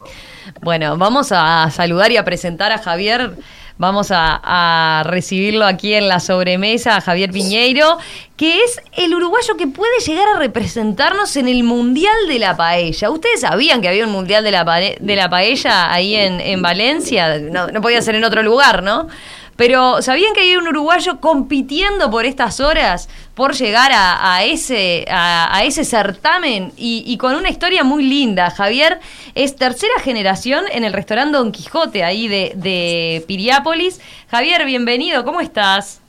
Bueno, 0.61 0.97
vamos 0.97 1.31
a 1.31 1.71
saludar 1.71 2.11
y 2.11 2.17
a 2.17 2.25
presentar 2.25 2.73
a 2.73 2.79
Javier. 2.79 3.37
Vamos 3.77 4.07
a, 4.11 5.03
recibirlo 5.05 5.65
aquí 5.65 5.93
en 5.93 6.07
la 6.07 6.21
sobremesa, 6.21 7.01
Javier 7.01 7.31
Piñeiro, 7.31 7.97
que 8.37 8.59
es 8.63 8.79
el 8.93 9.13
uruguayo 9.13 9.57
que 9.57 9.67
puede 9.67 9.99
llegar 10.05 10.27
a 10.35 10.39
representarnos 10.39 11.35
en 11.35 11.49
el 11.49 11.63
Mundial 11.63 12.15
de 12.29 12.39
la 12.39 12.55
Paella. 12.55 13.09
¿Ustedes 13.09 13.41
sabían 13.41 13.81
que 13.81 13.89
había 13.89 14.05
un 14.05 14.11
Mundial 14.11 14.45
de 14.45 14.51
la, 14.51 14.63
de 14.63 15.15
la 15.15 15.29
Paella 15.29 15.91
ahí 15.91 16.15
en, 16.15 16.39
en 16.39 16.61
Valencia? 16.61 17.37
No, 17.39 17.67
no 17.67 17.81
podía 17.81 18.01
ser 18.01 18.15
en 18.15 18.23
otro 18.23 18.43
lugar, 18.43 18.81
¿no? 18.81 19.09
Pero 19.55 20.01
¿sabían 20.01 20.33
que 20.33 20.41
hay 20.41 20.57
un 20.57 20.67
uruguayo 20.67 21.21
compitiendo 21.21 22.11
por 22.11 22.25
estas 22.25 22.59
horas, 22.59 23.07
por 23.35 23.53
llegar 23.53 23.91
a, 23.93 24.43
ese, 24.43 25.05
a, 25.09 25.63
ese 25.63 25.85
certamen 25.85 26.73
y, 26.75 27.17
con 27.17 27.35
una 27.35 27.49
historia 27.49 27.83
muy 27.83 28.03
linda? 28.03 28.51
Javier 28.51 28.99
es 29.33 29.55
tercera 29.55 29.93
generación 30.01 30.65
en 30.71 30.83
el 30.83 30.91
restaurante 30.91 31.37
Don 31.37 31.51
Quijote, 31.51 32.03
ahí 32.03 32.27
de, 32.27 32.51
de 32.55 33.23
Piriápolis. 33.27 34.01
Javier, 34.29 34.65
bienvenido, 34.65 35.23
¿cómo 35.23 35.39
estás? 35.39 36.01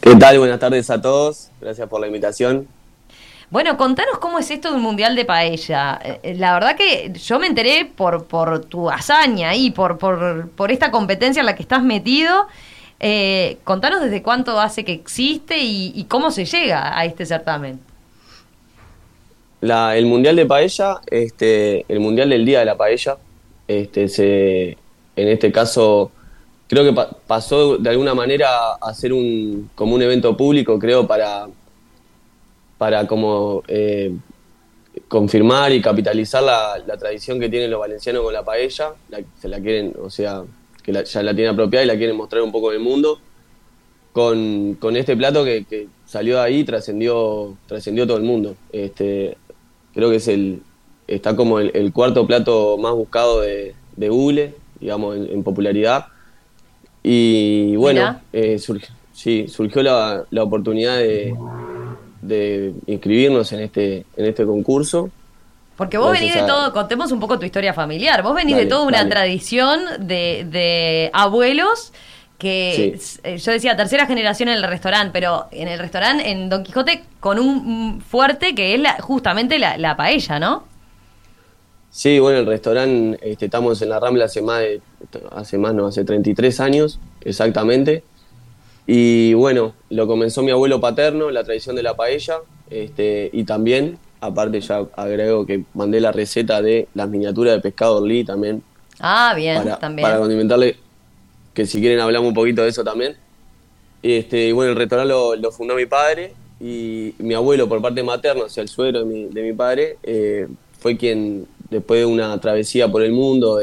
¿Qué 0.00 0.16
tal? 0.16 0.38
Buenas 0.38 0.58
tardes 0.58 0.88
a 0.90 1.00
todos. 1.00 1.50
Gracias 1.60 1.88
por 1.88 2.00
la 2.00 2.06
invitación. 2.06 2.66
Bueno, 3.52 3.76
contanos 3.76 4.16
cómo 4.18 4.38
es 4.38 4.50
esto 4.50 4.70
de 4.70 4.76
un 4.76 4.82
mundial 4.82 5.14
de 5.14 5.26
paella. 5.26 6.00
Eh, 6.02 6.20
eh, 6.22 6.34
la 6.38 6.54
verdad 6.54 6.74
que 6.74 7.12
yo 7.12 7.38
me 7.38 7.46
enteré 7.46 7.84
por, 7.84 8.64
tu 8.64 8.88
hazaña 8.88 9.54
y 9.54 9.70
por, 9.70 9.98
por, 9.98 10.72
esta 10.72 10.90
competencia 10.90 11.40
en 11.40 11.44
la 11.44 11.54
que 11.54 11.60
estás 11.60 11.82
metido. 11.82 12.46
Eh, 12.98 13.58
contanos 13.62 14.00
desde 14.00 14.22
cuánto 14.22 14.58
hace 14.58 14.86
que 14.86 14.92
existe 14.94 15.58
y, 15.58 16.02
cómo 16.08 16.30
se 16.30 16.46
llega 16.46 16.98
a 16.98 17.04
este 17.04 17.26
certamen. 17.26 17.78
La, 19.60 19.98
el 19.98 20.06
mundial 20.06 20.34
de 20.34 20.46
paella, 20.46 21.02
este, 21.10 21.84
el 21.92 22.00
mundial 22.00 22.30
del 22.30 22.46
día 22.46 22.60
de 22.60 22.64
la 22.64 22.78
paella, 22.78 23.18
este, 23.68 24.08
se, 24.08 24.78
en 25.14 25.28
este 25.28 25.52
caso 25.52 26.10
creo 26.68 26.84
que 26.84 27.02
pasó 27.26 27.76
de 27.76 27.90
alguna 27.90 28.14
manera 28.14 28.76
a 28.80 28.94
ser 28.94 29.12
un, 29.12 29.68
como 29.74 29.94
un 29.94 30.00
evento 30.00 30.34
público, 30.38 30.78
creo, 30.78 31.06
para 31.06 31.48
para 32.82 33.06
como 33.06 33.62
eh, 33.68 34.12
confirmar 35.06 35.70
y 35.70 35.80
capitalizar 35.80 36.42
la, 36.42 36.96
tradición 36.98 37.38
que 37.38 37.48
tienen 37.48 37.70
los 37.70 37.78
valencianos 37.78 38.24
con 38.24 38.34
la 38.34 38.44
paella, 38.44 38.94
se 39.40 39.46
la 39.46 39.60
quieren, 39.60 39.94
o 40.02 40.10
sea, 40.10 40.42
que 40.82 40.92
ya 40.92 41.22
la 41.22 41.32
tiene 41.32 41.50
apropiada 41.50 41.84
y 41.84 41.86
la 41.86 41.96
quieren 41.96 42.16
mostrar 42.16 42.42
un 42.42 42.50
poco 42.50 42.72
en 42.72 42.78
el 42.78 42.82
mundo, 42.82 43.20
con, 44.12 44.96
este 44.96 45.16
plato 45.16 45.44
que, 45.44 45.86
salió 46.06 46.38
de 46.38 46.42
ahí 46.42 46.64
trascendió 46.64 47.56
trascendió 47.68 48.04
todo 48.04 48.16
el 48.16 48.24
mundo. 48.24 48.56
Este, 48.72 49.36
creo 49.94 50.10
que 50.10 50.16
es 50.16 50.26
el 50.26 50.60
está 51.06 51.36
como 51.36 51.60
el, 51.60 51.92
cuarto 51.92 52.26
plato 52.26 52.78
más 52.78 52.94
buscado 52.94 53.42
de, 53.42 53.76
de 53.96 54.08
Google, 54.08 54.54
digamos, 54.80 55.16
en, 55.16 55.44
popularidad. 55.44 56.06
Y 57.04 57.76
bueno, 57.76 58.20
eh, 58.32 58.58
sí, 59.12 59.46
surgió 59.46 59.84
la, 59.84 60.24
la 60.30 60.42
oportunidad 60.42 60.98
de, 60.98 61.32
de 62.22 62.72
inscribirnos 62.86 63.52
en 63.52 63.60
este, 63.60 64.06
en 64.16 64.24
este 64.26 64.46
concurso. 64.46 65.10
Porque 65.76 65.98
vos 65.98 66.12
venís 66.12 66.34
de 66.34 66.42
todo, 66.42 66.72
contemos 66.72 67.12
un 67.12 67.20
poco 67.20 67.38
tu 67.38 67.44
historia 67.44 67.74
familiar, 67.74 68.22
vos 68.22 68.34
venís 68.34 68.56
de 68.56 68.66
toda 68.66 68.86
una 68.86 69.08
tradición 69.08 69.80
de, 69.98 70.46
de 70.48 71.10
abuelos 71.12 71.92
que 72.42 72.98
eh, 73.22 73.38
yo 73.38 73.52
decía 73.52 73.76
tercera 73.76 74.04
generación 74.04 74.48
en 74.48 74.56
el 74.56 74.64
restaurante, 74.64 75.10
pero 75.12 75.46
en 75.52 75.68
el 75.68 75.78
restaurante 75.78 76.28
en 76.28 76.48
Don 76.48 76.64
Quijote 76.64 77.04
con 77.20 77.38
un 77.38 78.00
fuerte 78.00 78.52
que 78.52 78.74
es 78.74 78.80
la, 78.80 78.94
justamente 79.00 79.60
la, 79.60 79.96
paella, 79.96 80.40
¿no? 80.40 80.64
Sí, 81.90 82.18
bueno, 82.18 82.40
el 82.40 82.46
restaurante 82.46 83.18
este, 83.22 83.44
estamos 83.44 83.80
en 83.80 83.90
la 83.90 84.00
Rambla 84.00 84.24
hace 84.24 84.42
más 84.42 84.58
de, 84.58 84.80
hace 85.30 85.56
más, 85.56 85.72
no, 85.72 85.86
hace 85.86 86.04
33 86.04 86.58
años 86.58 86.98
exactamente. 87.20 88.02
Y 88.86 89.34
bueno, 89.34 89.74
lo 89.90 90.06
comenzó 90.06 90.42
mi 90.42 90.50
abuelo 90.50 90.80
paterno, 90.80 91.30
la 91.30 91.44
tradición 91.44 91.76
de 91.76 91.82
la 91.82 91.94
paella, 91.94 92.38
este, 92.70 93.30
y 93.32 93.44
también, 93.44 93.98
aparte 94.20 94.60
ya 94.60 94.86
agrego 94.96 95.46
que 95.46 95.64
mandé 95.74 96.00
la 96.00 96.12
receta 96.12 96.62
de 96.62 96.88
las 96.94 97.08
miniaturas 97.08 97.54
de 97.54 97.60
pescado 97.60 97.98
orlí 97.98 98.24
también. 98.24 98.62
Ah, 98.98 99.34
bien, 99.36 99.62
también. 99.80 100.06
Para 100.06 100.18
condimentarle, 100.18 100.76
que 101.54 101.66
si 101.66 101.80
quieren 101.80 102.00
hablamos 102.00 102.28
un 102.28 102.34
poquito 102.34 102.62
de 102.62 102.68
eso 102.68 102.82
también. 102.82 103.16
Este, 104.02 104.48
y 104.48 104.52
bueno, 104.52 104.72
el 104.72 104.76
restaurante 104.76 105.40
lo, 105.40 105.52
fundó 105.52 105.76
mi 105.76 105.86
padre 105.86 106.34
y 106.60 107.14
mi 107.18 107.34
abuelo 107.34 107.68
por 107.68 107.80
parte 107.80 108.02
materna, 108.02 108.44
o 108.44 108.48
sea, 108.48 108.62
el 108.62 108.68
suegro 108.68 109.00
de 109.00 109.04
mi, 109.04 109.24
de 109.26 109.42
mi 109.42 109.52
padre, 109.52 109.98
eh, 110.02 110.48
fue 110.80 110.96
quien, 110.96 111.46
después 111.70 112.00
de 112.00 112.06
una 112.06 112.40
travesía 112.40 112.90
por 112.90 113.02
el 113.02 113.12
mundo, 113.12 113.60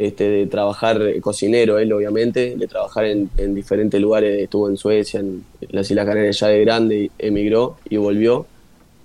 este, 0.00 0.30
de 0.30 0.46
trabajar 0.46 0.98
cocinero, 1.20 1.78
él 1.78 1.92
obviamente, 1.92 2.56
de 2.56 2.66
trabajar 2.66 3.04
en, 3.04 3.28
diferentes 3.54 4.00
lugares, 4.00 4.40
estuvo 4.40 4.66
en 4.66 4.78
Suecia, 4.78 5.20
en 5.20 5.44
las 5.68 5.90
Islas 5.90 6.06
Canarias 6.06 6.40
ya 6.40 6.46
de 6.46 6.60
grande, 6.62 7.10
emigró 7.18 7.76
y 7.86 7.98
volvió. 7.98 8.46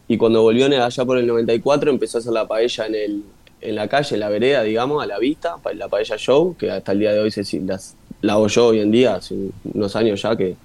Y 0.08 0.16
cuando 0.16 0.42
volvió 0.42 0.68
allá 0.68 1.04
por 1.04 1.18
el 1.18 1.28
94 1.28 1.92
empezó 1.92 2.18
a 2.18 2.22
hacer 2.22 2.32
la 2.32 2.48
paella 2.48 2.86
en, 2.86 2.96
el, 2.96 3.24
en 3.60 3.76
la 3.76 3.90
calle, 3.90 4.16
en 4.16 4.22
la 4.22 4.30
vereda, 4.30 4.64
digamos, 4.64 5.04
a 5.04 5.06
la 5.06 5.20
vista, 5.20 5.58
la 5.76 5.90
paella 5.90 6.16
show, 6.18 6.56
que 6.58 6.72
hasta 6.72 6.94
el 6.94 7.00
día 7.00 7.12
de 7.12 7.20
hoy 7.20 7.30
se, 7.30 7.44
las, 7.60 7.98
la 8.22 8.34
hago 8.34 8.48
yo 8.48 8.68
hoy 8.68 8.80
en 8.80 8.90
día, 8.90 9.16
hace 9.16 9.36
unos 9.66 9.98
años 9.98 10.22
ya 10.22 10.38
que, 10.38 10.56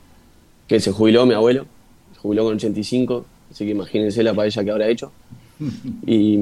que 0.68 0.78
se 0.78 0.93
jubiló 0.93 1.26
mi 1.26 1.35
abuelo, 1.35 1.66
se 2.12 2.20
jubiló 2.20 2.45
con 2.45 2.55
85, 2.55 3.26
así 3.51 3.64
que 3.64 3.72
imagínense 3.72 4.22
la 4.22 4.33
paella 4.33 4.62
que 4.62 4.70
habrá 4.70 4.89
hecho. 4.89 5.11
Y, 6.07 6.39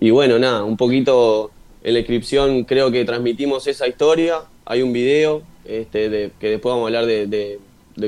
y 0.00 0.10
bueno, 0.10 0.38
nada, 0.38 0.64
un 0.64 0.78
poquito 0.78 1.50
en 1.86 1.92
la 1.92 2.00
inscripción 2.00 2.64
creo 2.64 2.90
que 2.90 3.04
transmitimos 3.04 3.68
esa 3.68 3.86
historia. 3.86 4.40
Hay 4.64 4.82
un 4.82 4.92
video 4.92 5.42
este, 5.64 6.10
de, 6.10 6.32
que 6.40 6.50
después 6.50 6.72
vamos 6.72 6.82
a 6.82 6.86
hablar 6.88 7.06
de, 7.06 7.60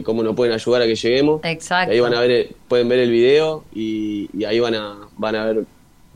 cómo 0.02 0.24
nos 0.24 0.34
pueden 0.34 0.52
ayudar 0.52 0.82
a 0.82 0.86
que 0.86 0.96
lleguemos. 0.96 1.40
Exacto. 1.44 1.92
ahí 1.92 2.00
van 2.00 2.12
a 2.12 2.20
ver, 2.20 2.48
pueden 2.66 2.88
ver 2.88 2.98
el 2.98 3.12
video 3.12 3.64
y, 3.72 4.28
ahí 4.44 4.58
van 4.58 4.74
a, 4.74 4.96
van 5.16 5.36
a 5.36 5.44
ver 5.44 5.64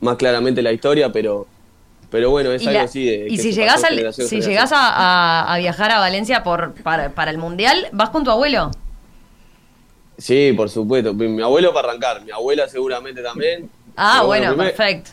más 0.01 0.17
claramente 0.17 0.61
la 0.61 0.73
historia, 0.73 1.13
pero 1.13 1.47
pero 2.09 2.29
bueno, 2.29 2.51
es 2.51 2.67
algo 2.67 2.81
así 2.81 3.05
de... 3.05 3.27
Y 3.27 3.37
si 3.39 3.53
llegás, 3.53 3.81
si 4.11 4.41
llegás 4.41 4.71
a, 4.73 5.55
viajar 5.57 5.89
a 5.89 5.99
Valencia 5.99 6.43
por, 6.43 6.73
para, 6.73 7.31
el 7.31 7.37
Mundial, 7.37 7.87
¿vas 7.93 8.09
con 8.09 8.25
tu 8.25 8.29
abuelo? 8.29 8.71
Sí, 10.17 10.53
por 10.55 10.69
supuesto. 10.69 11.13
Mi 11.13 11.41
abuelo 11.41 11.73
para 11.73 11.89
arrancar, 11.89 12.23
mi 12.23 12.29
abuela 12.29 12.67
seguramente 12.67 13.23
también. 13.23 13.69
Ah, 13.95 14.21
bueno, 14.25 14.55
perfecto. 14.55 15.11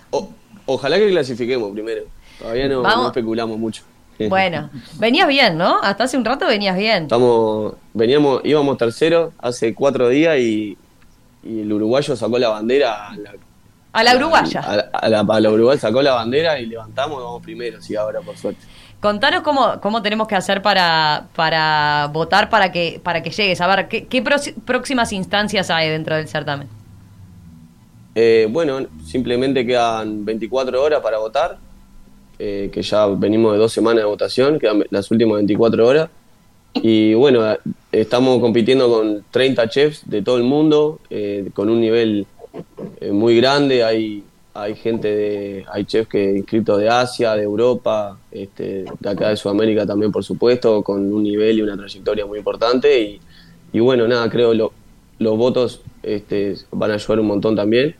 ojalá 0.66 0.98
que 0.98 1.08
clasifiquemos 1.10 1.72
primero. 1.72 2.02
Todavía 2.40 2.68
no, 2.68 3.06
especulamos 3.06 3.58
mucho. 3.58 3.84
Bueno, 4.28 4.68
venías 4.98 5.26
bien, 5.26 5.56
¿no? 5.56 5.80
Hasta 5.82 6.04
hace 6.04 6.18
un 6.18 6.26
rato 6.26 6.46
venías 6.46 6.76
bien. 6.76 7.04
Estamos, 7.04 7.72
veníamos, 7.94 8.42
íbamos 8.44 8.76
terceros 8.76 9.32
hace 9.38 9.74
cuatro 9.74 10.10
días 10.10 10.36
y, 10.38 10.76
el 11.42 11.72
uruguayo 11.72 12.14
sacó 12.14 12.38
la 12.38 12.50
bandera. 12.50 13.08
A 13.08 13.16
la, 13.16 13.32
a 13.94 14.04
la 14.04 14.16
uruguaya. 14.16 14.60
A, 14.92 15.08
la, 15.08 15.50
uruguaya 15.50 15.80
sacó 15.80 16.02
la 16.02 16.12
bandera 16.12 16.60
y 16.60 16.66
levantamos 16.66 17.18
y 17.18 17.24
vamos 17.24 17.42
primero, 17.42 17.80
sí, 17.80 17.96
ahora 17.96 18.20
por 18.20 18.36
suerte. 18.36 18.60
Contanos 19.00 19.40
cómo, 19.40 19.80
cómo 19.80 20.02
tenemos 20.02 20.28
que 20.28 20.36
hacer 20.36 20.60
para, 20.60 21.28
para 21.34 22.10
votar 22.12 22.50
para 22.50 22.70
que, 22.70 23.00
para 23.02 23.22
que 23.22 23.30
llegues. 23.30 23.58
A 23.62 23.74
ver, 23.74 23.88
¿qué, 23.88 24.06
qué 24.06 24.22
próximas 24.66 25.14
instancias 25.14 25.70
hay 25.70 25.88
dentro 25.88 26.16
del 26.16 26.28
certamen? 26.28 26.68
Eh, 28.14 28.48
bueno, 28.50 28.86
simplemente 29.06 29.64
quedan 29.64 30.26
24 30.26 30.82
horas 30.82 31.00
para 31.00 31.16
votar 31.16 31.56
eh, 32.42 32.70
que 32.72 32.80
ya 32.80 33.06
venimos 33.06 33.52
de 33.52 33.58
dos 33.58 33.70
semanas 33.70 34.02
de 34.02 34.06
votación, 34.06 34.58
quedan 34.58 34.82
las 34.88 35.10
últimas 35.10 35.36
24 35.36 35.86
horas. 35.86 36.08
Y 36.72 37.12
bueno, 37.12 37.42
estamos 37.92 38.40
compitiendo 38.40 38.88
con 38.88 39.22
30 39.30 39.68
chefs 39.68 40.08
de 40.08 40.22
todo 40.22 40.38
el 40.38 40.44
mundo, 40.44 41.00
eh, 41.10 41.50
con 41.52 41.68
un 41.68 41.82
nivel 41.82 42.26
eh, 42.98 43.12
muy 43.12 43.36
grande. 43.36 43.84
Hay, 43.84 44.24
hay 44.54 44.74
gente, 44.74 45.14
de, 45.14 45.66
hay 45.70 45.84
chefs 45.84 46.08
que 46.08 46.38
inscritos 46.38 46.80
de 46.80 46.88
Asia, 46.88 47.34
de 47.34 47.42
Europa, 47.42 48.18
este, 48.30 48.86
de 48.98 49.10
acá 49.10 49.28
de 49.28 49.36
Sudamérica 49.36 49.84
también, 49.84 50.10
por 50.10 50.24
supuesto, 50.24 50.82
con 50.82 51.12
un 51.12 51.22
nivel 51.22 51.58
y 51.58 51.62
una 51.62 51.76
trayectoria 51.76 52.24
muy 52.24 52.38
importante. 52.38 53.02
Y, 53.02 53.20
y 53.70 53.80
bueno, 53.80 54.08
nada, 54.08 54.30
creo 54.30 54.54
lo, 54.54 54.72
los 55.18 55.36
votos 55.36 55.82
este, 56.02 56.54
van 56.72 56.92
a 56.92 56.94
ayudar 56.94 57.20
un 57.20 57.26
montón 57.26 57.54
también 57.54 57.96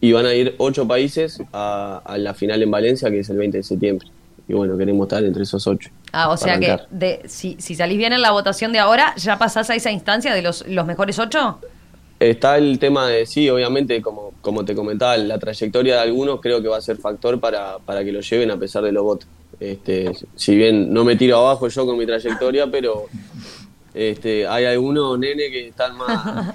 y 0.00 0.12
van 0.12 0.26
a 0.26 0.34
ir 0.34 0.54
ocho 0.58 0.86
países 0.86 1.42
a, 1.52 2.16
la 2.18 2.34
final 2.34 2.62
en 2.62 2.70
Valencia, 2.70 3.10
que 3.10 3.20
es 3.20 3.30
el 3.30 3.36
20 3.36 3.58
de 3.58 3.62
septiembre. 3.62 4.08
y 4.48 4.54
bueno, 4.54 4.76
queremos 4.76 5.06
estar 5.06 5.22
entre 5.22 5.42
esos 5.42 5.66
ocho. 5.66 5.90
Ah, 6.12 6.30
o 6.30 6.36
sea 6.36 6.54
arrancar. 6.54 6.88
que 6.88 6.96
de, 6.96 7.22
si, 7.28 7.56
si 7.58 7.74
salís 7.74 7.98
bien 7.98 8.12
en 8.12 8.22
la 8.22 8.32
votación 8.32 8.72
de 8.72 8.78
ahora, 8.78 9.14
¿ya 9.16 9.38
pasás 9.38 9.70
a 9.70 9.74
esa 9.74 9.90
instancia 9.90 10.34
de 10.34 10.42
los, 10.42 10.66
los 10.66 10.86
mejores 10.86 11.18
ocho? 11.18 11.58
Está 12.18 12.58
el 12.58 12.78
tema 12.78 13.08
de, 13.08 13.24
sí, 13.24 13.48
obviamente, 13.48 14.02
como, 14.02 14.34
como 14.42 14.64
te 14.64 14.74
comentaba, 14.74 15.16
la 15.16 15.38
trayectoria 15.38 15.94
de 15.94 16.00
algunos 16.00 16.40
creo 16.40 16.60
que 16.60 16.68
va 16.68 16.76
a 16.76 16.82
ser 16.82 16.98
factor 16.98 17.40
para, 17.40 17.78
para 17.78 18.04
que 18.04 18.12
lo 18.12 18.20
lleven 18.20 18.50
a 18.50 18.58
pesar 18.58 18.82
de 18.82 18.92
los 18.92 19.02
votos. 19.02 19.28
Este, 19.58 20.12
si 20.36 20.54
bien 20.54 20.92
no 20.92 21.04
me 21.04 21.16
tiro 21.16 21.36
abajo 21.36 21.68
yo 21.68 21.86
con 21.86 21.98
mi 21.98 22.06
trayectoria, 22.06 22.66
pero 22.70 23.06
este, 23.94 24.46
hay 24.46 24.64
algunos 24.66 25.18
nene 25.18 25.50
que 25.50 25.68
están 25.68 25.96
más... 25.96 26.52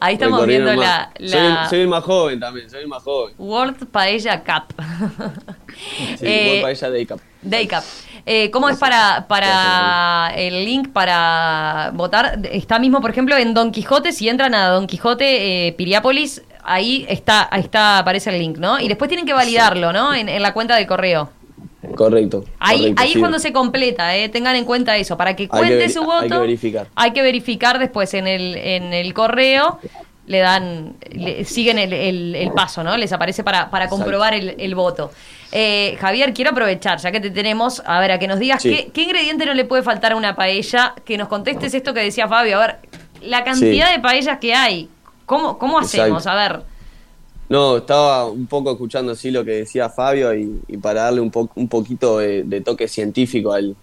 Ahí 0.00 0.14
estamos 0.14 0.46
viendo 0.46 0.72
la, 0.74 1.10
más. 1.20 1.30
Soy, 1.30 1.38
el- 1.40 1.54
la 1.54 1.68
soy 1.68 1.80
el 1.80 1.88
más 1.88 2.04
joven 2.04 2.40
también, 2.40 2.68
soy 2.70 2.80
el 2.82 2.88
más 2.88 3.02
joven. 3.02 3.34
World 3.38 3.86
Paella 3.88 4.42
Cup. 4.42 4.74
Sí, 6.18 6.18
Eh, 6.26 6.48
voy 6.52 6.60
para 6.62 6.72
ella 6.72 6.90
de 6.90 7.00
ICAP. 7.02 7.20
Day 7.42 7.68
Cup. 7.68 7.82
Eh, 8.24 8.50
¿Cómo 8.50 8.68
es 8.68 8.78
para, 8.78 9.26
para 9.28 10.32
el 10.34 10.64
link 10.64 10.88
para 10.92 11.90
votar? 11.94 12.40
Está 12.50 12.78
mismo, 12.78 13.00
por 13.00 13.10
ejemplo, 13.10 13.36
en 13.36 13.54
Don 13.54 13.70
Quijote, 13.70 14.10
si 14.12 14.28
entran 14.28 14.54
a 14.54 14.68
Don 14.68 14.86
Quijote, 14.86 15.68
eh, 15.68 15.72
Piriápolis, 15.72 16.42
ahí 16.64 17.06
está, 17.08 17.46
ahí 17.50 17.60
está, 17.60 17.98
aparece 17.98 18.30
el 18.30 18.38
link, 18.38 18.58
¿no? 18.58 18.80
Y 18.80 18.88
después 18.88 19.08
tienen 19.08 19.26
que 19.26 19.32
validarlo, 19.32 19.92
¿no? 19.92 20.12
En, 20.12 20.28
en 20.28 20.42
la 20.42 20.52
cuenta 20.52 20.74
del 20.74 20.86
correo. 20.88 21.30
Correcto. 21.94 22.44
Ahí, 22.58 22.78
correcto, 22.78 23.02
ahí 23.02 23.08
sí. 23.08 23.14
es 23.14 23.20
cuando 23.20 23.38
se 23.38 23.52
completa, 23.52 24.16
¿eh? 24.16 24.28
tengan 24.28 24.56
en 24.56 24.64
cuenta 24.64 24.96
eso. 24.96 25.16
Para 25.16 25.36
que 25.36 25.48
cuente 25.48 25.88
su 25.88 26.02
voto, 26.02 26.22
hay 26.22 26.28
que 26.30 26.38
verificar. 26.38 26.86
hay 26.94 27.10
que 27.12 27.22
verificar 27.22 27.78
después 27.78 28.12
en 28.14 28.26
el, 28.26 28.56
en 28.56 28.92
el 28.92 29.14
correo, 29.14 29.78
le 30.26 30.38
dan, 30.38 30.96
le- 31.10 31.44
siguen 31.44 31.78
el, 31.78 31.92
el- 31.92 32.34
el 32.34 32.50
paso, 32.52 32.82
¿no? 32.82 32.96
Les 32.96 33.12
aparece 33.12 33.44
para, 33.44 33.70
para 33.70 33.88
comprobar 33.88 34.34
el, 34.34 34.56
el 34.58 34.74
voto. 34.74 35.12
Eh, 35.52 35.96
Javier, 36.00 36.34
quiero 36.34 36.50
aprovechar, 36.50 36.98
ya 36.98 37.12
que 37.12 37.20
te 37.20 37.30
tenemos, 37.30 37.80
a 37.86 38.00
ver, 38.00 38.10
a 38.10 38.18
que 38.18 38.26
nos 38.26 38.38
digas 38.40 38.60
Sí. 38.62 38.70
qué, 38.70 38.90
qué 38.92 39.02
ingrediente 39.02 39.46
no 39.46 39.54
le 39.54 39.64
puede 39.64 39.82
faltar 39.84 40.12
a 40.12 40.16
una 40.16 40.34
paella, 40.34 40.94
que 41.04 41.16
nos 41.16 41.28
contestes 41.28 41.72
esto 41.74 41.94
que 41.94 42.00
decía 42.00 42.26
Fabio, 42.26 42.56
a 42.60 42.66
ver, 42.66 42.76
la 43.22 43.44
cantidad 43.44 43.86
Sí. 43.88 43.92
de 43.92 43.98
paellas 44.00 44.38
que 44.38 44.52
hay, 44.54 44.88
¿cómo, 45.24 45.58
cómo 45.58 45.78
hacemos? 45.78 46.26
Exacto. 46.26 46.30
A 46.30 46.48
ver. 46.48 46.75
No, 47.48 47.76
estaba 47.76 48.26
un 48.26 48.46
poco 48.46 48.72
escuchando 48.72 49.12
así 49.12 49.30
lo 49.30 49.44
que 49.44 49.52
decía 49.52 49.88
Fabio 49.88 50.34
y, 50.34 50.60
para 50.78 51.02
darle 51.02 51.20
un, 51.20 51.30
po- 51.30 51.50
un 51.54 51.68
poquito 51.68 52.18
de, 52.18 52.60
toque 52.60 52.88
científico 52.88 53.52
al- 53.52 53.76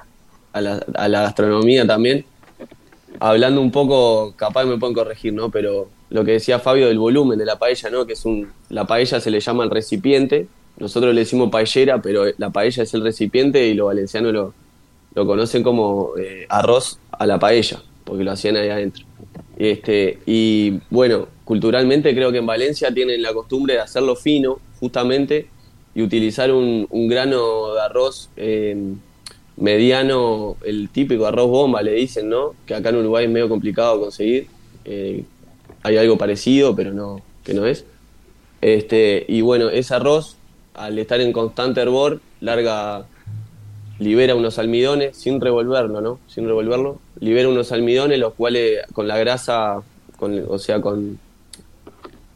a, 0.51 0.61
la, 0.61 0.85
a 0.95 1.07
la 1.07 1.21
gastronomía 1.21 1.87
también. 1.87 2.25
Hablando 3.19 3.61
un 3.61 3.71
poco, 3.71 4.33
capaz 4.35 4.65
me 4.65 4.77
pueden 4.77 4.93
corregir, 4.95 5.33
¿no? 5.33 5.49
Pero 5.49 5.87
lo 6.09 6.25
que 6.25 6.33
decía 6.33 6.59
Fabio 6.59 6.87
del 6.87 6.99
volumen 6.99 7.39
de 7.39 7.45
la 7.45 7.57
paella, 7.57 7.89
¿no? 7.89 8.05
Que 8.05 8.13
es 8.13 8.25
un, 8.25 8.51
la 8.69 8.85
paella 8.85 9.21
se 9.21 9.31
le 9.31 9.39
llama 9.39 9.63
el 9.63 9.69
recipiente. 9.69 10.47
Nosotros 10.77 11.13
le 11.13 11.21
decimos 11.21 11.49
paellera, 11.49 12.01
pero 12.01 12.25
la 12.37 12.49
paella 12.49 12.83
es 12.83 12.93
el 12.93 13.03
recipiente 13.03 13.65
y 13.67 13.75
los 13.75 13.87
valencianos 13.87 14.33
lo, 14.33 14.53
lo 15.13 15.25
conocen 15.25 15.63
como 15.63 16.17
eh, 16.19 16.47
arroz 16.49 16.97
a 17.11 17.25
la 17.27 17.39
paella, 17.39 17.81
porque 18.03 18.23
lo 18.23 18.31
hacían 18.31 18.57
ahí 18.57 18.69
adentro. 18.69 19.05
Este, 19.57 20.19
y 20.25 20.79
bueno, 20.89 21.27
culturalmente 21.45 22.13
creo 22.13 22.31
que 22.31 22.39
en 22.39 22.45
Valencia 22.45 22.93
tienen 22.93 23.21
la 23.21 23.33
costumbre 23.33 23.75
de 23.75 23.79
hacerlo 23.81 24.15
fino, 24.15 24.59
justamente, 24.79 25.47
y 25.95 26.01
utilizar 26.01 26.51
un, 26.51 26.87
un 26.89 27.07
grano 27.07 27.73
de 27.73 27.81
arroz 27.81 28.29
eh, 28.35 28.75
mediano, 29.57 30.57
el 30.65 30.89
típico 30.89 31.25
arroz 31.25 31.49
bomba, 31.49 31.81
le 31.81 31.93
dicen, 31.93 32.29
¿no? 32.29 32.55
Que 32.65 32.75
acá 32.75 32.89
en 32.89 32.97
Uruguay 32.97 33.25
es 33.25 33.31
medio 33.31 33.49
complicado 33.49 33.99
conseguir. 33.99 34.47
Eh, 34.85 35.23
hay 35.83 35.97
algo 35.97 36.17
parecido, 36.17 36.75
pero 36.75 36.93
no, 36.93 37.21
que 37.43 37.53
no 37.53 37.65
es. 37.65 37.85
Este, 38.61 39.25
y 39.27 39.41
bueno, 39.41 39.69
ese 39.69 39.93
arroz, 39.93 40.37
al 40.73 40.97
estar 40.97 41.21
en 41.21 41.33
constante 41.33 41.81
hervor, 41.81 42.21
larga, 42.39 43.05
libera 44.03 44.35
unos 44.35 44.59
almidones, 44.59 45.15
sin 45.17 45.39
revolverlo, 45.41 46.01
¿no? 46.01 46.19
Sin 46.27 46.45
revolverlo, 46.45 46.99
libera 47.19 47.47
unos 47.49 47.71
almidones, 47.71 48.19
los 48.19 48.33
cuales 48.33 48.81
con 48.93 49.07
la 49.07 49.17
grasa, 49.17 49.81
con, 50.17 50.43
o 50.47 50.57
sea, 50.59 50.81
con, 50.81 51.17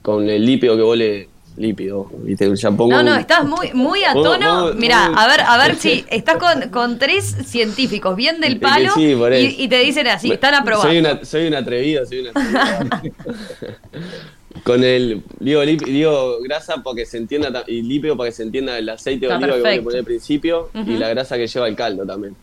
con 0.01 0.30
el 0.30 0.45
lípido 0.45 0.76
que 0.76 0.82
vos 0.84 0.97
le... 0.97 1.30
Lípido, 1.57 2.07
¿viste? 2.20 2.55
Ya 2.55 2.70
pongo 2.70 2.91
No, 2.91 3.01
no, 3.01 3.13
un- 3.13 3.18
estás 3.20 3.43
muy, 3.43 3.74
muy 3.74 4.03
a 4.03 4.13
tono. 4.13 4.74
Mira, 4.76 5.07
a 5.07 5.26
ver, 5.28 5.41
a 5.41 5.57
ver 5.57 5.76
si 5.80 6.05
estás 6.07 6.38
con, 6.38 6.70
con 6.70 6.99
tres 6.99 7.36
científicos 7.47 8.15
bien 8.15 8.39
del 8.39 8.59
palo 8.59 8.91
sí, 8.93 9.15
y, 9.32 9.63
y 9.63 9.68
te 9.68 9.80
dicen 9.80 10.05
así, 10.05 10.32
están 10.32 10.53
aprobados. 10.53 10.86
Soy, 10.88 10.99
una, 10.99 11.26
soy 11.26 11.47
un 11.47 11.55
atrevido, 11.55 12.05
soy 12.05 12.20
un 12.20 12.28
atrevido. 12.28 12.61
Con 14.64 14.84
el, 14.84 15.24
digo, 15.39 15.64
lip- 15.64 15.86
digo 15.86 16.38
grasa 16.41 16.82
para 16.84 16.95
que 16.95 17.05
se 17.05 17.18
entienda, 17.18 17.64
y 17.68 17.82
lípido 17.82 18.16
para 18.18 18.30
que 18.30 18.36
se 18.36 18.43
entienda 18.43 18.78
el 18.78 18.88
aceite 18.89 19.28
de 19.28 19.34
oliva 19.38 19.47
que 19.55 19.62
voy 19.62 19.70
a 19.80 19.84
poner 19.84 19.99
al 19.99 20.05
principio 20.05 20.70
y 20.74 20.97
la 20.97 21.10
grasa 21.10 21.38
que 21.38 21.47
lleva 21.47 21.68
el 21.68 21.76
caldo 21.76 22.05
también. 22.05 22.36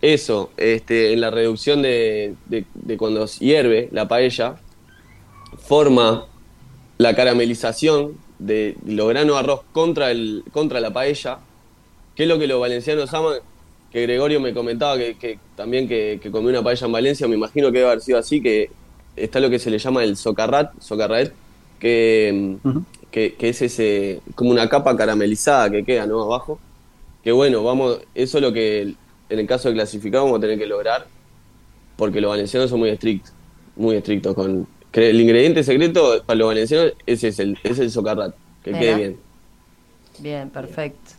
Eso, 0.00 0.50
este, 0.56 1.12
en 1.12 1.20
la 1.20 1.30
reducción 1.30 1.82
de, 1.82 2.34
de- 2.46 2.64
de 2.74 2.96
cuando 2.96 3.26
hierve 3.26 3.88
la 3.92 4.06
paella, 4.08 4.56
forma 5.66 6.26
la 6.98 7.14
caramelización 7.14 8.16
de 8.38 8.76
los 8.86 9.08
granos 9.08 9.34
de 9.34 9.38
arroz 9.40 9.60
contra, 9.72 10.10
el, 10.10 10.44
contra 10.52 10.80
la 10.80 10.92
paella, 10.92 11.38
que 12.14 12.24
es 12.24 12.28
lo 12.28 12.38
que 12.38 12.46
los 12.46 12.60
valencianos 12.60 13.12
aman, 13.14 13.38
que 13.92 14.02
Gregorio 14.02 14.40
me 14.40 14.52
comentaba 14.52 14.96
que, 14.98 15.16
que 15.16 15.38
también 15.56 15.88
que, 15.88 16.18
que 16.22 16.30
comió 16.30 16.50
una 16.50 16.62
paella 16.62 16.86
en 16.86 16.92
Valencia, 16.92 17.26
me 17.28 17.34
imagino 17.36 17.68
que 17.72 17.78
debe 17.78 17.90
haber 17.90 18.00
sido 18.02 18.18
así, 18.18 18.40
que 18.42 18.70
está 19.22 19.40
lo 19.40 19.50
que 19.50 19.58
se 19.58 19.70
le 19.70 19.78
llama 19.78 20.04
el 20.04 20.16
socarrat, 20.16 20.72
socarrat, 20.80 21.32
que, 21.78 22.56
que, 23.10 23.34
que 23.34 23.48
es 23.48 23.62
ese, 23.62 24.20
como 24.34 24.50
una 24.50 24.68
capa 24.68 24.96
caramelizada 24.96 25.70
que 25.70 25.84
queda, 25.84 26.06
¿no? 26.06 26.22
Abajo. 26.22 26.58
Que 27.22 27.32
bueno, 27.32 27.62
vamos, 27.62 28.00
eso 28.14 28.38
es 28.38 28.42
lo 28.42 28.52
que 28.52 28.94
en 29.28 29.38
el 29.38 29.46
caso 29.46 29.68
de 29.68 29.74
clasificar 29.74 30.22
vamos 30.22 30.38
a 30.38 30.40
tener 30.40 30.58
que 30.58 30.66
lograr, 30.66 31.06
porque 31.96 32.20
los 32.20 32.30
valencianos 32.30 32.70
son 32.70 32.80
muy 32.80 32.90
estrictos, 32.90 33.32
muy 33.76 33.96
estrictos 33.96 34.34
con... 34.34 34.66
El 34.92 35.20
ingrediente 35.20 35.62
secreto 35.62 36.22
para 36.24 36.38
los 36.38 36.48
valencianos 36.48 36.94
ese 37.06 37.28
es 37.28 37.38
el, 37.38 37.58
es 37.62 37.78
el 37.78 37.90
socarrat, 37.90 38.34
que 38.64 38.72
Mira. 38.72 38.80
quede 38.80 38.94
bien. 38.96 39.16
Bien, 40.18 40.50
perfecto. 40.50 41.17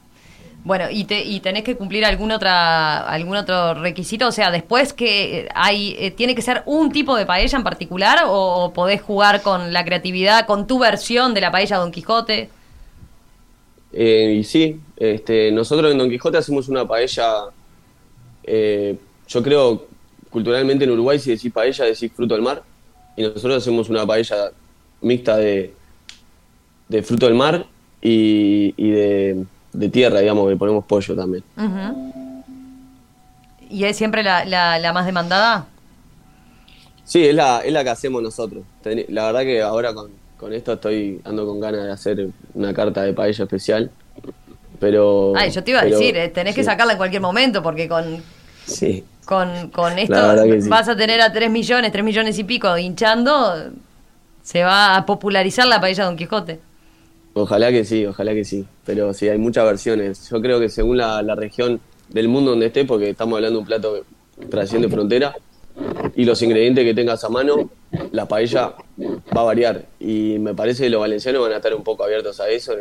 Bueno, 0.63 0.85
¿y, 0.91 1.05
te, 1.05 1.23
y 1.23 1.39
tenés 1.39 1.63
que 1.63 1.77
cumplir 1.77 2.03
algún 2.03 2.31
otra 2.31 2.99
algún 3.09 3.37
otro 3.37 3.75
requisito? 3.75 4.27
O 4.27 4.31
sea, 4.31 4.51
después 4.51 4.91
que 4.91 5.47
hay 5.55 5.95
eh, 5.97 6.11
tiene 6.11 6.35
que 6.35 6.41
ser 6.41 6.63
un 6.65 6.91
tipo 6.91 7.15
de 7.15 7.25
paella 7.25 7.57
en 7.57 7.63
particular 7.63 8.19
o, 8.27 8.73
podés 8.73 9.01
jugar 9.01 9.41
con 9.41 9.71
la 9.71 9.85
creatividad, 9.85 10.45
con 10.45 10.67
tu 10.67 10.77
versión 10.77 11.33
de 11.33 11.41
la 11.41 11.51
paella 11.51 11.77
Don 11.77 11.91
Quijote. 11.91 12.49
Eh, 13.93 14.35
y 14.39 14.43
sí, 14.43 14.79
este, 14.97 15.51
nosotros 15.51 15.91
en 15.91 15.97
Don 15.97 16.09
Quijote 16.09 16.37
hacemos 16.37 16.67
una 16.67 16.85
paella, 16.85 17.45
eh, 18.43 18.97
yo 19.27 19.41
creo, 19.41 19.87
culturalmente 20.29 20.83
en 20.83 20.91
Uruguay 20.91 21.19
si 21.19 21.31
decís 21.31 21.51
paella 21.53 21.85
decís 21.85 22.11
fruto 22.13 22.35
del 22.35 22.43
mar, 22.43 22.63
y 23.15 23.23
nosotros 23.23 23.55
hacemos 23.55 23.89
una 23.89 24.05
paella 24.05 24.51
mixta 25.01 25.37
de, 25.37 25.73
de 26.89 27.01
fruto 27.01 27.25
del 27.27 27.35
mar 27.35 27.65
y 28.01 28.71
de, 28.91 29.45
de 29.73 29.89
tierra, 29.89 30.19
digamos, 30.19 30.49
que 30.49 30.55
ponemos 30.55 30.85
pollo 30.85 31.15
también. 31.15 31.43
¿Y 33.69 33.83
es 33.83 33.97
siempre 33.97 34.23
la, 34.23 34.45
la, 34.45 34.79
la 34.79 34.93
más 34.93 35.05
demandada? 35.05 35.65
Sí, 37.03 37.25
es 37.27 37.35
la, 37.35 37.61
es 37.61 37.71
la 37.73 37.83
que 37.83 37.89
hacemos 37.89 38.21
nosotros. 38.21 38.63
La 39.09 39.25
verdad 39.25 39.41
que 39.41 39.61
ahora 39.61 39.93
con, 39.93 40.11
con 40.37 40.53
esto 40.53 40.73
estoy 40.73 41.21
ando 41.23 41.45
con 41.45 41.59
ganas 41.59 41.83
de 41.85 41.91
hacer 41.91 42.27
una 42.53 42.73
carta 42.73 43.03
de 43.03 43.13
paella 43.13 43.43
especial. 43.43 43.91
Pero. 44.79 45.33
Ay, 45.35 45.51
yo 45.51 45.63
te 45.63 45.71
iba 45.71 45.81
a 45.81 45.85
decir, 45.85 46.15
eh, 46.15 46.29
tenés 46.29 46.55
que 46.55 46.63
sacarla 46.63 46.93
en 46.93 46.97
cualquier 46.97 47.21
momento 47.21 47.61
porque 47.61 47.87
con, 47.87 48.23
Sí. 48.65 49.03
con, 49.25 49.69
con 49.69 49.97
esto 49.99 50.43
sí. 50.61 50.69
vas 50.69 50.87
a 50.87 50.95
tener 50.95 51.19
a 51.21 51.31
3 51.33 51.49
millones, 51.51 51.91
3 51.91 52.03
millones 52.03 52.39
y 52.39 52.43
pico 52.43 52.77
hinchando, 52.77 53.55
se 54.41 54.63
va 54.63 54.95
a 54.95 55.05
popularizar 55.05 55.67
la 55.67 55.81
paella 55.81 56.05
Don 56.05 56.15
Quijote. 56.15 56.59
Ojalá 57.33 57.69
que 57.71 57.83
sí, 57.83 58.05
ojalá 58.05 58.33
que 58.33 58.45
sí. 58.45 58.65
Pero 58.89 59.13
sí, 59.13 59.29
hay 59.29 59.37
muchas 59.37 59.65
versiones. 59.65 60.27
Yo 60.31 60.41
creo 60.41 60.59
que 60.59 60.67
según 60.67 60.97
la, 60.97 61.21
la 61.21 61.35
región 61.35 61.79
del 62.07 62.27
mundo 62.27 62.49
donde 62.49 62.65
esté, 62.65 62.85
porque 62.85 63.11
estamos 63.11 63.35
hablando 63.35 63.57
de 63.57 63.61
un 63.61 63.67
plato 63.67 64.03
trasciende 64.49 64.89
frontera, 64.89 65.35
y 66.15 66.25
los 66.25 66.41
ingredientes 66.41 66.83
que 66.83 66.95
tengas 66.95 67.23
a 67.23 67.29
mano, 67.29 67.69
la 68.11 68.27
paella 68.27 68.73
va 68.97 69.41
a 69.41 69.43
variar. 69.43 69.85
Y 69.99 70.39
me 70.39 70.55
parece 70.55 70.85
que 70.85 70.89
los 70.89 71.01
valencianos 71.01 71.39
van 71.43 71.51
a 71.51 71.57
estar 71.57 71.75
un 71.75 71.83
poco 71.83 72.03
abiertos 72.03 72.39
a 72.39 72.49
eso 72.49 72.73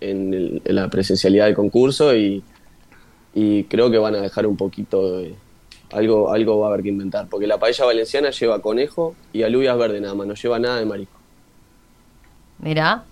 en, 0.00 0.62
en 0.64 0.74
la 0.74 0.88
presencialidad 0.88 1.44
del 1.44 1.54
concurso 1.54 2.16
y, 2.16 2.42
y 3.34 3.64
creo 3.64 3.90
que 3.90 3.98
van 3.98 4.14
a 4.14 4.22
dejar 4.22 4.46
un 4.46 4.56
poquito 4.56 5.18
de... 5.18 5.34
Algo, 5.92 6.32
algo 6.32 6.60
va 6.60 6.68
a 6.68 6.70
haber 6.70 6.82
que 6.82 6.88
inventar, 6.88 7.28
porque 7.28 7.46
la 7.46 7.58
paella 7.58 7.84
valenciana 7.84 8.30
lleva 8.30 8.62
conejo 8.62 9.14
y 9.34 9.42
alubias 9.42 9.76
verde 9.76 10.00
nada 10.00 10.14
más, 10.14 10.26
no 10.26 10.32
lleva 10.32 10.58
nada 10.58 10.78
de 10.78 10.86
marisco. 10.86 11.18
Mirá, 12.58 13.04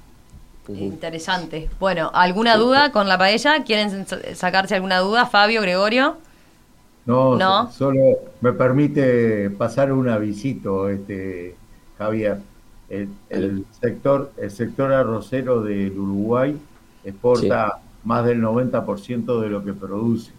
interesante. 0.69 1.69
Bueno, 1.79 2.11
¿alguna 2.15 2.57
duda 2.57 2.91
con 2.93 3.09
la 3.09 3.19
paella? 3.19 3.65
¿Quieren 3.65 4.07
sa- 4.07 4.35
sacarse 4.35 4.75
alguna 4.77 4.99
duda? 5.01 5.27
Fabio, 5.27 5.61
Gregorio. 5.63 6.17
No, 7.07 7.37
No. 7.37 7.67
so- 7.67 7.73
solo 7.73 8.01
me 8.41 8.53
permite 8.53 9.51
pasar 9.51 9.93
un 9.93 10.09
avisito, 10.09 10.89
este, 10.89 11.55
Javier. 11.99 12.39
El, 12.89 13.09
el 13.29 13.67
sector, 13.81 14.33
el 14.37 14.51
sector 14.51 14.93
arrocero 14.93 15.63
del 15.63 15.99
Uruguay 15.99 16.57
exporta 17.03 17.79
más 18.05 18.25
del 18.25 18.41
90% 18.41 19.41
de 19.41 19.49
lo 19.49 19.65
que 19.65 19.73
produce, 19.73 20.33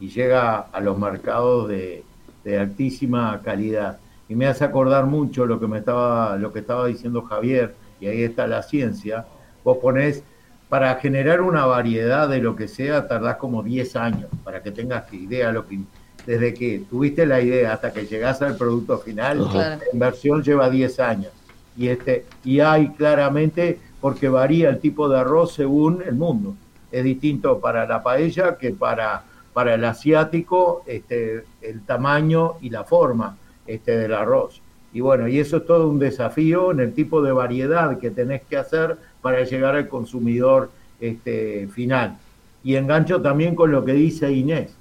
y 0.00 0.08
llega 0.08 0.58
a 0.72 0.80
los 0.80 0.98
mercados 0.98 1.68
de, 1.68 2.04
de, 2.44 2.58
altísima 2.58 3.40
calidad. 3.42 3.98
Y 4.28 4.34
me 4.34 4.46
hace 4.46 4.64
acordar 4.64 5.06
mucho 5.06 5.46
lo 5.46 5.58
que, 5.60 5.66
me 5.66 5.78
estaba, 5.78 6.36
lo 6.36 6.52
que 6.52 6.60
estaba 6.60 6.86
diciendo 6.86 7.22
Javier, 7.22 7.74
y 8.00 8.06
ahí 8.06 8.22
está 8.22 8.46
la 8.46 8.62
ciencia, 8.62 9.26
vos 9.64 9.78
ponés, 9.78 10.22
para 10.68 10.94
generar 10.96 11.40
una 11.42 11.64
variedad 11.64 12.28
de 12.28 12.38
lo 12.40 12.56
que 12.56 12.68
sea, 12.68 13.06
tardás 13.06 13.36
como 13.36 13.62
10 13.62 13.96
años, 13.96 14.30
para 14.42 14.62
que 14.62 14.72
tengas 14.72 15.12
idea 15.12 15.52
lo 15.52 15.66
que 15.66 15.78
desde 16.26 16.54
que 16.54 16.82
tuviste 16.90 17.24
la 17.24 17.40
idea 17.40 17.72
hasta 17.72 17.92
que 17.92 18.04
llegas 18.04 18.42
al 18.42 18.56
producto 18.56 18.98
final, 18.98 19.48
la 19.54 19.78
inversión 19.92 20.42
lleva 20.42 20.68
10 20.68 21.00
años. 21.00 21.32
Y, 21.76 21.88
este, 21.88 22.26
y 22.42 22.58
hay 22.58 22.88
claramente, 22.88 23.78
porque 24.00 24.28
varía 24.28 24.68
el 24.68 24.80
tipo 24.80 25.08
de 25.08 25.20
arroz 25.20 25.54
según 25.54 26.02
el 26.04 26.16
mundo. 26.16 26.56
Es 26.90 27.04
distinto 27.04 27.60
para 27.60 27.86
la 27.86 28.02
paella 28.02 28.58
que 28.58 28.72
para, 28.72 29.22
para 29.52 29.74
el 29.74 29.84
asiático, 29.84 30.82
este, 30.86 31.44
el 31.62 31.82
tamaño 31.82 32.54
y 32.60 32.70
la 32.70 32.82
forma 32.82 33.36
este, 33.66 33.96
del 33.96 34.12
arroz. 34.12 34.60
Y 34.96 35.00
bueno, 35.02 35.28
y 35.28 35.38
eso 35.38 35.58
es 35.58 35.66
todo 35.66 35.90
un 35.90 35.98
desafío 35.98 36.70
en 36.70 36.80
el 36.80 36.94
tipo 36.94 37.20
de 37.20 37.30
variedad 37.30 37.98
que 37.98 38.10
tenés 38.10 38.40
que 38.48 38.56
hacer 38.56 38.96
para 39.20 39.44
llegar 39.44 39.76
al 39.76 39.88
consumidor 39.88 40.70
este, 40.98 41.68
final. 41.68 42.16
Y 42.64 42.76
engancho 42.76 43.20
también 43.20 43.54
con 43.54 43.70
lo 43.70 43.84
que 43.84 43.92
dice 43.92 44.32
Inés 44.32 44.74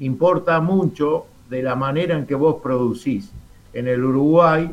importa 0.00 0.60
mucho 0.60 1.24
de 1.48 1.62
la 1.62 1.76
manera 1.76 2.14
en 2.14 2.26
que 2.26 2.34
vos 2.34 2.56
producís. 2.62 3.32
En 3.72 3.88
el 3.88 4.04
Uruguay 4.04 4.70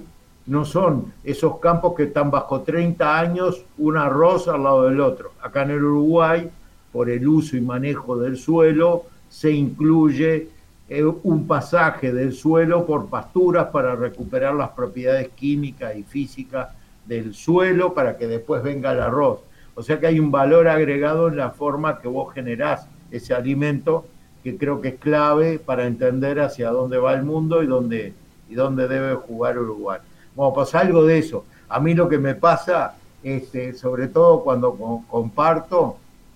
no 0.47 0.65
son 0.65 1.13
esos 1.23 1.59
campos 1.59 1.95
que 1.95 2.03
están 2.03 2.29
bajo 2.29 2.59
30 2.59 3.17
años, 3.17 3.63
un 3.77 3.95
arroz 3.95 4.49
al 4.49 4.63
lado 4.63 4.89
del 4.89 4.99
otro. 4.99 5.31
Acá 5.41 5.63
en 5.63 5.71
el 5.71 5.85
Uruguay, 5.85 6.49
por 6.91 7.09
el 7.09 7.25
uso 7.25 7.55
y 7.55 7.61
manejo 7.61 8.17
del 8.17 8.35
suelo, 8.35 9.05
se 9.29 9.51
incluye 9.51 10.49
eh, 10.93 11.05
un 11.05 11.47
pasaje 11.47 12.11
del 12.11 12.33
suelo 12.33 12.85
por 12.85 13.07
pasturas 13.07 13.67
para 13.67 13.95
recuperar 13.95 14.55
las 14.55 14.71
propiedades 14.71 15.29
químicas 15.29 15.95
y 15.95 16.03
físicas 16.03 16.67
del 17.05 17.33
suelo 17.33 17.93
para 17.93 18.17
que 18.17 18.27
después 18.27 18.61
venga 18.61 18.91
el 18.91 18.99
arroz. 18.99 19.39
O 19.73 19.83
sea 19.83 20.01
que 20.01 20.07
hay 20.07 20.19
un 20.19 20.31
valor 20.31 20.67
agregado 20.67 21.29
en 21.29 21.37
la 21.37 21.51
forma 21.51 22.01
que 22.01 22.09
vos 22.09 22.33
generás 22.33 22.87
ese 23.09 23.33
alimento 23.33 24.05
que 24.43 24.57
creo 24.57 24.81
que 24.81 24.89
es 24.89 24.95
clave 24.95 25.59
para 25.59 25.87
entender 25.87 26.41
hacia 26.41 26.71
dónde 26.71 26.97
va 26.97 27.13
el 27.13 27.23
mundo 27.23 27.63
y 27.63 27.67
dónde, 27.67 28.13
y 28.49 28.55
dónde 28.55 28.89
debe 28.89 29.15
jugar 29.15 29.57
Uruguay. 29.57 30.01
Bueno, 30.35 30.53
pues 30.53 30.75
algo 30.75 31.05
de 31.05 31.19
eso. 31.19 31.45
A 31.69 31.79
mí 31.79 31.93
lo 31.93 32.09
que 32.09 32.17
me 32.17 32.35
pasa, 32.35 32.95
este, 33.23 33.75
sobre 33.75 34.09
todo 34.09 34.43
cuando 34.43 34.75
comparto, 35.07 35.95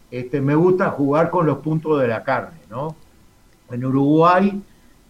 este, 0.09 0.39
me 0.39 0.55
gusta 0.55 0.91
jugar 0.91 1.29
con 1.29 1.45
los 1.45 1.57
puntos 1.57 1.99
de 1.99 2.07
la 2.07 2.23
carne, 2.23 2.59
¿no? 2.69 2.95
En 3.71 3.85
Uruguay 3.85 4.61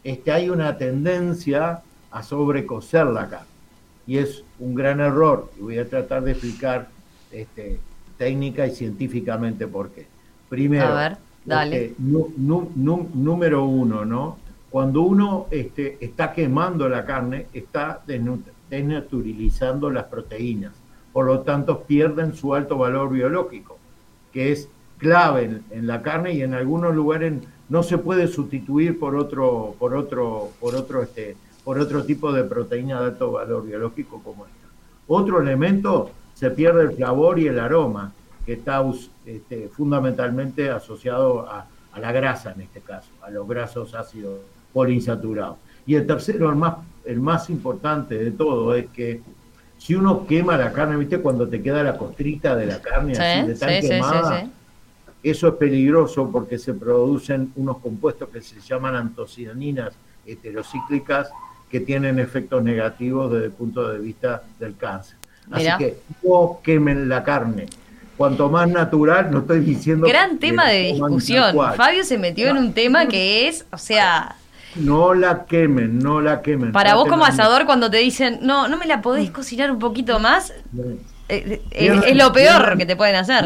este, 0.04 0.32
hay 0.32 0.50
una 0.50 0.78
tendencia 0.78 1.82
a 2.12 2.24
sobrecocer 2.24 3.06
la 3.08 3.28
carne 3.28 3.48
y 4.08 4.18
es 4.18 4.44
un 4.60 4.76
gran 4.76 5.00
error 5.00 5.52
y 5.58 5.62
voy 5.62 5.78
a 5.78 5.90
tratar 5.90 6.24
de 6.24 6.32
explicar 6.32 6.88
este, 7.32 7.80
técnica 8.18 8.68
y 8.68 8.72
científicamente 8.76 9.68
por 9.68 9.90
qué. 9.90 10.08
Primero, 10.50 11.18
Dale. 11.44 11.94
número 11.98 13.66
uno, 13.66 14.06
¿no? 14.06 14.38
Cuando 14.70 15.02
uno 15.04 15.48
este, 15.52 15.98
está 16.02 16.34
quemando 16.34 16.90
la 16.90 17.06
carne, 17.06 17.48
está 17.54 18.02
desnaturalizando 18.06 19.90
las 19.90 20.06
proteínas. 20.06 20.74
Por 21.14 21.28
lo 21.28 21.42
tanto, 21.42 21.84
pierden 21.84 22.36
su 22.36 22.54
alto 22.54 22.78
valor 22.78 23.10
biológico, 23.12 23.78
que 24.34 24.52
es 24.52 24.68
clave 24.98 25.62
en, 25.72 25.88
la 25.88 26.02
carne 26.02 26.34
y 26.34 26.42
en 26.42 26.54
algunos 26.54 26.94
lugares 26.94 27.34
no 27.70 27.84
se 27.84 27.98
puede 27.98 28.28
sustituir 28.28 29.00
por 29.00 29.16
otro, 29.16 29.76
por 29.80 29.96
otro, 29.96 30.50
por 30.60 30.76
otro, 30.76 31.02
este, 31.02 31.36
por 31.64 31.80
otro 31.80 32.04
tipo 32.04 32.32
de 32.32 32.44
proteína 32.44 33.00
de 33.02 33.08
alto 33.08 33.32
valor 33.32 33.66
biológico 33.66 34.22
como 34.24 34.46
esta. 34.46 34.68
Otro 35.08 35.42
elemento, 35.42 36.12
se 36.34 36.52
pierde 36.52 36.84
el 36.84 36.98
sabor 36.98 37.40
y 37.40 37.48
el 37.48 37.60
aroma 37.60 38.12
que 38.46 38.54
está 38.54 38.84
este, 39.26 39.70
fundamentalmente 39.70 40.70
asociado 40.70 41.50
a, 41.50 41.66
la 42.00 42.12
grasa 42.12 42.52
en 42.52 42.62
este 42.62 42.82
caso, 42.82 43.10
a 43.22 43.30
los 43.30 43.48
grasos 43.48 43.96
ácidos 43.96 44.42
poliinsaturados. 44.74 45.58
Y 45.88 45.96
el 45.96 46.06
tercero, 46.06 46.50
el 46.50 46.58
más, 46.58 46.76
el 47.06 47.22
más 47.22 47.50
importante 47.50 48.18
de 48.18 48.32
todo, 48.32 48.76
es 48.76 48.88
que 48.88 49.22
si 49.78 49.96
uno 49.96 50.28
quema 50.28 50.58
la 50.58 50.74
carne, 50.74 50.98
¿viste? 50.98 51.22
Cuando 51.22 51.48
te 51.48 51.62
queda 51.62 51.84
la 51.84 51.98
costrita 51.98 52.54
de 52.56 52.66
la 52.66 52.82
carne 52.82 53.14
así 53.14 53.48
de 53.48 53.56
tan 53.56 53.82
quemada, 53.82 54.50
eso 55.32 55.48
es 55.48 55.54
peligroso 55.56 56.30
porque 56.32 56.58
se 56.58 56.74
producen 56.74 57.52
unos 57.56 57.78
compuestos 57.78 58.30
que 58.30 58.42
se 58.42 58.60
llaman 58.60 58.96
antocianinas 58.96 59.94
heterocíclicas 60.26 61.30
que 61.70 61.80
tienen 61.80 62.20
efectos 62.20 62.64
negativos 62.64 63.32
desde 63.32 63.46
el 63.46 63.52
punto 63.52 63.90
de 63.90 64.00
vista 64.00 64.44
del 64.60 64.78
cáncer. 64.78 65.18
Así 65.52 65.68
que 65.78 65.98
no 66.24 66.60
quemen 66.64 67.10
la 67.10 67.24
carne 67.24 67.68
cuanto 68.18 68.50
más 68.50 68.70
natural, 68.70 69.30
no 69.32 69.40
estoy 69.40 69.60
diciendo... 69.60 70.08
Gran 70.08 70.38
tema 70.38 70.70
de 70.70 70.94
discusión. 70.94 71.56
Fabio 71.76 72.04
se 72.04 72.18
metió 72.18 72.50
en 72.50 72.58
un 72.58 72.74
tema 72.74 73.08
que 73.08 73.48
es, 73.48 73.66
o 73.72 73.78
sea... 73.78 74.36
No 74.76 75.14
la 75.14 75.46
quemen, 75.46 76.00
no 76.00 76.20
la 76.20 76.42
quemen. 76.42 76.74
Para 76.74 76.96
vos 76.96 77.08
como 77.08 77.24
asador, 77.24 77.66
cuando 77.66 77.90
te 77.90 77.98
dicen, 77.98 78.40
no, 78.42 78.68
no 78.68 78.78
me 78.78 78.86
la 78.86 79.02
podés 79.02 79.32
cocinar 79.32 79.72
un 79.72 79.80
poquito 79.80 80.20
más, 80.20 80.54
eh, 81.28 81.62
es, 81.72 82.16
lo 82.16 82.32
peor 82.32 82.78
que 82.78 82.86
te 82.86 82.96
pueden 82.96 83.16
hacer. 83.16 83.46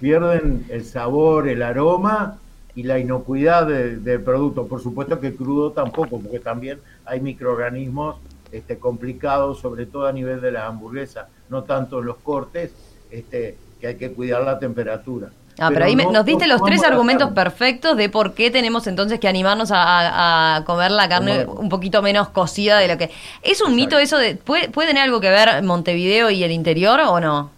Pierden, 0.00 0.66
el 0.68 0.84
sabor, 0.84 1.48
el 1.48 1.62
aroma 1.62 2.38
y 2.74 2.84
la 2.84 2.98
inocuidad 2.98 3.66
del 3.66 4.22
producto. 4.22 4.66
Por 4.66 4.80
supuesto 4.80 5.18
que 5.20 5.34
crudo 5.34 5.72
tampoco, 5.72 6.20
porque 6.20 6.38
también 6.38 6.78
hay 7.04 7.20
microorganismos 7.20 8.16
este, 8.52 8.78
complicados, 8.78 9.58
sobre 9.58 9.86
todo 9.86 10.06
a 10.06 10.12
nivel 10.12 10.40
de 10.40 10.52
la 10.52 10.66
hamburguesa, 10.66 11.28
no 11.48 11.64
tanto 11.64 12.00
los 12.00 12.16
cortes, 12.18 12.72
este, 13.10 13.56
que 13.80 13.88
hay 13.88 13.96
que 13.96 14.12
cuidar 14.12 14.42
la 14.44 14.58
temperatura. 14.58 15.30
Ah, 15.58 15.70
pero, 15.72 15.86
ahí 15.86 15.96
nos 15.96 16.24
diste 16.24 16.46
los 16.46 16.62
tres 16.62 16.84
argumentos 16.84 17.30
perfectos 17.32 17.96
de 17.96 18.08
por 18.08 18.34
qué 18.34 18.50
tenemos 18.50 18.86
entonces 18.86 19.18
que 19.18 19.26
animarnos 19.26 19.70
a, 19.72 20.62
comer 20.66 20.90
la 20.92 21.08
carne 21.08 21.46
un 21.46 21.68
poquito 21.68 22.00
menos 22.02 22.28
cocida 22.28 22.78
de 22.78 22.88
lo 22.88 22.96
que... 22.96 23.10
¿Es 23.42 23.60
un 23.60 23.74
mito 23.74 23.98
eso 23.98 24.18
de... 24.18 24.36
¿puede, 24.36 24.68
tener 24.68 25.02
algo 25.02 25.20
que 25.20 25.30
ver 25.30 25.62
Montevideo 25.62 26.30
y 26.30 26.44
el 26.44 26.52
interior 26.52 27.00
o 27.00 27.20
no? 27.20 27.50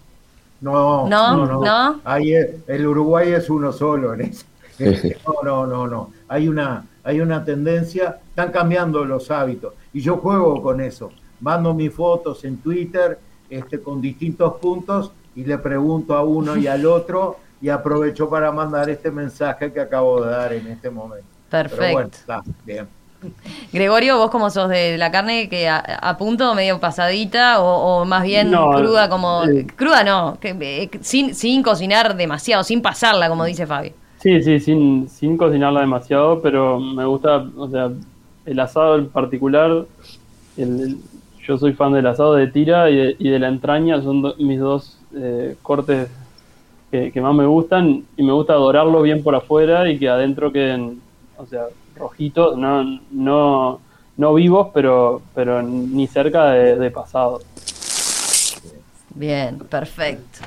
No, 0.60 1.08
no, 1.08 1.46
no. 1.46 1.60
no. 1.60 2.00
Ahí 2.04 2.32
el 2.32 2.86
Uruguay 2.86 3.32
es 3.32 3.50
uno 3.50 3.72
solo 3.72 4.14
en 4.14 4.22
eso. 4.22 4.44
No, 5.26 5.34
no, 5.44 5.66
no, 5.66 5.86
no. 5.86 6.10
Hay 6.28 6.48
una, 6.48 6.86
hay 7.04 7.20
una 7.20 7.44
tendencia, 7.44 8.18
están 8.28 8.50
cambiando 8.50 9.04
los 9.04 9.30
hábitos. 9.30 9.74
Y 9.92 10.00
yo 10.00 10.16
juego 10.16 10.62
con 10.62 10.80
eso. 10.80 11.10
Mando 11.40 11.74
mis 11.74 11.92
fotos 11.92 12.44
en 12.44 12.58
Twitter 12.58 13.18
este, 13.48 13.80
con 13.80 14.00
distintos 14.00 14.54
puntos 14.54 15.12
y 15.34 15.44
le 15.44 15.58
pregunto 15.58 16.14
a 16.14 16.22
uno 16.22 16.56
y 16.56 16.66
al 16.66 16.86
otro 16.86 17.36
y 17.60 17.68
aprovecho 17.68 18.28
para 18.28 18.50
mandar 18.50 18.88
este 18.88 19.10
mensaje 19.10 19.72
que 19.72 19.80
acabo 19.80 20.22
de 20.24 20.30
dar 20.30 20.52
en 20.52 20.66
este 20.66 20.90
momento. 20.90 21.26
Perfecto. 21.50 22.18
Gregorio, 23.72 24.16
vos 24.16 24.30
como 24.30 24.48
sos 24.48 24.70
de 24.70 24.96
la 24.96 25.10
carne 25.10 25.48
que 25.48 25.68
a, 25.68 26.16
punto 26.18 26.54
medio 26.54 26.80
pasadita 26.80 27.60
o, 27.60 28.04
más 28.06 28.22
bien 28.22 28.50
cruda 28.50 29.10
como 29.10 29.44
eh, 29.44 29.66
cruda 29.76 30.02
no, 30.04 30.38
que, 30.40 30.56
eh, 30.58 30.90
sin 31.02 31.34
sin 31.34 31.62
cocinar 31.62 32.16
demasiado, 32.16 32.64
sin 32.64 32.80
pasarla 32.80 33.28
como 33.28 33.44
dice 33.44 33.66
Fabi. 33.66 33.92
Sí, 34.18 34.42
sí, 34.42 34.58
sin 34.60 35.08
sin 35.08 35.36
cocinarla 35.36 35.80
demasiado, 35.80 36.40
pero 36.40 36.80
me 36.80 37.04
gusta, 37.04 37.44
o 37.56 37.68
sea, 37.68 37.90
el 38.46 38.60
asado 38.60 38.96
en 38.96 39.08
particular, 39.08 39.84
yo 40.56 41.58
soy 41.58 41.72
fan 41.74 41.92
del 41.92 42.06
asado 42.06 42.34
de 42.34 42.46
tira 42.46 42.90
y 42.90 43.28
de, 43.30 43.38
la 43.38 43.48
entraña, 43.48 44.00
son 44.02 44.34
mis 44.38 44.60
dos 44.60 44.98
eh, 45.14 45.56
cortes 45.62 46.08
que, 46.90 47.20
más 47.20 47.34
me 47.34 47.46
gustan 47.46 48.04
y 48.16 48.22
me 48.22 48.32
gusta 48.32 48.54
dorarlo 48.54 49.02
bien 49.02 49.22
por 49.22 49.34
afuera 49.34 49.88
y 49.88 49.98
que 49.98 50.08
adentro 50.08 50.52
queden, 50.52 51.00
o 51.36 51.46
sea, 51.46 51.66
rojitos, 51.96 52.56
no, 52.56 53.00
no, 53.10 53.80
no 54.16 54.34
vivos, 54.34 54.68
pero, 54.74 55.22
pero 55.34 55.62
ni 55.62 56.06
cerca 56.06 56.50
de, 56.50 56.90
pasado. 56.90 57.40
Bien, 59.14 59.58
perfecto. 59.58 60.40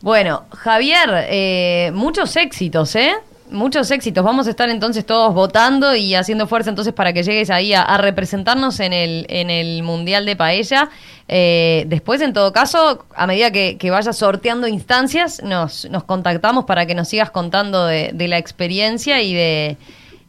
Bueno, 0.00 0.44
Javier, 0.50 1.26
eh, 1.28 1.90
muchos 1.94 2.34
éxitos, 2.36 2.96
¿eh? 2.96 3.12
Muchos 3.50 3.90
éxitos. 3.90 4.24
Vamos 4.24 4.46
a 4.46 4.50
estar 4.50 4.68
entonces 4.70 5.04
todos 5.04 5.34
votando 5.34 5.94
y 5.94 6.14
haciendo 6.14 6.46
fuerza 6.46 6.70
entonces 6.70 6.92
para 6.92 7.12
que 7.12 7.22
llegues 7.22 7.50
ahí 7.50 7.74
a, 7.74 7.96
representarnos 7.98 8.80
en 8.80 8.92
el, 8.92 9.26
en 9.28 9.50
el 9.50 9.82
Mundial 9.82 10.24
de 10.24 10.36
Paella. 10.36 10.88
Eh, 11.28 11.84
después, 11.88 12.20
en 12.20 12.32
todo 12.32 12.52
caso, 12.52 13.04
a 13.14 13.26
medida 13.26 13.50
que, 13.50 13.90
vayas 13.90 14.16
sorteando 14.16 14.68
instancias, 14.68 15.42
nos, 15.42 15.88
nos 15.90 16.04
contactamos 16.04 16.64
para 16.64 16.86
que 16.86 16.94
nos 16.94 17.08
sigas 17.08 17.30
contando 17.30 17.86
de, 17.86 18.12
la 18.28 18.38
experiencia 18.38 19.22
y 19.22 19.34
de, 19.34 19.76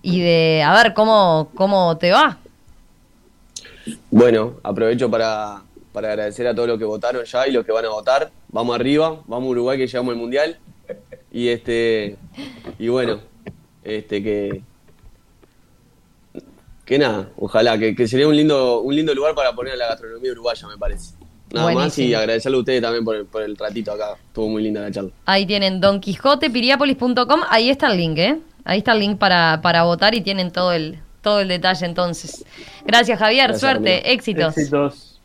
y 0.01 0.21
de 0.21 0.63
a 0.65 0.73
ver 0.73 0.93
cómo, 0.93 1.49
cómo 1.55 1.97
te 1.97 2.11
va. 2.11 2.37
Bueno, 4.09 4.55
aprovecho 4.63 5.09
para, 5.09 5.61
para 5.91 6.09
agradecer 6.09 6.47
a 6.47 6.55
todos 6.55 6.67
los 6.67 6.79
que 6.79 6.85
votaron 6.85 7.23
ya 7.23 7.47
y 7.47 7.51
los 7.51 7.65
que 7.65 7.71
van 7.71 7.85
a 7.85 7.89
votar. 7.89 8.31
Vamos 8.49 8.75
arriba, 8.75 9.19
vamos 9.27 9.47
a 9.47 9.51
Uruguay 9.51 9.77
que 9.77 9.87
llegamos 9.87 10.13
al 10.13 10.19
Mundial. 10.19 10.57
Y 11.31 11.47
este 11.49 12.17
y 12.77 12.87
bueno, 12.89 13.19
este 13.83 14.21
que 14.21 14.61
que 16.85 16.99
nada, 16.99 17.29
ojalá, 17.37 17.77
que, 17.77 17.95
que 17.95 18.05
sería 18.07 18.27
un 18.27 18.35
lindo, 18.35 18.81
un 18.81 18.93
lindo 18.93 19.13
lugar 19.15 19.33
para 19.33 19.53
poner 19.55 19.73
a 19.73 19.77
la 19.77 19.87
gastronomía 19.87 20.31
uruguaya, 20.33 20.67
me 20.67 20.77
parece. 20.77 21.13
Nada 21.53 21.73
más 21.73 21.97
y 21.97 22.13
agradecerle 22.13 22.57
a 22.57 22.59
ustedes 22.59 22.81
también 22.81 23.03
por 23.05 23.15
el, 23.15 23.25
por 23.25 23.41
el 23.43 23.55
ratito 23.55 23.91
acá. 23.91 24.15
Estuvo 24.27 24.49
muy 24.49 24.63
linda 24.63 24.81
la 24.81 24.91
charla. 24.91 25.11
Ahí 25.25 25.45
tienen 25.45 25.79
Don 25.81 25.99
Quijote, 25.99 26.49
piriápolis.com. 26.49 27.41
Ahí 27.49 27.69
está 27.69 27.91
el 27.91 27.97
link, 27.97 28.17
¿eh? 28.17 28.39
Ahí 28.63 28.79
está 28.79 28.93
el 28.93 28.99
link 28.99 29.17
para, 29.17 29.59
para 29.61 29.83
votar 29.83 30.15
y 30.15 30.21
tienen 30.21 30.51
todo 30.51 30.71
el, 30.73 30.99
todo 31.21 31.39
el 31.41 31.47
detalle 31.47 31.85
entonces. 31.85 32.45
Gracias, 32.85 33.19
Javier. 33.19 33.47
Gracias, 33.49 33.59
Suerte, 33.61 33.93
amigo. 33.99 34.09
éxitos. 34.09 34.57
Éxitos. 34.57 35.21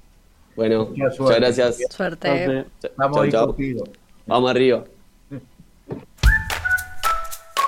Bueno, 0.57 0.87
Mucha 0.87 1.23
muchas 1.23 1.37
gracias. 1.37 1.77
Suerte. 1.91 2.45
Suerte. 2.45 2.71
Estamos 2.83 3.29
Chau, 3.31 3.55
chau. 3.57 3.85
Vamos 4.27 4.51
arriba. 4.51 4.85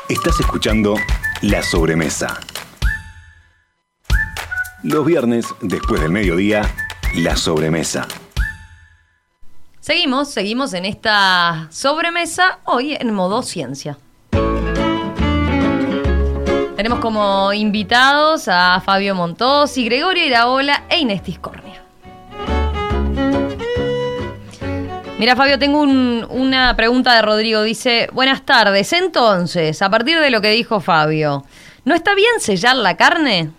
Estás 0.09 0.41
escuchando 0.41 0.95
La 1.43 1.63
Sobremesa. 1.63 2.41
Los 4.83 5.05
viernes, 5.05 5.45
después 5.61 6.01
del 6.01 6.11
mediodía, 6.11 6.63
La 7.17 7.37
Sobremesa. 7.37 8.09
Seguimos, 9.81 10.31
seguimos 10.31 10.73
en 10.73 10.87
esta 10.87 11.67
sobremesa, 11.71 12.61
hoy 12.65 12.97
en 12.99 13.13
modo 13.13 13.43
ciencia. 13.43 13.99
Tenemos 16.75 17.01
como 17.01 17.53
invitados 17.53 18.49
a 18.49 18.81
Fabio 18.83 19.15
Montosi, 19.15 19.85
Gregorio 19.85 20.25
Iraola 20.25 20.85
e 20.89 21.01
Inés 21.01 21.23
Tiscornia. 21.23 21.68
Mira, 25.19 25.35
Fabio, 25.35 25.59
tengo 25.59 25.81
un- 25.81 26.25
una 26.31 26.77
pregunta 26.77 27.15
de 27.17 27.23
Rodrigo. 27.23 27.63
Dice, 27.63 28.09
buenas 28.13 28.45
tardes. 28.47 28.93
Entonces, 28.93 29.83
a 29.83 29.91
partir 29.91 30.19
de 30.21 30.31
lo 30.31 30.41
que 30.41 30.51
dijo 30.53 30.81
Fabio, 30.81 31.45
¿no 31.85 31.95
está 31.95 32.15
bien 32.15 32.39
sellar 32.39 32.77
la 32.77 32.97
carne? 32.97 33.51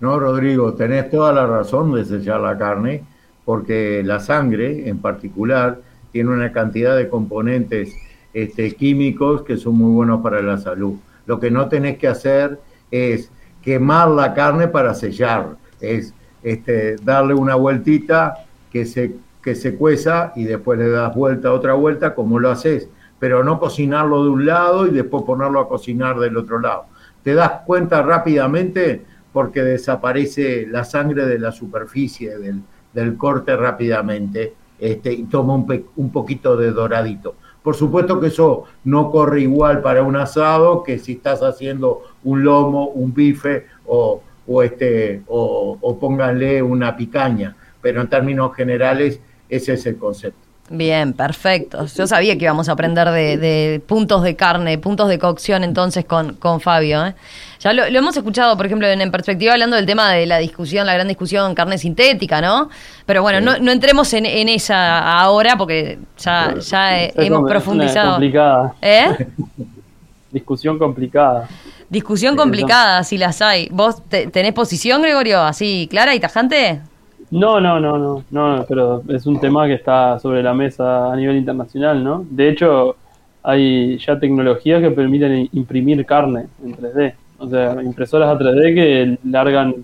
No, 0.00 0.18
Rodrigo, 0.18 0.72
tenés 0.74 1.10
toda 1.10 1.32
la 1.32 1.46
razón 1.46 1.92
de 1.92 2.04
sellar 2.04 2.40
la 2.40 2.56
carne, 2.56 3.02
porque 3.44 4.02
la 4.04 4.20
sangre 4.20 4.88
en 4.88 4.98
particular 4.98 5.78
tiene 6.12 6.30
una 6.30 6.52
cantidad 6.52 6.96
de 6.96 7.08
componentes 7.08 7.94
este, 8.32 8.74
químicos 8.74 9.42
que 9.42 9.56
son 9.56 9.74
muy 9.76 9.92
buenos 9.92 10.22
para 10.22 10.40
la 10.40 10.56
salud. 10.56 10.94
Lo 11.26 11.38
que 11.40 11.50
no 11.50 11.68
tenés 11.68 11.98
que 11.98 12.08
hacer 12.08 12.58
es 12.90 13.30
quemar 13.62 14.08
la 14.08 14.32
carne 14.32 14.68
para 14.68 14.94
sellar, 14.94 15.56
es 15.80 16.14
este, 16.42 16.96
darle 16.96 17.34
una 17.34 17.56
vueltita 17.56 18.34
que 18.72 18.86
se, 18.86 19.16
que 19.42 19.54
se 19.54 19.76
cueza 19.76 20.32
y 20.36 20.44
después 20.44 20.78
le 20.78 20.90
das 20.90 21.14
vuelta, 21.14 21.52
otra 21.52 21.74
vuelta, 21.74 22.14
como 22.14 22.38
lo 22.38 22.50
haces, 22.50 22.88
pero 23.18 23.42
no 23.42 23.58
cocinarlo 23.58 24.24
de 24.24 24.30
un 24.30 24.46
lado 24.46 24.86
y 24.86 24.90
después 24.90 25.24
ponerlo 25.24 25.60
a 25.60 25.68
cocinar 25.68 26.18
del 26.18 26.36
otro 26.36 26.60
lado. 26.60 26.86
Te 27.22 27.34
das 27.34 27.62
cuenta 27.66 28.02
rápidamente 28.02 29.04
porque 29.32 29.62
desaparece 29.62 30.66
la 30.66 30.84
sangre 30.84 31.26
de 31.26 31.38
la 31.38 31.52
superficie 31.52 32.38
del, 32.38 32.62
del 32.92 33.16
corte 33.16 33.56
rápidamente 33.56 34.54
este, 34.78 35.12
y 35.12 35.24
toma 35.24 35.54
un, 35.54 35.84
un 35.96 36.12
poquito 36.12 36.56
de 36.56 36.70
doradito. 36.70 37.34
Por 37.62 37.74
supuesto 37.74 38.20
que 38.20 38.28
eso 38.28 38.64
no 38.84 39.10
corre 39.10 39.42
igual 39.42 39.82
para 39.82 40.02
un 40.02 40.16
asado 40.16 40.82
que 40.82 40.98
si 40.98 41.12
estás 41.12 41.42
haciendo 41.42 42.02
un 42.24 42.44
lomo, 42.44 42.88
un 42.88 43.12
bife 43.12 43.66
o, 43.86 44.22
o 44.46 44.62
este, 44.62 45.22
o, 45.26 45.76
o 45.80 45.98
pónganle 45.98 46.62
una 46.62 46.96
picaña, 46.96 47.56
pero 47.82 48.00
en 48.00 48.08
términos 48.08 48.54
generales 48.54 49.20
ese 49.48 49.74
es 49.74 49.86
el 49.86 49.96
concepto. 49.98 50.38
Bien, 50.70 51.14
perfecto. 51.14 51.86
Yo 51.86 52.06
sabía 52.06 52.36
que 52.36 52.44
íbamos 52.44 52.68
a 52.68 52.72
aprender 52.72 53.08
de, 53.08 53.38
de 53.38 53.80
puntos 53.86 54.22
de 54.22 54.36
carne, 54.36 54.76
puntos 54.76 55.08
de 55.08 55.18
cocción 55.18 55.64
entonces 55.64 56.04
con, 56.04 56.34
con 56.34 56.60
Fabio. 56.60 57.06
¿eh? 57.06 57.14
Ya 57.60 57.72
lo, 57.72 57.88
lo 57.88 57.98
hemos 57.98 58.14
escuchado, 58.14 58.54
por 58.54 58.66
ejemplo, 58.66 58.86
en, 58.86 59.00
en 59.00 59.10
perspectiva 59.10 59.54
hablando 59.54 59.76
del 59.76 59.86
tema 59.86 60.12
de 60.12 60.26
la 60.26 60.36
discusión, 60.36 60.84
la 60.84 60.92
gran 60.92 61.08
discusión 61.08 61.54
carne 61.54 61.78
sintética, 61.78 62.42
¿no? 62.42 62.68
Pero 63.06 63.22
bueno, 63.22 63.40
no, 63.40 63.58
no 63.58 63.72
entremos 63.72 64.12
en, 64.12 64.26
en 64.26 64.50
esa 64.50 65.20
ahora 65.22 65.56
porque 65.56 66.00
ya, 66.18 66.54
ya 66.60 67.00
eh, 67.02 67.14
hemos 67.16 67.44
es 67.46 67.50
profundizado. 67.50 68.10
complicada. 68.10 68.74
¿Eh? 68.82 69.26
Discusión 70.30 70.78
complicada. 70.78 71.48
Discusión 71.88 72.36
complicada, 72.36 73.02
si 73.04 73.16
las 73.16 73.40
hay. 73.40 73.68
¿Vos 73.72 74.02
te- 74.10 74.26
tenés 74.26 74.52
posición, 74.52 75.00
Gregorio, 75.00 75.40
así 75.40 75.86
clara 75.90 76.14
y 76.14 76.20
tajante? 76.20 76.82
No, 77.30 77.60
no, 77.60 77.78
no, 77.78 77.98
no, 77.98 78.24
no, 78.30 78.64
pero 78.66 79.02
es 79.08 79.26
un 79.26 79.38
tema 79.38 79.66
que 79.66 79.74
está 79.74 80.18
sobre 80.18 80.42
la 80.42 80.54
mesa 80.54 81.12
a 81.12 81.16
nivel 81.16 81.36
internacional, 81.36 82.02
¿no? 82.02 82.24
De 82.30 82.48
hecho, 82.48 82.96
hay 83.42 83.98
ya 83.98 84.18
tecnologías 84.18 84.80
que 84.80 84.90
permiten 84.90 85.48
imprimir 85.52 86.04
carne 86.06 86.46
en 86.64 86.74
3D. 86.74 87.14
O 87.38 87.48
sea, 87.48 87.82
impresoras 87.82 88.28
a 88.30 88.38
3D 88.38 88.74
que 88.74 89.18
largan 89.28 89.74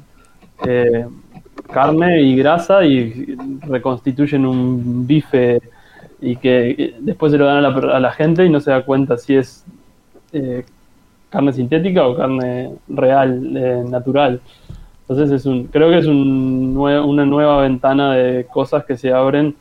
eh, 0.67 1.07
carne 1.73 2.23
y 2.23 2.35
grasa 2.37 2.85
y 2.85 3.37
reconstituyen 3.63 4.47
un 4.47 5.07
bife 5.07 5.61
y 6.21 6.37
que 6.37 6.71
eh, 6.71 6.95
después 7.01 7.31
se 7.33 7.39
lo 7.39 7.45
dan 7.45 7.59
a 7.59 7.69
la, 7.69 7.97
a 7.97 8.01
la 8.01 8.13
gente 8.13 8.45
y 8.45 8.49
no 8.49 8.61
se 8.61 8.71
da 8.71 8.83
cuenta 8.85 9.19
si 9.19 9.37
es 9.37 9.65
eh, 10.33 10.65
carne 11.31 11.53
sintética 11.53 12.07
o 12.07 12.17
carne 12.17 12.71
real, 12.89 13.57
eh, 13.57 13.85
natural. 13.89 14.41
Entonces 15.09 15.31
es 15.41 15.47
un, 15.47 15.65
creo 15.67 15.91
que 15.91 15.99
es 15.99 16.07
un 16.07 16.75
una 16.77 17.25
nueva 17.27 17.61
ventana 17.63 18.15
de 18.15 18.47
cosas 18.47 18.85
que 18.85 18.97
se 18.97 19.13
abren 19.13 19.55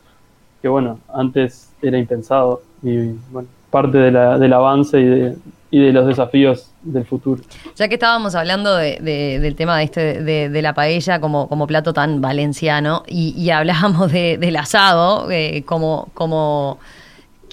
que 0.62 0.68
bueno, 0.68 0.98
antes 1.12 1.70
era 1.82 1.98
impensado 1.98 2.62
y 2.82 3.08
bueno, 3.30 3.48
parte 3.70 3.98
de 3.98 4.10
la- 4.10 4.38
del 4.38 4.52
avance 4.54 4.98
y 4.98 5.04
de, 5.04 5.36
y 5.70 5.78
de 5.80 5.92
los 5.92 6.06
desafíos 6.06 6.70
del 6.82 7.04
futuro. 7.04 7.42
Ya 7.76 7.88
que 7.88 7.94
estábamos 7.94 8.34
hablando 8.34 8.74
de- 8.74 8.98
de- 9.02 9.40
del 9.40 9.54
tema 9.56 9.76
de 9.76 9.84
este 9.84 10.22
de, 10.22 10.62
la 10.62 10.72
paella 10.72 11.20
como, 11.20 11.48
como 11.48 11.66
plato 11.66 11.92
tan 11.92 12.20
valenciano 12.22 13.02
y, 13.06 13.34
y 13.36 13.50
hablábamos 13.50 14.10
de- 14.12 14.38
del 14.38 14.56
asado 14.56 15.30
eh, 15.30 15.62
como, 15.66 16.08
como 16.14 16.78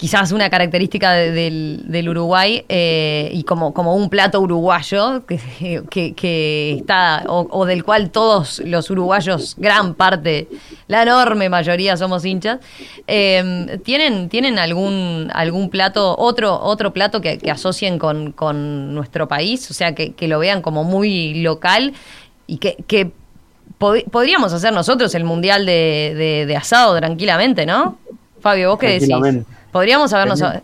quizás 0.02 0.32
una 0.32 0.50
característica 0.50 1.12
de- 1.12 1.30
del, 1.30 1.84
Uruguay 2.08 2.64
eh, 2.68 3.30
y 3.32 3.44
como, 3.44 3.72
como 3.72 3.94
un 3.94 4.10
plato 4.10 4.40
uruguayo 4.40 5.24
que, 5.26 5.38
que- 5.88 6.12
está 6.80 7.22
o, 7.28 7.46
del 7.66 7.84
cual 7.84 8.10
todos 8.10 8.60
los 8.66 8.90
uruguayos, 8.90 9.54
gran 9.58 9.94
parte, 9.94 10.48
la 10.88 11.02
enorme 11.04 11.48
mayoría 11.48 11.96
somos 11.96 12.24
hinchas, 12.24 12.58
eh, 13.06 13.78
¿tienen, 13.84 14.28
¿tienen 14.28 14.58
algún, 14.58 15.30
algún 15.34 15.70
plato, 15.70 16.16
otro, 16.18 16.60
otro 16.60 16.92
plato 16.92 17.20
que, 17.20 17.38
asocien 17.48 18.00
con, 18.00 18.32
con 18.32 18.92
nuestro 18.94 19.28
país? 19.28 19.70
O 19.70 19.74
sea, 19.74 19.94
que, 19.94 20.14
lo 20.26 20.40
vean 20.40 20.62
como 20.62 20.82
muy 20.82 21.42
local 21.42 21.92
y 22.48 22.56
que, 22.56 22.74
que 22.88 23.12
pod- 23.78 24.02
podríamos 24.10 24.52
hacer 24.52 24.72
nosotros 24.72 25.14
el 25.14 25.22
mundial 25.22 25.64
de, 25.64 26.12
de- 26.16 26.46
de 26.46 26.56
asado 26.56 26.96
tranquilamente, 26.96 27.66
¿no? 27.66 27.98
Fabio, 28.40 28.70
¿vos 28.70 28.80
qué 28.80 28.86
decís? 28.94 29.08
Podríamos 29.72 30.12
habernos 30.12 30.38
Tenemos- 30.38 30.62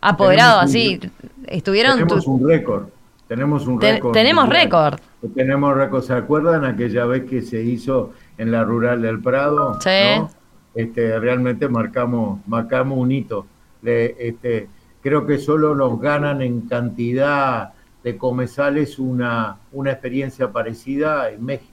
apoderado 0.00 0.66
tenemos 0.66 0.70
así. 0.70 1.00
Estuvieron. 1.46 1.94
Tenemos 1.98 2.24
tu- 2.24 2.32
un 2.32 2.48
récord. 2.48 2.84
Tenemos 3.28 3.66
un 3.66 3.78
Ten- 3.78 3.96
récord. 3.96 4.12
tenemos 4.12 4.48
récord. 4.48 4.98
Tenemos 5.34 5.76
récord. 5.76 6.02
¿Se 6.02 6.12
acuerdan 6.12 6.64
aquella 6.64 7.04
vez 7.06 7.24
que 7.24 7.42
se 7.42 7.62
hizo 7.62 8.12
en 8.38 8.50
la 8.52 8.64
rural 8.64 9.02
del 9.02 9.20
Prado? 9.20 9.78
Sí. 9.80 9.90
¿No? 10.18 10.30
Este, 10.74 11.18
realmente 11.18 11.68
marcamos, 11.68 12.40
marcamos 12.46 12.98
un 12.98 13.10
hito. 13.12 13.46
Le- 13.82 14.14
este, 14.28 14.68
creo 15.02 15.26
que 15.26 15.38
solo 15.38 15.74
nos 15.74 16.00
ganan 16.00 16.40
en 16.42 16.62
cantidad 16.62 17.72
de 18.04 18.16
comensales 18.16 18.98
una, 18.98 19.56
una 19.72 19.90
experiencia 19.92 20.52
parecida 20.52 21.30
en 21.30 21.44
México. 21.44 21.72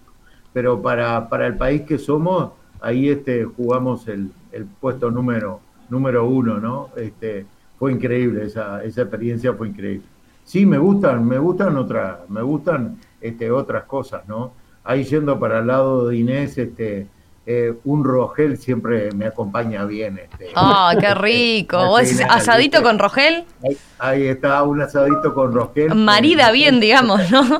Pero 0.54 0.82
para, 0.82 1.30
para 1.30 1.46
el 1.48 1.56
país 1.56 1.82
que 1.84 1.98
somos, 2.00 2.52
ahí 2.82 3.10
este, 3.10 3.44
jugamos 3.46 4.08
el, 4.08 4.32
el 4.52 4.66
puesto 4.66 5.12
número, 5.12 5.60
número 5.90 6.26
uno, 6.28 6.60
¿no? 6.60 6.90
Este, 6.98 7.46
fue 7.78 7.92
increíble, 7.92 8.46
esa, 8.46 8.84
esa 8.84 9.02
experiencia 9.02 9.54
fue 9.54 9.70
increíble. 9.70 10.08
Sí, 10.44 10.66
me 10.66 10.78
gustan, 10.78 11.26
me 11.28 11.38
gustan 11.38 11.78
otras, 11.78 12.30
me 12.30 12.42
gustan 12.42 12.98
este, 13.22 13.50
otras 13.52 13.84
cosas, 13.86 14.28
¿no? 14.28 14.54
Ahí 14.84 15.04
yendo 15.04 15.40
para 15.40 15.60
el 15.60 15.68
lado 15.68 16.08
de 16.08 16.18
Inés, 16.18 16.58
este, 16.58 17.08
eh, 17.46 17.74
un 17.86 18.04
rogel 18.04 18.58
siempre 18.58 19.12
me 19.14 19.26
acompaña 19.26 19.86
bien. 19.86 20.18
Este, 20.18 20.50
¡Ah, 20.56 20.94
qué 21.00 21.14
rico! 21.16 21.78
¿Vos 21.78 22.10
final, 22.10 22.28
asadito 22.30 22.78
¿viste? 22.78 22.84
con 22.84 23.00
Rogel? 23.00 23.46
Ahí, 23.64 23.78
ahí 23.98 24.28
está, 24.28 24.62
un 24.64 24.82
asadito 24.82 25.34
con 25.34 25.54
rogel. 25.54 25.96
Marida 25.96 26.52
bien, 26.52 26.80
digamos, 26.80 27.32
¿no? 27.32 27.44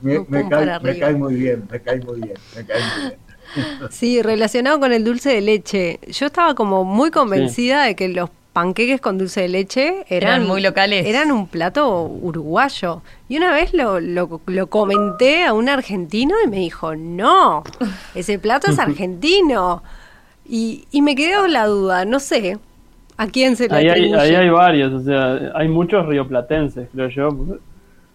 me, 0.00 0.20
me- 0.28 0.48
cae, 0.48 0.78
me 0.82 0.98
cae 0.98 1.14
muy 1.14 1.34
bien, 1.34 1.64
me 1.70 1.80
cae 1.80 2.00
muy 2.00 2.20
bien, 2.20 2.36
me 2.54 2.66
cae 2.66 2.80
muy 2.80 3.08
bien. 3.08 3.27
Sí, 3.90 4.22
relacionado 4.22 4.80
con 4.80 4.92
el 4.92 5.04
dulce 5.04 5.30
de 5.30 5.40
leche. 5.40 6.00
Yo 6.08 6.26
estaba 6.26 6.54
como 6.54 6.84
muy 6.84 7.10
convencida 7.10 7.84
de 7.84 7.94
que 7.96 8.08
los 8.08 8.30
panqueques 8.52 9.00
con 9.00 9.18
dulce 9.18 9.42
de 9.42 9.48
leche 9.48 10.04
eran, 10.08 10.34
Eran 10.34 10.48
muy 10.48 10.60
locales. 10.60 11.06
Eran 11.06 11.30
un 11.30 11.46
plato 11.46 12.02
uruguayo. 12.02 13.02
Y 13.28 13.36
una 13.36 13.52
vez 13.52 13.72
lo, 13.72 14.00
lo, 14.00 14.40
lo 14.46 14.66
comenté 14.66 15.44
a 15.44 15.52
un 15.52 15.68
argentino 15.68 16.34
y 16.44 16.48
me 16.48 16.56
dijo, 16.56 16.96
no, 16.96 17.62
ese 18.14 18.38
plato 18.38 18.70
es 18.70 18.78
argentino. 18.80 19.82
Y, 20.48 20.86
y 20.90 21.02
me 21.02 21.14
quedó 21.14 21.46
la 21.46 21.66
duda, 21.66 22.04
no 22.04 22.18
sé. 22.20 22.58
¿A 23.16 23.26
quién 23.26 23.56
se 23.56 23.68
le 23.68 23.74
Ahí 23.74 23.88
hay, 23.88 24.12
ahí 24.12 24.34
hay 24.36 24.48
varios, 24.48 24.92
o 24.92 25.00
sea, 25.00 25.52
hay 25.56 25.68
muchos 25.68 26.06
rioplatenses, 26.06 26.88
creo 26.92 27.08
yo. 27.08 27.58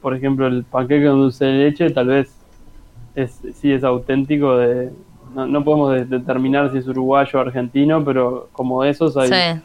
Por 0.01 0.15
ejemplo, 0.15 0.47
el 0.47 0.63
panqueque 0.63 1.07
con 1.07 1.19
dulce 1.19 1.45
de 1.45 1.51
leche 1.65 1.89
tal 1.89 2.07
vez 2.07 2.33
es, 3.15 3.39
sí 3.55 3.71
es 3.71 3.83
auténtico 3.83 4.57
de... 4.57 4.91
No, 5.33 5.47
no 5.47 5.63
podemos 5.63 5.91
de- 5.93 6.05
determinar 6.05 6.71
si 6.71 6.77
es 6.79 6.87
uruguayo 6.87 7.39
o 7.39 7.41
argentino, 7.41 8.03
pero 8.03 8.49
como 8.51 8.83
esos 8.83 9.15
hay, 9.17 9.29
Sí. 9.29 9.61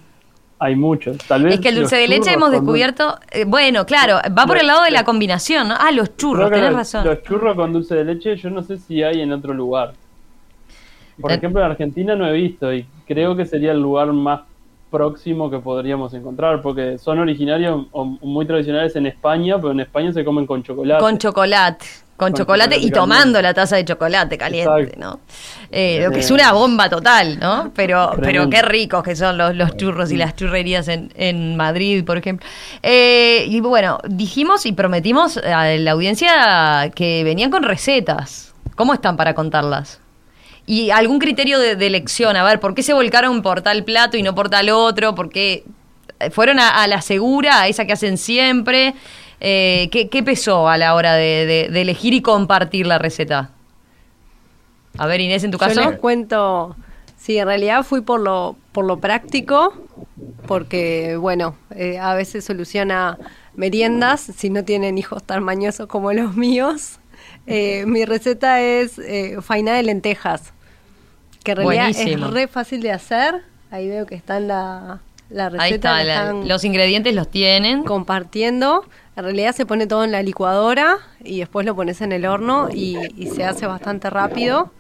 hay 0.59 0.77
muchos. 0.77 1.19
Tal 1.19 1.45
vez 1.45 1.55
Es 1.55 1.61
que 1.61 1.69
el 1.69 1.77
dulce 1.77 1.97
de 1.97 2.09
leche 2.09 2.33
hemos 2.33 2.51
descubierto. 2.51 3.19
eh, 3.31 3.45
bueno, 3.47 3.85
claro, 3.87 4.17
va 4.37 4.47
por 4.47 4.59
el 4.59 4.67
lado 4.67 4.83
de 4.85 4.91
la 4.91 5.05
combinación, 5.05 5.69
¿no? 5.69 5.75
Ah, 5.79 5.91
los 5.93 6.17
churros, 6.17 6.51
tenés 6.51 6.71
los, 6.71 6.75
razón. 6.79 7.05
Los 7.05 7.23
churros 7.23 7.55
con 7.57 7.73
dulce 7.73 7.95
de 7.97 8.05
leche 8.05 8.37
yo 8.37 8.51
no 8.51 8.63
sé 8.63 8.79
si 8.79 9.03
hay 9.03 9.21
en 9.21 9.33
otro 9.33 9.53
lugar. 9.55 9.93
Por 11.21 11.33
Eh. 11.33 11.35
ejemplo, 11.35 11.61
en 11.65 11.71
Argentina 11.71 12.15
no 12.15 12.27
he 12.27 12.33
visto 12.33 12.73
y 12.73 12.87
creo 13.07 13.35
que 13.37 13.45
sería 13.45 13.73
el 13.73 13.81
lugar 13.81 14.13
más 14.13 14.41
próximo 14.91 15.51
que 15.51 15.59
podríamos 15.59 16.15
encontrar, 16.15 16.63
porque 16.63 16.97
son 16.97 17.19
originarios 17.19 17.87
o 17.93 18.05
muy 18.05 18.47
tradicionales 18.47 18.97
en 18.97 19.07
España, 19.07 19.57
pero 19.57 19.73
en 19.73 19.81
España 19.81 20.13
se 20.13 20.25
comen 20.25 20.47
con 20.47 20.63
chocolate. 20.63 21.01
Con 21.03 21.19
chocolate. 21.19 21.85
Con, 22.19 22.33
Con 22.33 22.41
chocolate, 22.41 22.75
chocolate 22.75 22.87
y 22.89 22.91
tomando 22.91 23.41
la 23.41 23.55
taza 23.55 23.77
de 23.77 23.85
chocolate 23.85 24.37
caliente, 24.37 24.81
Exacto. 24.81 24.99
¿no? 24.99 25.21
Eh, 25.71 26.01
lo 26.03 26.11
que 26.11 26.19
es 26.19 26.33
una 26.33 26.51
bomba 26.51 26.91
total, 26.91 27.39
¿no? 27.39 27.71
Pero, 27.77 28.11
pero 28.21 28.51
qué 28.51 28.61
ricos 28.61 29.05
que 29.05 29.15
son 29.15 29.39
los, 29.39 29.55
los 29.55 29.77
churros 29.77 30.11
y 30.11 30.17
las 30.17 30.35
churrerías 30.35 30.89
en, 30.89 31.13
en 31.15 31.57
Madrid, 31.57 32.05
por 32.05 32.17
ejemplo. 32.17 32.45
Eh, 32.83 33.45
y 33.47 33.61
bueno, 33.61 34.01
dijimos 34.09 34.67
y 34.67 34.73
prometimos 34.73 35.37
a 35.37 35.67
la 35.67 35.93
audiencia 35.93 36.91
que 36.93 37.23
venían 37.23 37.53
con 37.53 37.63
recetas. 37.63 38.53
¿Cómo 38.75 38.95
están 38.95 39.17
para 39.17 39.35
contarlas? 39.35 40.01
Y 40.67 40.91
algún 40.91 41.21
criterio 41.21 41.61
de, 41.61 41.77
de 41.77 41.87
elección, 41.87 42.35
a 42.35 42.43
ver, 42.43 42.59
¿por 42.59 42.75
qué 42.75 42.83
se 42.83 42.95
volcaron 42.95 43.43
por 43.43 43.63
tal 43.63 43.85
plato 43.85 44.17
y 44.17 44.25
no 44.25 44.35
por 44.35 44.51
tal 44.51 44.71
otro? 44.71 45.15
¿Por 45.15 45.31
qué 45.31 45.63
fueron 46.33 46.59
a, 46.59 46.83
a 46.83 46.89
la 46.89 47.01
segura, 47.01 47.61
a 47.61 47.69
esa 47.69 47.85
que 47.87 47.93
hacen 47.93 48.19
siempre? 48.19 48.97
Eh, 49.41 49.89
¿qué, 49.93 50.09
qué 50.09 50.23
pesó 50.23 50.69
a 50.69 50.77
la 50.79 50.95
hora 50.95 51.15
de, 51.15 51.47
de- 51.47 51.69
de 51.71 51.81
elegir 51.83 52.13
y 52.15 52.23
compartir 52.23 52.87
la 52.87 52.99
receta? 52.99 53.51
A 54.97 55.07
ver, 55.07 55.21
Inés, 55.21 55.45
en 55.45 55.51
tu 55.53 55.59
Yo 55.59 55.67
caso. 55.67 55.91
les 55.91 55.99
cuento, 56.01 56.75
sí, 57.17 57.39
en 57.39 57.47
realidad 57.47 57.85
fui 57.85 58.01
por 58.01 58.21
lo, 58.21 58.57
por 58.73 58.85
lo 58.85 58.99
práctico, 58.99 59.75
porque, 60.47 61.17
bueno, 61.17 61.55
eh, 61.75 61.99
a 61.99 62.15
veces 62.15 62.45
soluciona 62.45 63.17
meriendas 63.55 64.21
si 64.37 64.51
no 64.51 64.65
tienen 64.65 64.99
hijos 64.99 65.23
tan 65.23 65.43
mañosos 65.45 65.87
como 65.87 66.13
los 66.13 66.35
míos. 66.37 66.99
Eh, 67.47 67.85
mi 67.87 68.05
receta 68.05 68.61
es 68.61 68.99
eh, 68.99 69.37
faina 69.41 69.75
de 69.75 69.83
lentejas, 69.85 70.53
que 71.45 71.53
en 71.53 71.57
realidad 71.59 71.85
Buenísimo. 71.95 72.27
es 72.27 72.33
re 72.33 72.49
fácil 72.49 72.83
de 72.83 72.93
hacer. 72.93 73.43
Ahí 73.71 73.89
veo 73.89 74.05
que 74.07 74.15
está 74.17 74.39
en 74.39 74.49
la, 74.49 75.01
la 75.31 75.49
receta. 75.51 75.63
Ahí 75.65 75.73
está, 75.75 76.05
la- 76.05 76.15
están 76.31 76.49
los 76.49 76.65
ingredientes 76.65 77.15
los 77.15 77.29
tienen. 77.31 77.85
compartiendo. 77.85 78.85
En 79.19 79.25
realidad 79.25 79.53
se 79.53 79.67
pone 79.67 79.89
todo 79.89 80.05
en 80.05 80.13
la 80.13 80.23
licuadora 80.23 80.99
y 81.25 81.41
después 81.41 81.67
lo 81.67 81.75
pones 81.75 82.01
en 82.03 82.13
el 82.13 82.25
horno 82.25 82.69
y, 82.73 82.97
y 83.17 83.27
se 83.27 83.45
hace 83.45 83.67
bastante 83.67 84.11
rápido. 84.11 84.71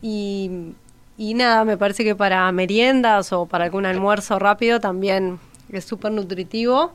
Y, 0.00 0.72
y 1.18 1.34
nada, 1.34 1.64
me 1.66 1.76
parece 1.76 2.02
que 2.02 2.14
para 2.14 2.50
meriendas 2.50 3.30
o 3.34 3.44
para 3.44 3.64
algún 3.64 3.84
almuerzo 3.84 4.38
rápido 4.38 4.80
también 4.80 5.38
es 5.70 5.84
súper 5.84 6.12
nutritivo 6.12 6.92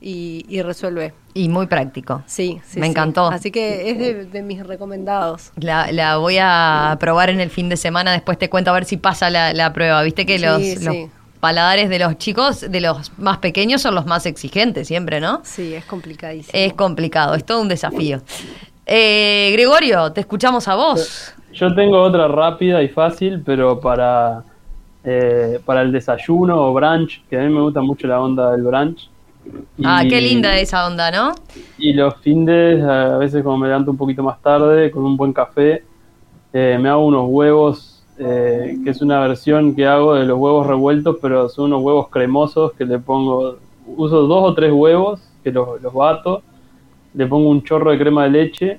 y, 0.00 0.46
y 0.48 0.62
resuelve. 0.62 1.12
Y 1.34 1.50
muy 1.50 1.66
práctico. 1.66 2.22
Sí, 2.26 2.62
sí. 2.66 2.80
Me 2.80 2.86
sí. 2.86 2.92
encantó. 2.92 3.26
Así 3.26 3.50
que 3.50 3.90
es 3.90 3.98
de, 3.98 4.24
de 4.24 4.42
mis 4.42 4.66
recomendados. 4.66 5.52
La, 5.56 5.92
la 5.92 6.16
voy 6.16 6.38
a 6.40 6.96
probar 6.98 7.28
en 7.28 7.40
el 7.40 7.50
fin 7.50 7.68
de 7.68 7.76
semana, 7.76 8.12
después 8.12 8.38
te 8.38 8.48
cuento 8.48 8.70
a 8.70 8.72
ver 8.74 8.86
si 8.86 8.96
pasa 8.96 9.28
la, 9.28 9.52
la 9.52 9.74
prueba. 9.74 10.02
Viste 10.02 10.24
que 10.24 10.38
Sí, 10.38 10.44
los, 10.46 10.62
sí. 10.62 10.76
los 10.82 10.96
paladares 11.36 11.88
de 11.88 11.98
los 11.98 12.18
chicos, 12.18 12.60
de 12.60 12.80
los 12.80 13.12
más 13.18 13.38
pequeños, 13.38 13.82
son 13.82 13.94
los 13.94 14.06
más 14.06 14.26
exigentes 14.26 14.88
siempre, 14.88 15.20
¿no? 15.20 15.40
Sí, 15.44 15.74
es 15.74 15.84
complicadísimo. 15.84 16.50
Es 16.52 16.72
complicado, 16.74 17.34
es 17.34 17.44
todo 17.44 17.60
un 17.60 17.68
desafío. 17.68 18.20
Eh, 18.86 19.50
Gregorio, 19.52 20.12
te 20.12 20.20
escuchamos 20.20 20.68
a 20.68 20.76
vos. 20.76 21.34
Yo 21.52 21.74
tengo 21.74 22.00
otra 22.02 22.28
rápida 22.28 22.82
y 22.82 22.88
fácil, 22.88 23.42
pero 23.44 23.80
para, 23.80 24.44
eh, 25.04 25.58
para 25.64 25.82
el 25.82 25.90
desayuno 25.90 26.56
o 26.56 26.74
brunch, 26.74 27.22
que 27.28 27.38
a 27.38 27.42
mí 27.42 27.48
me 27.48 27.60
gusta 27.62 27.80
mucho 27.80 28.06
la 28.06 28.20
onda 28.20 28.52
del 28.52 28.62
brunch. 28.62 29.08
Ah, 29.84 30.02
qué 30.08 30.20
linda 30.20 30.58
esa 30.58 30.86
onda, 30.86 31.10
¿no? 31.10 31.34
Y 31.78 31.92
los 31.92 32.16
findes, 32.16 32.82
a 32.82 33.16
veces 33.16 33.42
como 33.42 33.58
me 33.58 33.68
levanto 33.68 33.90
un 33.90 33.96
poquito 33.96 34.22
más 34.22 34.40
tarde, 34.42 34.90
con 34.90 35.04
un 35.04 35.16
buen 35.16 35.32
café, 35.32 35.84
eh, 36.52 36.78
me 36.80 36.88
hago 36.88 37.06
unos 37.06 37.26
huevos, 37.28 37.95
eh, 38.18 38.78
que 38.82 38.90
es 38.90 39.02
una 39.02 39.20
versión 39.20 39.74
que 39.74 39.86
hago 39.86 40.14
de 40.14 40.24
los 40.24 40.38
huevos 40.38 40.66
revueltos, 40.66 41.18
pero 41.20 41.48
son 41.48 41.66
unos 41.66 41.82
huevos 41.82 42.08
cremosos 42.08 42.72
que 42.72 42.84
le 42.84 42.98
pongo, 42.98 43.58
uso 43.86 44.26
dos 44.26 44.50
o 44.50 44.54
tres 44.54 44.72
huevos, 44.72 45.20
que 45.44 45.52
los, 45.52 45.80
los 45.82 45.92
bato, 45.92 46.42
le 47.14 47.26
pongo 47.26 47.48
un 47.48 47.62
chorro 47.62 47.90
de 47.90 47.98
crema 47.98 48.24
de 48.24 48.30
leche 48.30 48.78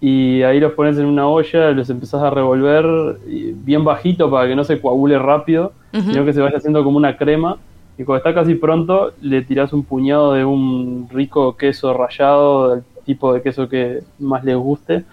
y 0.00 0.42
ahí 0.42 0.58
los 0.58 0.72
pones 0.72 0.98
en 0.98 1.06
una 1.06 1.28
olla, 1.28 1.70
los 1.70 1.88
empezás 1.88 2.22
a 2.24 2.30
revolver 2.30 3.18
bien 3.24 3.84
bajito 3.84 4.28
para 4.28 4.48
que 4.48 4.56
no 4.56 4.64
se 4.64 4.80
coagule 4.80 5.16
rápido, 5.16 5.72
sino 5.92 6.24
que 6.24 6.32
se 6.32 6.40
vaya 6.40 6.56
haciendo 6.56 6.82
como 6.82 6.96
una 6.96 7.16
crema. 7.16 7.58
Y 7.96 8.02
cuando 8.02 8.18
está 8.18 8.34
casi 8.34 8.56
pronto, 8.56 9.12
le 9.20 9.42
tirás 9.42 9.72
un 9.72 9.84
puñado 9.84 10.32
de 10.32 10.44
un 10.44 11.08
rico 11.08 11.56
queso 11.56 11.94
rallado, 11.94 12.70
del 12.70 12.82
tipo 13.04 13.32
de 13.32 13.42
queso 13.42 13.68
que 13.68 14.00
más 14.18 14.42
les 14.42 14.56
guste. 14.56 15.04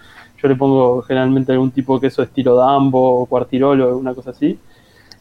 Yo 0.42 0.48
le 0.48 0.56
pongo 0.56 1.02
generalmente 1.02 1.52
algún 1.52 1.70
tipo 1.70 1.94
de 1.94 2.00
queso 2.06 2.22
estilo 2.22 2.54
Dambo 2.56 3.20
o 3.20 3.26
Cuartirolo, 3.26 3.96
una 3.98 4.14
cosa 4.14 4.30
así. 4.30 4.58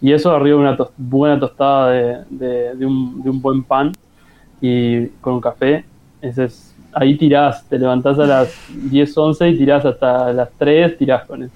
Y 0.02 0.14
eso 0.14 0.32
arriba 0.32 0.56
de 0.58 0.62
una 0.62 0.78
tos- 0.78 0.92
buena 0.98 1.40
tostada 1.40 1.90
de, 1.92 2.18
de- 2.30 2.76
de 2.76 2.86
un, 2.86 3.22
de 3.22 3.30
un 3.30 3.42
buen 3.42 3.64
pan 3.64 3.92
y 4.62 5.08
con 5.22 5.34
un 5.34 5.42
café. 5.42 5.84
Ese 6.22 6.46
es, 6.46 6.76
ahí 6.94 7.18
tirás, 7.18 7.64
te 7.68 7.78
levantás 7.78 8.18
a 8.20 8.26
las 8.26 8.54
10, 8.70 9.18
11 9.18 9.50
y 9.50 9.58
tirás 9.58 9.86
hasta 9.86 10.34
las 10.34 10.50
3, 10.58 10.98
tirás 10.98 11.26
con 11.28 11.44
eso. 11.44 11.54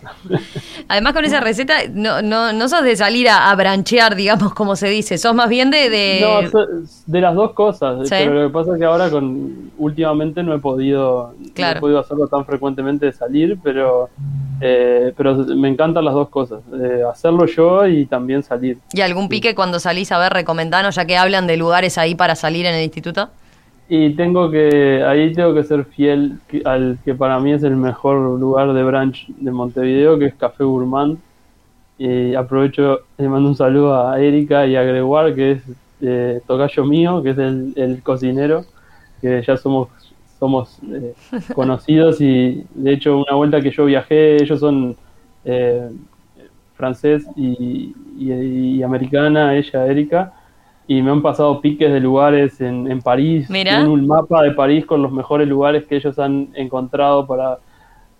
Además 0.87 1.13
con 1.13 1.25
esa 1.25 1.39
receta 1.39 1.73
no, 1.91 2.21
no, 2.21 2.53
no 2.53 2.69
sos 2.69 2.83
de 2.83 2.95
salir 2.95 3.27
a, 3.29 3.49
a 3.51 3.55
branchear, 3.55 4.15
digamos, 4.15 4.53
como 4.53 4.75
se 4.75 4.87
dice, 4.89 5.17
sos 5.17 5.33
más 5.33 5.49
bien 5.49 5.71
de... 5.71 5.89
de- 5.89 6.19
No, 6.21 6.49
so- 6.49 6.67
de 7.05 7.21
las 7.21 7.35
dos 7.35 7.53
cosas, 7.53 8.07
Sí. 8.07 8.15
pero 8.17 8.33
lo 8.33 8.47
que 8.47 8.53
pasa 8.53 8.73
es 8.73 8.79
que 8.79 8.85
ahora 8.85 9.09
con 9.09 9.71
últimamente 9.77 10.43
no 10.43 10.53
he 10.53 10.59
podido, 10.59 11.33
no 11.57 11.67
he 11.67 11.75
podido 11.79 11.99
hacerlo 11.99 12.27
tan 12.27 12.45
frecuentemente 12.45 13.05
de 13.07 13.11
salir, 13.13 13.57
pero 13.63 14.09
eh, 14.61 15.13
pero 15.17 15.35
me 15.35 15.67
encantan 15.67 16.05
las 16.05 16.13
dos 16.13 16.29
cosas, 16.29 16.61
eh, 16.81 17.01
hacerlo 17.11 17.45
yo 17.47 17.85
y 17.87 18.05
también 18.05 18.43
salir. 18.43 18.77
¿Y 18.93 19.01
algún 19.01 19.27
pique 19.27 19.55
cuando 19.55 19.79
salís 19.79 20.11
a 20.11 20.19
ver, 20.19 20.31
recomendanos, 20.31 20.95
ya 20.95 21.05
que 21.05 21.17
hablan 21.17 21.47
de 21.47 21.57
lugares 21.57 21.97
ahí 21.97 22.15
para 22.15 22.35
salir 22.35 22.65
en 22.65 22.75
el 22.75 22.83
instituto? 22.83 23.29
Y 23.87 24.15
tengo 24.15 24.49
que, 24.49 25.03
ahí 25.05 25.33
tengo 25.33 25.53
que 25.53 25.63
ser 25.63 25.85
fiel 25.85 26.39
al 26.65 26.99
que 27.03 27.13
para 27.15 27.39
mí 27.39 27.51
es 27.53 27.63
el 27.63 27.75
mejor 27.75 28.39
lugar 28.39 28.73
de 28.73 28.83
brunch 28.83 29.27
de 29.37 29.51
Montevideo, 29.51 30.17
que 30.17 30.27
es 30.27 30.35
Café 30.35 30.63
Gourmand. 30.63 31.21
Y 31.97 32.35
aprovecho, 32.35 33.01
le 33.17 33.29
mando 33.29 33.49
un 33.49 33.55
saludo 33.55 33.95
a 34.09 34.19
Erika 34.21 34.67
y 34.67 34.75
a 34.75 34.83
Gregoire, 34.83 35.35
que 35.35 35.51
es 35.53 35.63
eh, 36.01 36.41
tocayo 36.47 36.85
mío, 36.85 37.23
que 37.23 37.31
es 37.31 37.37
el, 37.37 37.73
el 37.77 38.03
cocinero, 38.03 38.65
que 39.21 39.43
ya 39.43 39.57
somos, 39.57 39.89
somos 40.39 40.79
eh, 40.91 41.15
conocidos 41.53 42.21
y 42.21 42.65
de 42.75 42.93
hecho 42.93 43.17
una 43.19 43.35
vuelta 43.35 43.61
que 43.61 43.71
yo 43.71 43.85
viajé, 43.85 44.37
ellos 44.43 44.59
son 44.59 44.97
eh, 45.45 45.89
francés 46.73 47.25
y, 47.35 47.93
y- 48.17 48.77
y 48.79 48.83
americana, 48.83 49.55
ella, 49.55 49.85
Erika, 49.87 50.33
y 50.87 51.01
me 51.01 51.11
han 51.11 51.21
pasado 51.21 51.61
piques 51.61 51.91
de 51.91 51.99
lugares 51.99 52.59
en, 52.61 52.91
en 52.91 53.01
París. 53.01 53.47
Tienen 53.47 53.87
un 53.87 54.05
mapa 54.05 54.41
de 54.43 54.51
París 54.51 54.85
con 54.85 55.01
los 55.01 55.11
mejores 55.11 55.47
lugares 55.47 55.85
que 55.85 55.95
ellos 55.95 56.19
han 56.19 56.49
encontrado 56.55 57.25
para, 57.25 57.59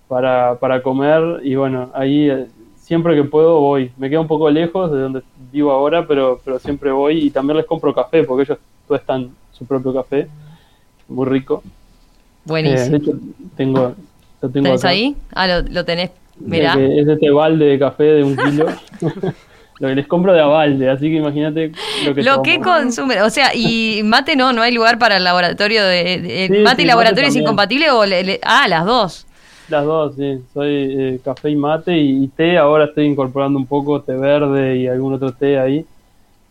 para, 0.08 0.56
para 0.60 0.82
comer 0.82 1.42
y 1.44 1.56
bueno, 1.56 1.90
ahí 1.94 2.30
eh, 2.30 2.48
siempre 2.76 3.16
que 3.16 3.24
puedo 3.26 3.60
voy. 3.60 3.92
Me 3.98 4.10
queda 4.10 4.22
un 4.22 4.28
poco 4.28 4.50
lejos 4.50 4.92
de 4.92 5.00
donde 5.00 5.24
vivo 5.52 5.72
ahora, 5.72 6.08
pero, 6.08 6.40
pero 6.44 6.58
siempre 6.60 6.92
voy 6.92 7.26
y 7.26 7.30
también 7.32 7.58
les 7.58 7.66
compro 7.66 7.94
café 7.94 8.24
porque 8.24 8.44
ellos 8.44 8.58
tuestan 8.88 9.30
su 9.52 9.66
propio 9.66 9.94
café, 9.94 10.28
muy 11.10 11.26
rico. 11.28 11.62
Eh, 11.66 11.70
Buenísimo. 12.46 12.90
de 12.92 12.98
hecho, 12.98 13.12
tengo, 13.56 13.94
lo 14.42 14.50
tengo 14.50 14.64
¿Tenés 14.66 14.82
acá. 14.84 14.90
ahí? 14.90 15.16
Ah, 15.34 15.48
lo, 15.48 15.62
lo 15.70 15.86
tenés. 15.86 16.12
Mirá. 16.40 16.74
Es 16.74 17.08
este 17.08 17.30
balde 17.30 17.66
de 17.66 17.80
café 17.80 18.04
de 18.04 18.24
un 18.24 18.36
kilo. 18.36 18.66
lo 19.80 19.88
que 19.90 19.96
les 19.96 20.08
compro 20.08 20.34
de 20.34 20.42
a 20.42 20.46
balde, 20.46 20.90
así 20.90 21.10
que 21.10 21.16
imagínate 21.18 21.72
lo 22.06 22.14
que 22.16 22.22
Lo 22.24 22.32
tomo. 22.34 22.44
que 22.44 22.60
consume, 22.60 23.22
o 23.22 23.30
sea, 23.30 23.54
y 23.56 24.02
mate 24.04 24.36
no, 24.36 24.54
no 24.54 24.62
hay 24.62 24.72
lugar 24.74 24.98
para 25.00 25.18
el 25.18 25.24
laboratorio 25.24 25.84
de, 25.84 26.20
de- 26.22 26.48
Sí, 26.48 26.60
mate 26.64 26.78
sí, 26.78 26.84
y 26.84 26.86
laboratorio 26.86 27.24
mate 27.28 27.38
es 27.38 27.42
incompatible 27.42 27.90
o 27.92 28.06
le- 28.06 28.24
le- 28.24 28.40
ah, 28.44 28.68
las 28.68 28.86
dos. 28.86 29.26
Las 29.70 29.86
dos, 29.86 30.16
sí. 30.16 30.40
Soy 30.54 30.70
eh, 30.98 31.20
café 31.24 31.50
y 31.50 31.56
mate 31.56 31.98
y, 31.98 32.26
y 32.26 32.28
té. 32.28 32.58
Ahora 32.58 32.86
estoy 32.86 33.06
incorporando 33.06 33.58
un 33.58 33.66
poco 33.66 34.02
té 34.02 34.14
verde 34.14 34.76
y 34.78 34.88
algún 34.88 35.14
otro 35.14 35.32
té 35.32 35.58
ahí. 35.58 35.86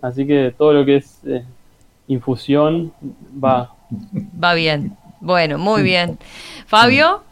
Así 0.01 0.27
que 0.27 0.53
todo 0.57 0.73
lo 0.73 0.85
que 0.85 0.97
es 0.97 1.19
eh, 1.27 1.45
infusión 2.09 2.93
va. 3.43 3.71
Va 4.43 4.55
bien. 4.55 4.97
Bueno, 5.21 5.59
muy 5.59 5.83
bien. 5.83 6.19
Fabio, 6.67 7.23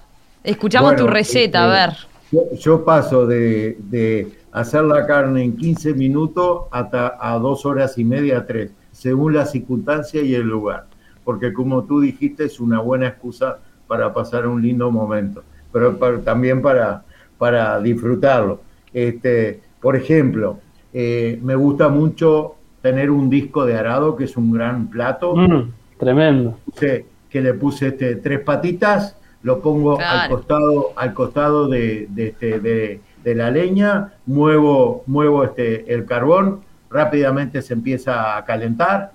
escuchamos 0.45 0.91
Bueno, 0.93 1.07
tu 1.07 1.11
receta, 1.11 1.64
a 1.64 1.86
este, 1.88 1.97
ver. 1.97 2.11
Yo, 2.30 2.59
yo 2.61 2.84
paso 2.84 3.26
de, 3.26 3.76
de 3.80 4.28
hacer 4.53 4.84
la 4.84 5.07
carne 5.07 5.44
en 5.44 5.57
15 5.57 5.94
minutos 5.94 6.64
hasta 6.70 7.16
a 7.20 7.38
dos 7.38 7.64
horas 7.66 7.98
y 7.98 8.05
media, 8.05 8.46
tres. 8.46 8.72
según 8.92 9.34
la 9.34 9.46
circunstancia 9.46 10.22
y 10.22 10.34
el 10.34 10.46
lugar. 10.46 10.86
Porque 11.24 11.53
como 11.53 11.84
tú 11.84 12.01
dijiste, 12.01 12.44
es 12.44 12.61
una 12.61 12.80
buena 12.80 13.09
excusa 13.09 13.59
para 13.86 14.12
pasar 14.12 14.46
un 14.46 14.62
lindo 14.62 14.90
momento, 14.90 15.42
pero 15.72 15.96
también 16.20 16.62
para, 16.62 17.05
para 17.38 17.80
disfrutarlo. 17.80 18.61
Este, 18.92 19.61
por 19.80 19.96
ejemplo, 19.96 20.59
eh, 20.92 21.38
me 21.42 21.55
gusta 21.55 21.88
mucho 21.88 22.57
tener 22.82 23.11
un 23.11 23.30
disco 23.30 23.64
de 23.64 23.76
arado, 23.76 24.16
que 24.16 24.24
es 24.24 24.36
un 24.36 24.53
gran 24.53 24.88
plato. 24.88 25.36
Mm, 25.36 25.72
tremendo. 25.98 26.59
que 26.78 27.40
le 27.40 27.55
puse 27.55 27.88
este, 27.88 28.16
tres 28.16 28.40
patitas, 28.40 29.16
lo 29.42 29.61
pongo 29.61 29.98
al 30.01 30.28
costado, 30.28 30.92
al 30.96 31.14
costado 31.14 31.68
de, 31.68 32.09
este, 32.16 32.59
de, 32.59 33.01
de, 33.23 33.35
la 33.35 33.51
leña, 33.51 34.14
muevo, 34.27 35.03
muevo 35.07 35.45
este, 35.45 35.93
el 35.93 36.05
carbón, 36.05 36.61
rápidamente 36.91 37.62
se 37.62 37.75
empieza 37.75 38.37
a 38.37 38.45
calentar, 38.45 39.12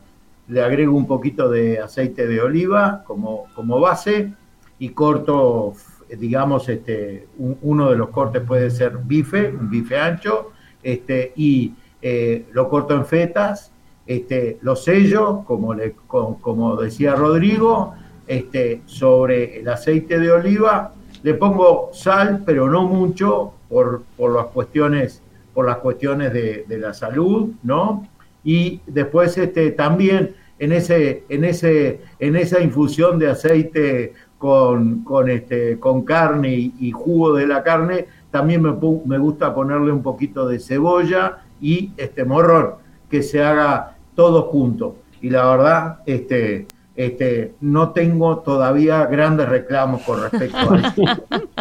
le 0.48 0.62
agrego 0.62 0.96
un 0.96 1.08
poquito 1.08 1.50
de 1.50 1.80
aceite 1.80 2.28
de 2.28 2.42
oliva 2.42 3.04
como, 3.06 3.46
como 3.56 3.80
base 3.80 4.34
y 4.78 4.90
corto, 4.90 5.74
digamos, 6.18 6.70
este, 6.70 7.28
uno 7.38 7.90
de 7.90 7.96
los 7.96 8.10
cortes 8.10 8.44
puede 8.44 8.70
ser 8.70 8.98
bife, 8.98 9.50
un 9.50 9.70
bife 9.70 9.98
ancho, 9.98 10.52
este, 10.84 11.34
y 11.36 11.74
eh, 12.02 12.46
lo 12.52 12.70
corto 12.70 12.96
en 12.96 13.06
fetas, 13.06 13.72
este, 14.06 14.60
lo 14.62 14.76
sello, 14.76 15.44
como, 15.46 15.74
le, 15.74 15.96
como 16.08 16.76
decía 16.76 17.16
Rodrigo, 17.16 17.96
este, 18.28 18.82
sobre 18.86 19.60
el 19.60 19.68
aceite 19.68 20.20
de 20.20 20.32
oliva, 20.32 20.94
le 21.24 21.34
pongo 21.34 21.90
sal, 21.94 22.44
pero 22.46 22.70
no 22.70 22.84
mucho, 22.84 23.54
por, 23.76 24.04
por 24.16 24.34
las 24.34 24.46
cuestiones, 24.46 25.22
por 25.54 25.66
las 25.66 25.80
cuestiones 25.80 26.32
de, 26.32 26.78
la 26.80 26.94
salud, 26.94 27.50
¿no? 27.62 28.08
Y 28.42 28.80
después 28.88 29.38
este, 29.38 29.72
también 29.72 30.34
en, 30.60 30.72
ese, 30.72 31.26
en, 31.28 31.44
ese, 31.44 32.00
en 32.20 32.38
esa 32.38 32.62
infusión 32.62 33.20
de 33.20 33.32
aceite 33.32 34.14
con, 34.38 35.04
con, 35.04 35.30
este, 35.30 35.78
con 35.78 36.06
carne 36.06 36.54
y, 36.80 36.90
jugo 36.92 37.34
de 37.34 37.48
la 37.48 37.64
carne, 37.64 38.08
también 38.32 38.62
me, 38.62 38.72
me 39.04 39.18
gusta 39.18 39.54
ponerle 39.54 39.92
un 39.92 40.02
poquito 40.02 40.48
de 40.48 40.60
cebolla 40.60 41.40
y 41.60 41.92
este 41.98 42.24
morrón, 42.24 42.76
que 43.10 43.22
se 43.24 43.44
haga 43.44 43.98
todo 44.16 44.44
junto. 44.44 45.00
Y 45.20 45.30
la 45.32 45.50
verdad, 45.50 46.00
este, 46.06 46.66
este, 46.96 47.56
no 47.60 47.90
tengo 47.90 48.38
todavía 48.38 49.06
grandes 49.08 49.50
reclamos 49.50 50.02
con 50.04 50.22
respecto 50.22 50.58
a 50.58 50.78
eso. 50.78 51.04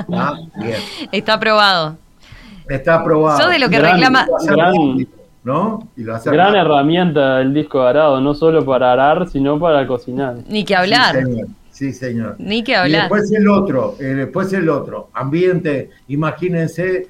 Ah, 0.13 0.35
Está 1.11 1.35
aprobado. 1.35 2.04
Está 2.69 2.97
aprobado. 2.97 3.41
Yo 3.41 3.49
de 3.49 3.59
lo 3.59 3.69
que 3.69 3.79
reclama. 3.79 4.27
¿no? 5.45 5.89
gran 5.97 6.57
herramienta 6.57 7.41
el 7.43 7.53
disco 7.53 7.83
de 7.83 7.91
arado, 7.91 8.21
no 8.21 8.33
solo 8.35 8.65
para 8.65 8.93
arar, 8.93 9.29
sino 9.29 9.59
para 9.61 9.87
cocinar. 9.87 10.37
Ni 10.49 10.65
que 10.65 10.75
hablar. 10.75 11.23
Sí, 11.71 11.93
señor. 11.93 12.37
Ni 12.39 12.65
que 12.65 12.75
hablar. 12.77 13.03
después 13.03 13.31
el 13.33 13.49
otro, 13.49 13.97
eh, 13.99 14.05
después 14.05 14.53
el 14.53 14.69
otro. 14.69 15.11
Ambiente, 15.13 15.91
imagínense, 16.09 17.09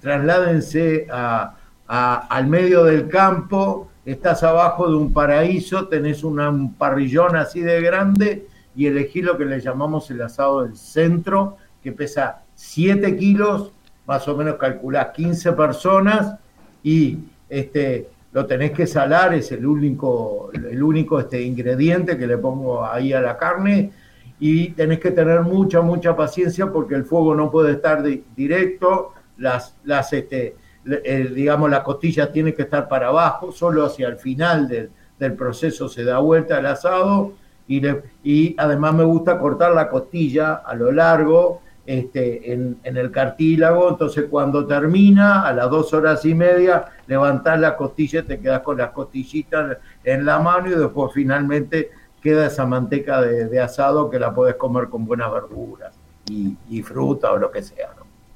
trasládense 0.00 1.06
a, 1.10 1.54
al 1.86 2.46
medio 2.46 2.84
del 2.84 3.06
campo, 3.08 3.90
estás 4.04 4.42
abajo 4.42 4.88
de 4.88 4.96
un 4.96 5.12
paraíso, 5.12 5.88
tenés 5.88 6.24
un 6.24 6.74
parrillón 6.74 7.36
así 7.36 7.60
de 7.60 7.80
grande 7.82 8.46
y 8.74 8.86
elegí 8.86 9.20
lo 9.20 9.36
que 9.36 9.44
le 9.44 9.60
llamamos 9.60 10.10
el 10.10 10.22
asado 10.22 10.62
del 10.62 10.76
centro, 10.76 11.58
que 11.82 11.92
pesa 11.92 12.42
7 12.54 13.16
kilos, 13.16 13.72
más 14.06 14.26
o 14.28 14.36
menos 14.36 14.56
calculás 14.56 15.08
15 15.14 15.52
personas 15.52 16.36
y 16.82 17.18
este, 17.48 18.08
lo 18.32 18.46
tenés 18.46 18.72
que 18.72 18.86
salar, 18.86 19.34
es 19.34 19.52
el 19.52 19.66
único, 19.66 20.50
el 20.52 20.82
único 20.82 21.20
este, 21.20 21.42
ingrediente 21.42 22.16
que 22.16 22.26
le 22.26 22.38
pongo 22.38 22.84
ahí 22.84 23.12
a 23.12 23.20
la 23.20 23.36
carne 23.36 23.92
y 24.40 24.70
tenés 24.70 24.98
que 24.98 25.12
tener 25.12 25.42
mucha, 25.42 25.82
mucha 25.82 26.16
paciencia 26.16 26.72
porque 26.72 26.94
el 26.94 27.04
fuego 27.04 27.34
no 27.34 27.50
puede 27.50 27.72
estar 27.72 28.02
directo, 28.02 29.12
las, 29.36 29.76
las, 29.84 30.12
este, 30.12 30.56
digamos, 30.84 31.70
la 31.70 31.84
costilla 31.84 32.32
tiene 32.32 32.54
que 32.54 32.62
estar 32.62 32.88
para 32.88 33.08
abajo, 33.08 33.52
solo 33.52 33.86
hacia 33.86 34.08
el 34.08 34.16
final 34.16 34.68
del, 34.68 34.90
proceso 35.38 35.88
se 35.88 36.02
da 36.02 36.18
vuelta 36.18 36.58
el 36.58 36.66
asado 36.66 37.34
y, 37.68 37.80
y 38.24 38.56
además 38.58 38.92
me 38.92 39.04
gusta 39.04 39.38
cortar 39.38 39.72
la 39.72 39.88
costilla 39.88 40.54
a 40.54 40.74
lo 40.74 40.90
largo 40.90 41.61
este, 41.84 42.52
en, 42.52 42.78
el 42.84 43.10
cartílago, 43.10 43.90
entonces 43.90 44.26
cuando 44.30 44.66
termina, 44.66 45.42
a 45.42 45.52
las 45.52 45.68
dos 45.68 45.92
horas 45.92 46.24
y 46.24 46.34
media, 46.34 46.84
levantás 47.06 47.58
la 47.58 47.76
costilla, 47.76 48.20
y 48.20 48.22
te 48.22 48.40
quedas 48.40 48.60
con 48.62 48.78
las 48.78 48.90
costillitas 48.90 49.78
en 50.04 50.24
la 50.24 50.38
mano 50.38 50.68
y 50.68 50.74
después 50.74 51.12
finalmente 51.12 51.90
queda 52.22 52.46
esa 52.46 52.66
manteca 52.66 53.20
de, 53.20 53.60
asado 53.60 54.08
que 54.08 54.18
la 54.18 54.32
puedes 54.32 54.54
comer 54.54 54.88
con 54.88 55.04
buenas 55.04 55.32
verduras 55.32 55.92
y, 56.30 56.82
fruta 56.82 57.32
o 57.32 57.36
lo 57.36 57.50
que 57.50 57.62
sea. 57.62 57.90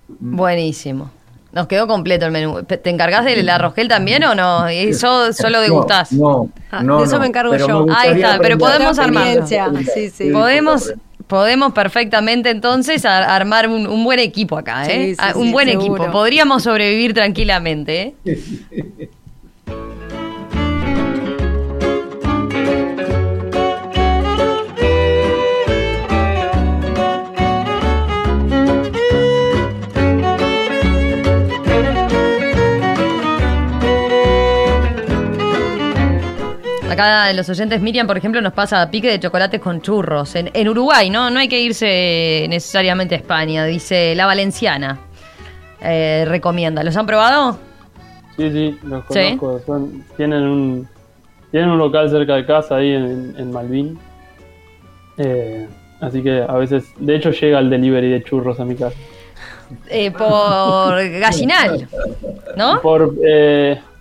Buenísimo. 0.08 1.10
Nos 1.52 1.68
quedó 1.68 1.86
completo 1.86 2.26
el 2.26 2.32
menú. 2.32 2.64
¿Te 2.64 2.90
encargás 2.90 3.24
del 3.24 3.48
arrogel 3.48 3.88
también 3.88 4.24
o 4.24 4.34
no? 4.34 4.68
¿Eso 4.68 5.32
solo 5.32 5.60
degustás? 5.60 6.12
No, 6.12 6.50
ah, 6.70 6.82
no, 6.82 6.98
de 6.98 7.04
eso 7.04 7.18
me 7.18 7.26
encargo 7.26 7.56
yo. 7.56 7.86
Ahí 7.96 8.16
está, 8.16 8.38
pero 8.38 8.58
podemos 8.58 8.98
armar. 8.98 9.46
Sí, 9.46 10.10
sí. 10.10 10.30
Podemos, 10.30 10.92
podemos 11.26 11.72
perfectamente 11.72 12.50
entonces 12.50 13.04
armar 13.04 13.68
un, 13.68 14.04
buen 14.04 14.18
equipo 14.18 14.56
acá, 14.56 14.86
¿eh? 14.88 15.14
Ah, 15.18 15.32
un 15.34 15.52
buen 15.52 15.68
equipo. 15.68 16.10
Podríamos 16.10 16.62
sobrevivir 16.62 17.14
tranquilamente, 17.14 18.14
¿eh? 18.24 19.10
Acá 36.96 37.26
de 37.26 37.34
los 37.34 37.46
oyentes, 37.50 37.78
Miriam, 37.82 38.06
por 38.06 38.16
ejemplo, 38.16 38.40
nos 38.40 38.54
pasa 38.54 38.90
pique 38.90 39.10
de 39.10 39.20
chocolates 39.20 39.60
con 39.60 39.82
churros. 39.82 40.34
En, 40.34 40.66
Uruguay, 40.66 41.10
¿no? 41.10 41.28
No 41.28 41.38
hay 41.38 41.46
que 41.46 41.60
irse 41.60 42.46
necesariamente 42.48 43.14
a 43.14 43.18
España, 43.18 43.66
dice 43.66 44.14
la 44.14 44.24
Valenciana. 44.24 44.98
Eh, 45.82 46.24
recomienda. 46.26 46.82
¿Los 46.82 46.96
han 46.96 47.04
probado? 47.04 47.58
Sí, 48.38 48.50
sí, 48.50 48.78
los 48.84 49.04
conozco. 49.04 49.60
tienen, 50.16 50.44
un, 50.44 50.88
tienen 51.50 51.68
un 51.68 51.78
local 51.78 52.08
cerca 52.08 52.34
de 52.36 52.46
casa 52.46 52.76
ahí 52.76 52.92
en, 52.94 53.52
Malvin. 53.52 53.98
Eh, 55.18 55.68
así 56.00 56.22
que 56.22 56.46
a 56.48 56.54
veces, 56.54 56.84
de 56.98 57.14
hecho, 57.14 57.30
llega 57.30 57.58
el 57.58 57.68
delivery 57.68 58.08
de 58.08 58.24
churros 58.24 58.58
a 58.58 58.64
mi 58.64 58.74
casa. 58.74 58.96
Eh, 59.90 60.12
por 60.12 60.96
Gallinal, 61.20 61.88
¿no? 62.56 62.80
Por 62.80 63.12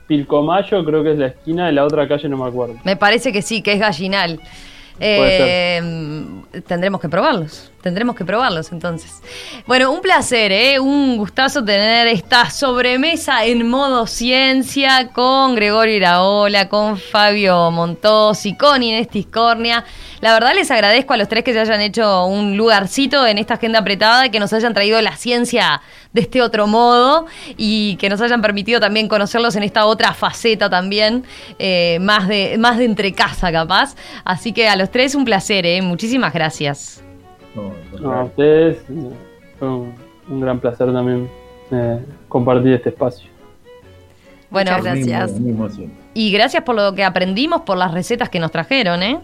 Pilcomayo 0.08 0.86
creo 0.86 1.04
que 1.04 1.12
es 1.14 1.18
la 1.18 1.28
esquina 1.28 1.68
de 1.68 1.72
la 1.74 1.84
otra 1.84 2.08
calle, 2.08 2.30
no 2.30 2.38
me 2.38 2.48
acuerdo. 2.48 2.76
Me 2.84 2.96
parece 2.96 3.32
que 3.32 3.42
sí, 3.42 3.62
que 3.62 3.74
es 3.74 3.80
Gallinal. 3.80 4.40
Eh, 4.98 5.82
tendremos 6.66 7.02
que 7.02 7.10
probarlos, 7.10 7.70
tendremos 7.82 8.16
que 8.16 8.24
probarlos 8.24 8.72
entonces. 8.72 9.22
Bueno, 9.68 9.92
un 9.92 10.00
placer, 10.02 10.54
¿eh? 10.54 10.80
un 10.80 11.18
gustazo 11.18 11.66
tener 11.66 12.08
esta 12.08 12.50
sobremesa 12.50 13.44
en 13.44 13.68
modo 13.68 14.08
ciencia 14.08 15.10
con 15.10 15.56
Gregorio 15.56 15.96
Iraola, 15.96 16.70
con 16.70 16.98
Fabio 16.98 17.72
Montosi, 17.72 18.56
con 18.56 18.84
Inés 18.84 19.10
Tiscornia. 19.10 19.84
La 20.22 20.34
verdad 20.34 20.54
les 20.56 20.72
agradezco 20.72 21.14
a 21.14 21.18
los 21.18 21.28
tres 21.28 21.44
que 21.44 21.52
se 21.52 21.60
hayan 21.60 21.82
hecho 21.82 22.26
un 22.26 22.56
lugarcito 22.56 23.28
en 23.28 23.38
esta 23.38 23.56
agenda 23.56 23.80
apretada 23.80 24.28
y 24.28 24.30
que 24.30 24.40
nos 24.40 24.54
hayan 24.54 24.74
traído 24.74 25.02
la 25.02 25.18
ciencia 25.18 25.82
de 26.16 26.22
este 26.22 26.42
otro 26.42 26.66
modo 26.66 27.26
y 27.58 27.98
que 27.98 28.10
nos 28.10 28.22
hayan 28.22 28.42
permitido 28.42 28.80
también 28.80 29.10
conocerlos 29.10 29.58
en 29.58 29.64
esta 29.64 29.86
otra 29.86 30.14
faceta 30.14 30.70
también, 30.70 31.26
eh, 31.60 32.00
más, 32.00 32.30
de, 32.30 32.56
más 32.58 32.78
de 32.78 32.86
entre 32.86 33.12
casa 33.12 33.52
capaz. 33.52 33.96
Así 34.24 34.54
que 34.54 34.70
a 34.70 34.78
los 34.78 34.90
tres 34.90 35.14
un 35.14 35.26
placer, 35.26 35.66
¿eh? 35.66 35.82
muchísimas 35.82 36.34
gracias. 36.34 37.04
a 38.04 38.24
ustedes 38.24 38.78
fue 39.60 39.68
un, 39.68 40.40
gran 40.40 40.58
placer 40.60 40.92
también 40.94 41.30
eh, 41.72 42.00
compartir 42.30 42.74
este 42.74 42.90
espacio. 42.90 43.30
Bueno, 44.50 44.72
gracias. 44.82 45.34
Y 46.18 46.32
gracias 46.32 46.64
por 46.64 46.76
lo 46.76 46.96
que 46.96 47.04
aprendimos, 47.04 47.64
por 47.64 47.78
las 47.78 47.92
recetas 47.92 48.30
que 48.30 48.40
nos 48.40 48.50
trajeron, 48.50 49.04
¿eh? 49.04 49.20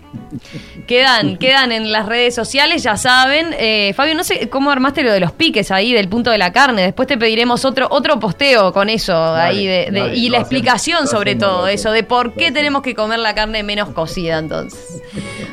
Quedan, 0.88 1.38
quedan 1.40 1.72
en 1.72 1.90
las 1.90 2.06
redes 2.06 2.36
sociales, 2.36 2.84
ya 2.84 2.98
saben. 2.98 3.56
Eh, 3.58 3.94
Fabio, 3.96 4.14
no 4.14 4.26
sé 4.26 4.50
cómo 4.50 4.72
armaste 4.72 5.02
lo 5.02 5.14
de 5.14 5.22
los 5.22 5.32
piques 5.32 5.72
ahí, 5.72 5.94
del 5.94 6.10
punto 6.10 6.32
de 6.32 6.38
la 6.38 6.52
carne. 6.52 6.82
Después 6.82 7.08
te 7.08 7.18
pediremos 7.18 7.64
otro, 7.64 7.88
otro 7.90 8.20
posteo 8.20 8.74
con 8.74 8.90
eso 8.90 9.34
ahí 9.34 9.66
de, 9.66 10.12
y 10.16 10.28
la 10.28 10.40
explicación 10.40 11.08
sobre 11.08 11.36
todo 11.36 11.70
eso, 11.70 11.94
de 11.94 12.04
por 12.04 12.34
qué 12.34 12.52
tenemos 12.52 12.82
que 12.82 12.94
comer 12.94 13.20
la 13.20 13.34
carne 13.34 13.64
menos 13.64 13.92
cocida 13.92 14.38
entonces. 14.38 15.02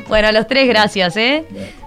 Bueno, 0.09 0.27
a 0.27 0.31
los 0.33 0.45
tres 0.45 0.67
gracias, 0.67 1.15
¿eh? 1.15 1.45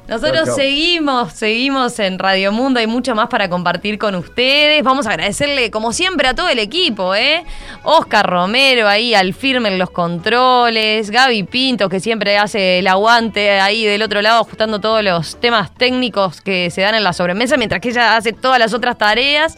Nosotros 0.09 0.35
Chau, 0.35 0.47
chau. 0.47 0.57
seguimos, 0.57 1.33
seguimos 1.33 1.99
en 2.01 2.19
Radio 2.19 2.51
Mundo, 2.51 2.81
hay 2.81 2.89
mucho 2.89 3.15
más 3.15 3.29
para 3.29 3.49
compartir 3.49 3.99
con 3.99 4.15
ustedes. 4.17 4.83
Vamos 4.83 5.07
a 5.07 5.11
agradecerle, 5.11 5.71
como 5.71 5.93
siempre, 5.93 6.27
a 6.27 6.35
todo 6.35 6.49
el 6.49 6.59
equipo, 6.59 7.15
¿eh? 7.15 7.45
Oscar 7.85 8.29
Romero 8.29 8.89
ahí 8.89 9.15
al 9.15 9.33
firme 9.33 9.69
en 9.69 9.79
los 9.79 9.91
controles, 9.91 11.11
Gaby 11.11 11.45
Pinto, 11.45 11.89
que 11.89 12.01
siempre 12.01 12.37
hace 12.37 12.81
el 12.81 12.89
aguante 12.89 13.61
ahí 13.61 13.85
del 13.85 14.03
otro 14.03 14.21
lado, 14.23 14.41
ajustando 14.41 14.81
todos 14.81 15.05
los 15.05 15.41
temas 15.41 15.73
técnicos 15.73 16.41
que 16.41 16.71
se 16.71 16.81
dan 16.81 16.97
en 16.97 17.05
la 17.05 17.13
sobremesa, 17.13 17.57
mientras 17.57 17.81
que 17.81 17.91
ella 17.91 18.17
hace 18.17 18.33
todas 18.33 18.59
las 18.59 18.75
otras 18.75 18.99
tareas. 18.99 19.57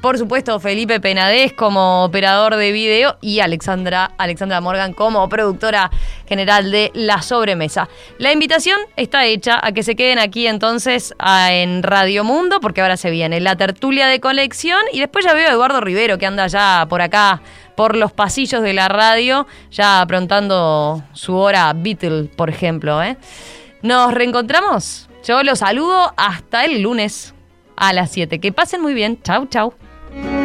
Por 0.00 0.16
supuesto, 0.16 0.58
Felipe 0.60 0.98
Penadez 0.98 1.52
como 1.52 2.04
operador 2.04 2.56
de 2.56 2.72
video 2.72 3.18
y 3.20 3.40
Alexandra, 3.40 4.12
Alexandra 4.16 4.62
Morgan 4.62 4.94
como 4.94 5.28
productora 5.28 5.90
general 6.26 6.70
de 6.70 6.90
La 6.94 7.20
Sobremesa. 7.20 7.86
La 8.16 8.32
invitación 8.32 8.78
está 8.96 9.26
hecha 9.26 9.60
a 9.62 9.72
que 9.72 9.82
se 9.82 9.96
queden 9.96 10.18
aquí 10.18 10.46
entonces 10.46 11.14
en 11.50 11.82
Radio 11.82 12.24
Mundo, 12.24 12.60
porque 12.60 12.80
ahora 12.80 12.96
se 12.96 13.10
viene 13.10 13.40
la 13.40 13.56
tertulia 13.56 14.06
de 14.06 14.20
colección 14.20 14.80
y 14.90 15.00
después 15.00 15.22
ya 15.26 15.34
veo 15.34 15.50
a 15.50 15.52
Eduardo 15.52 15.82
Rivero 15.82 16.16
que 16.16 16.24
anda 16.24 16.46
ya 16.46 16.86
por 16.88 17.02
acá, 17.02 17.42
por 17.76 17.94
los 17.94 18.10
pasillos 18.10 18.62
de 18.62 18.72
la 18.72 18.88
radio, 18.88 19.46
ya 19.70 20.00
aprontando 20.00 21.04
su 21.12 21.36
hora 21.36 21.74
Beatle, 21.76 22.30
por 22.36 22.48
ejemplo. 22.48 23.02
¿eh? 23.02 23.18
Nos 23.82 24.14
reencontramos. 24.14 25.10
Yo 25.24 25.42
los 25.42 25.58
saludo 25.58 26.14
hasta 26.16 26.64
el 26.64 26.80
lunes 26.80 27.34
a 27.76 27.92
las 27.92 28.10
7. 28.12 28.40
Que 28.40 28.50
pasen 28.50 28.80
muy 28.80 28.94
bien. 28.94 29.20
Chau, 29.22 29.46
chau. 29.46 29.74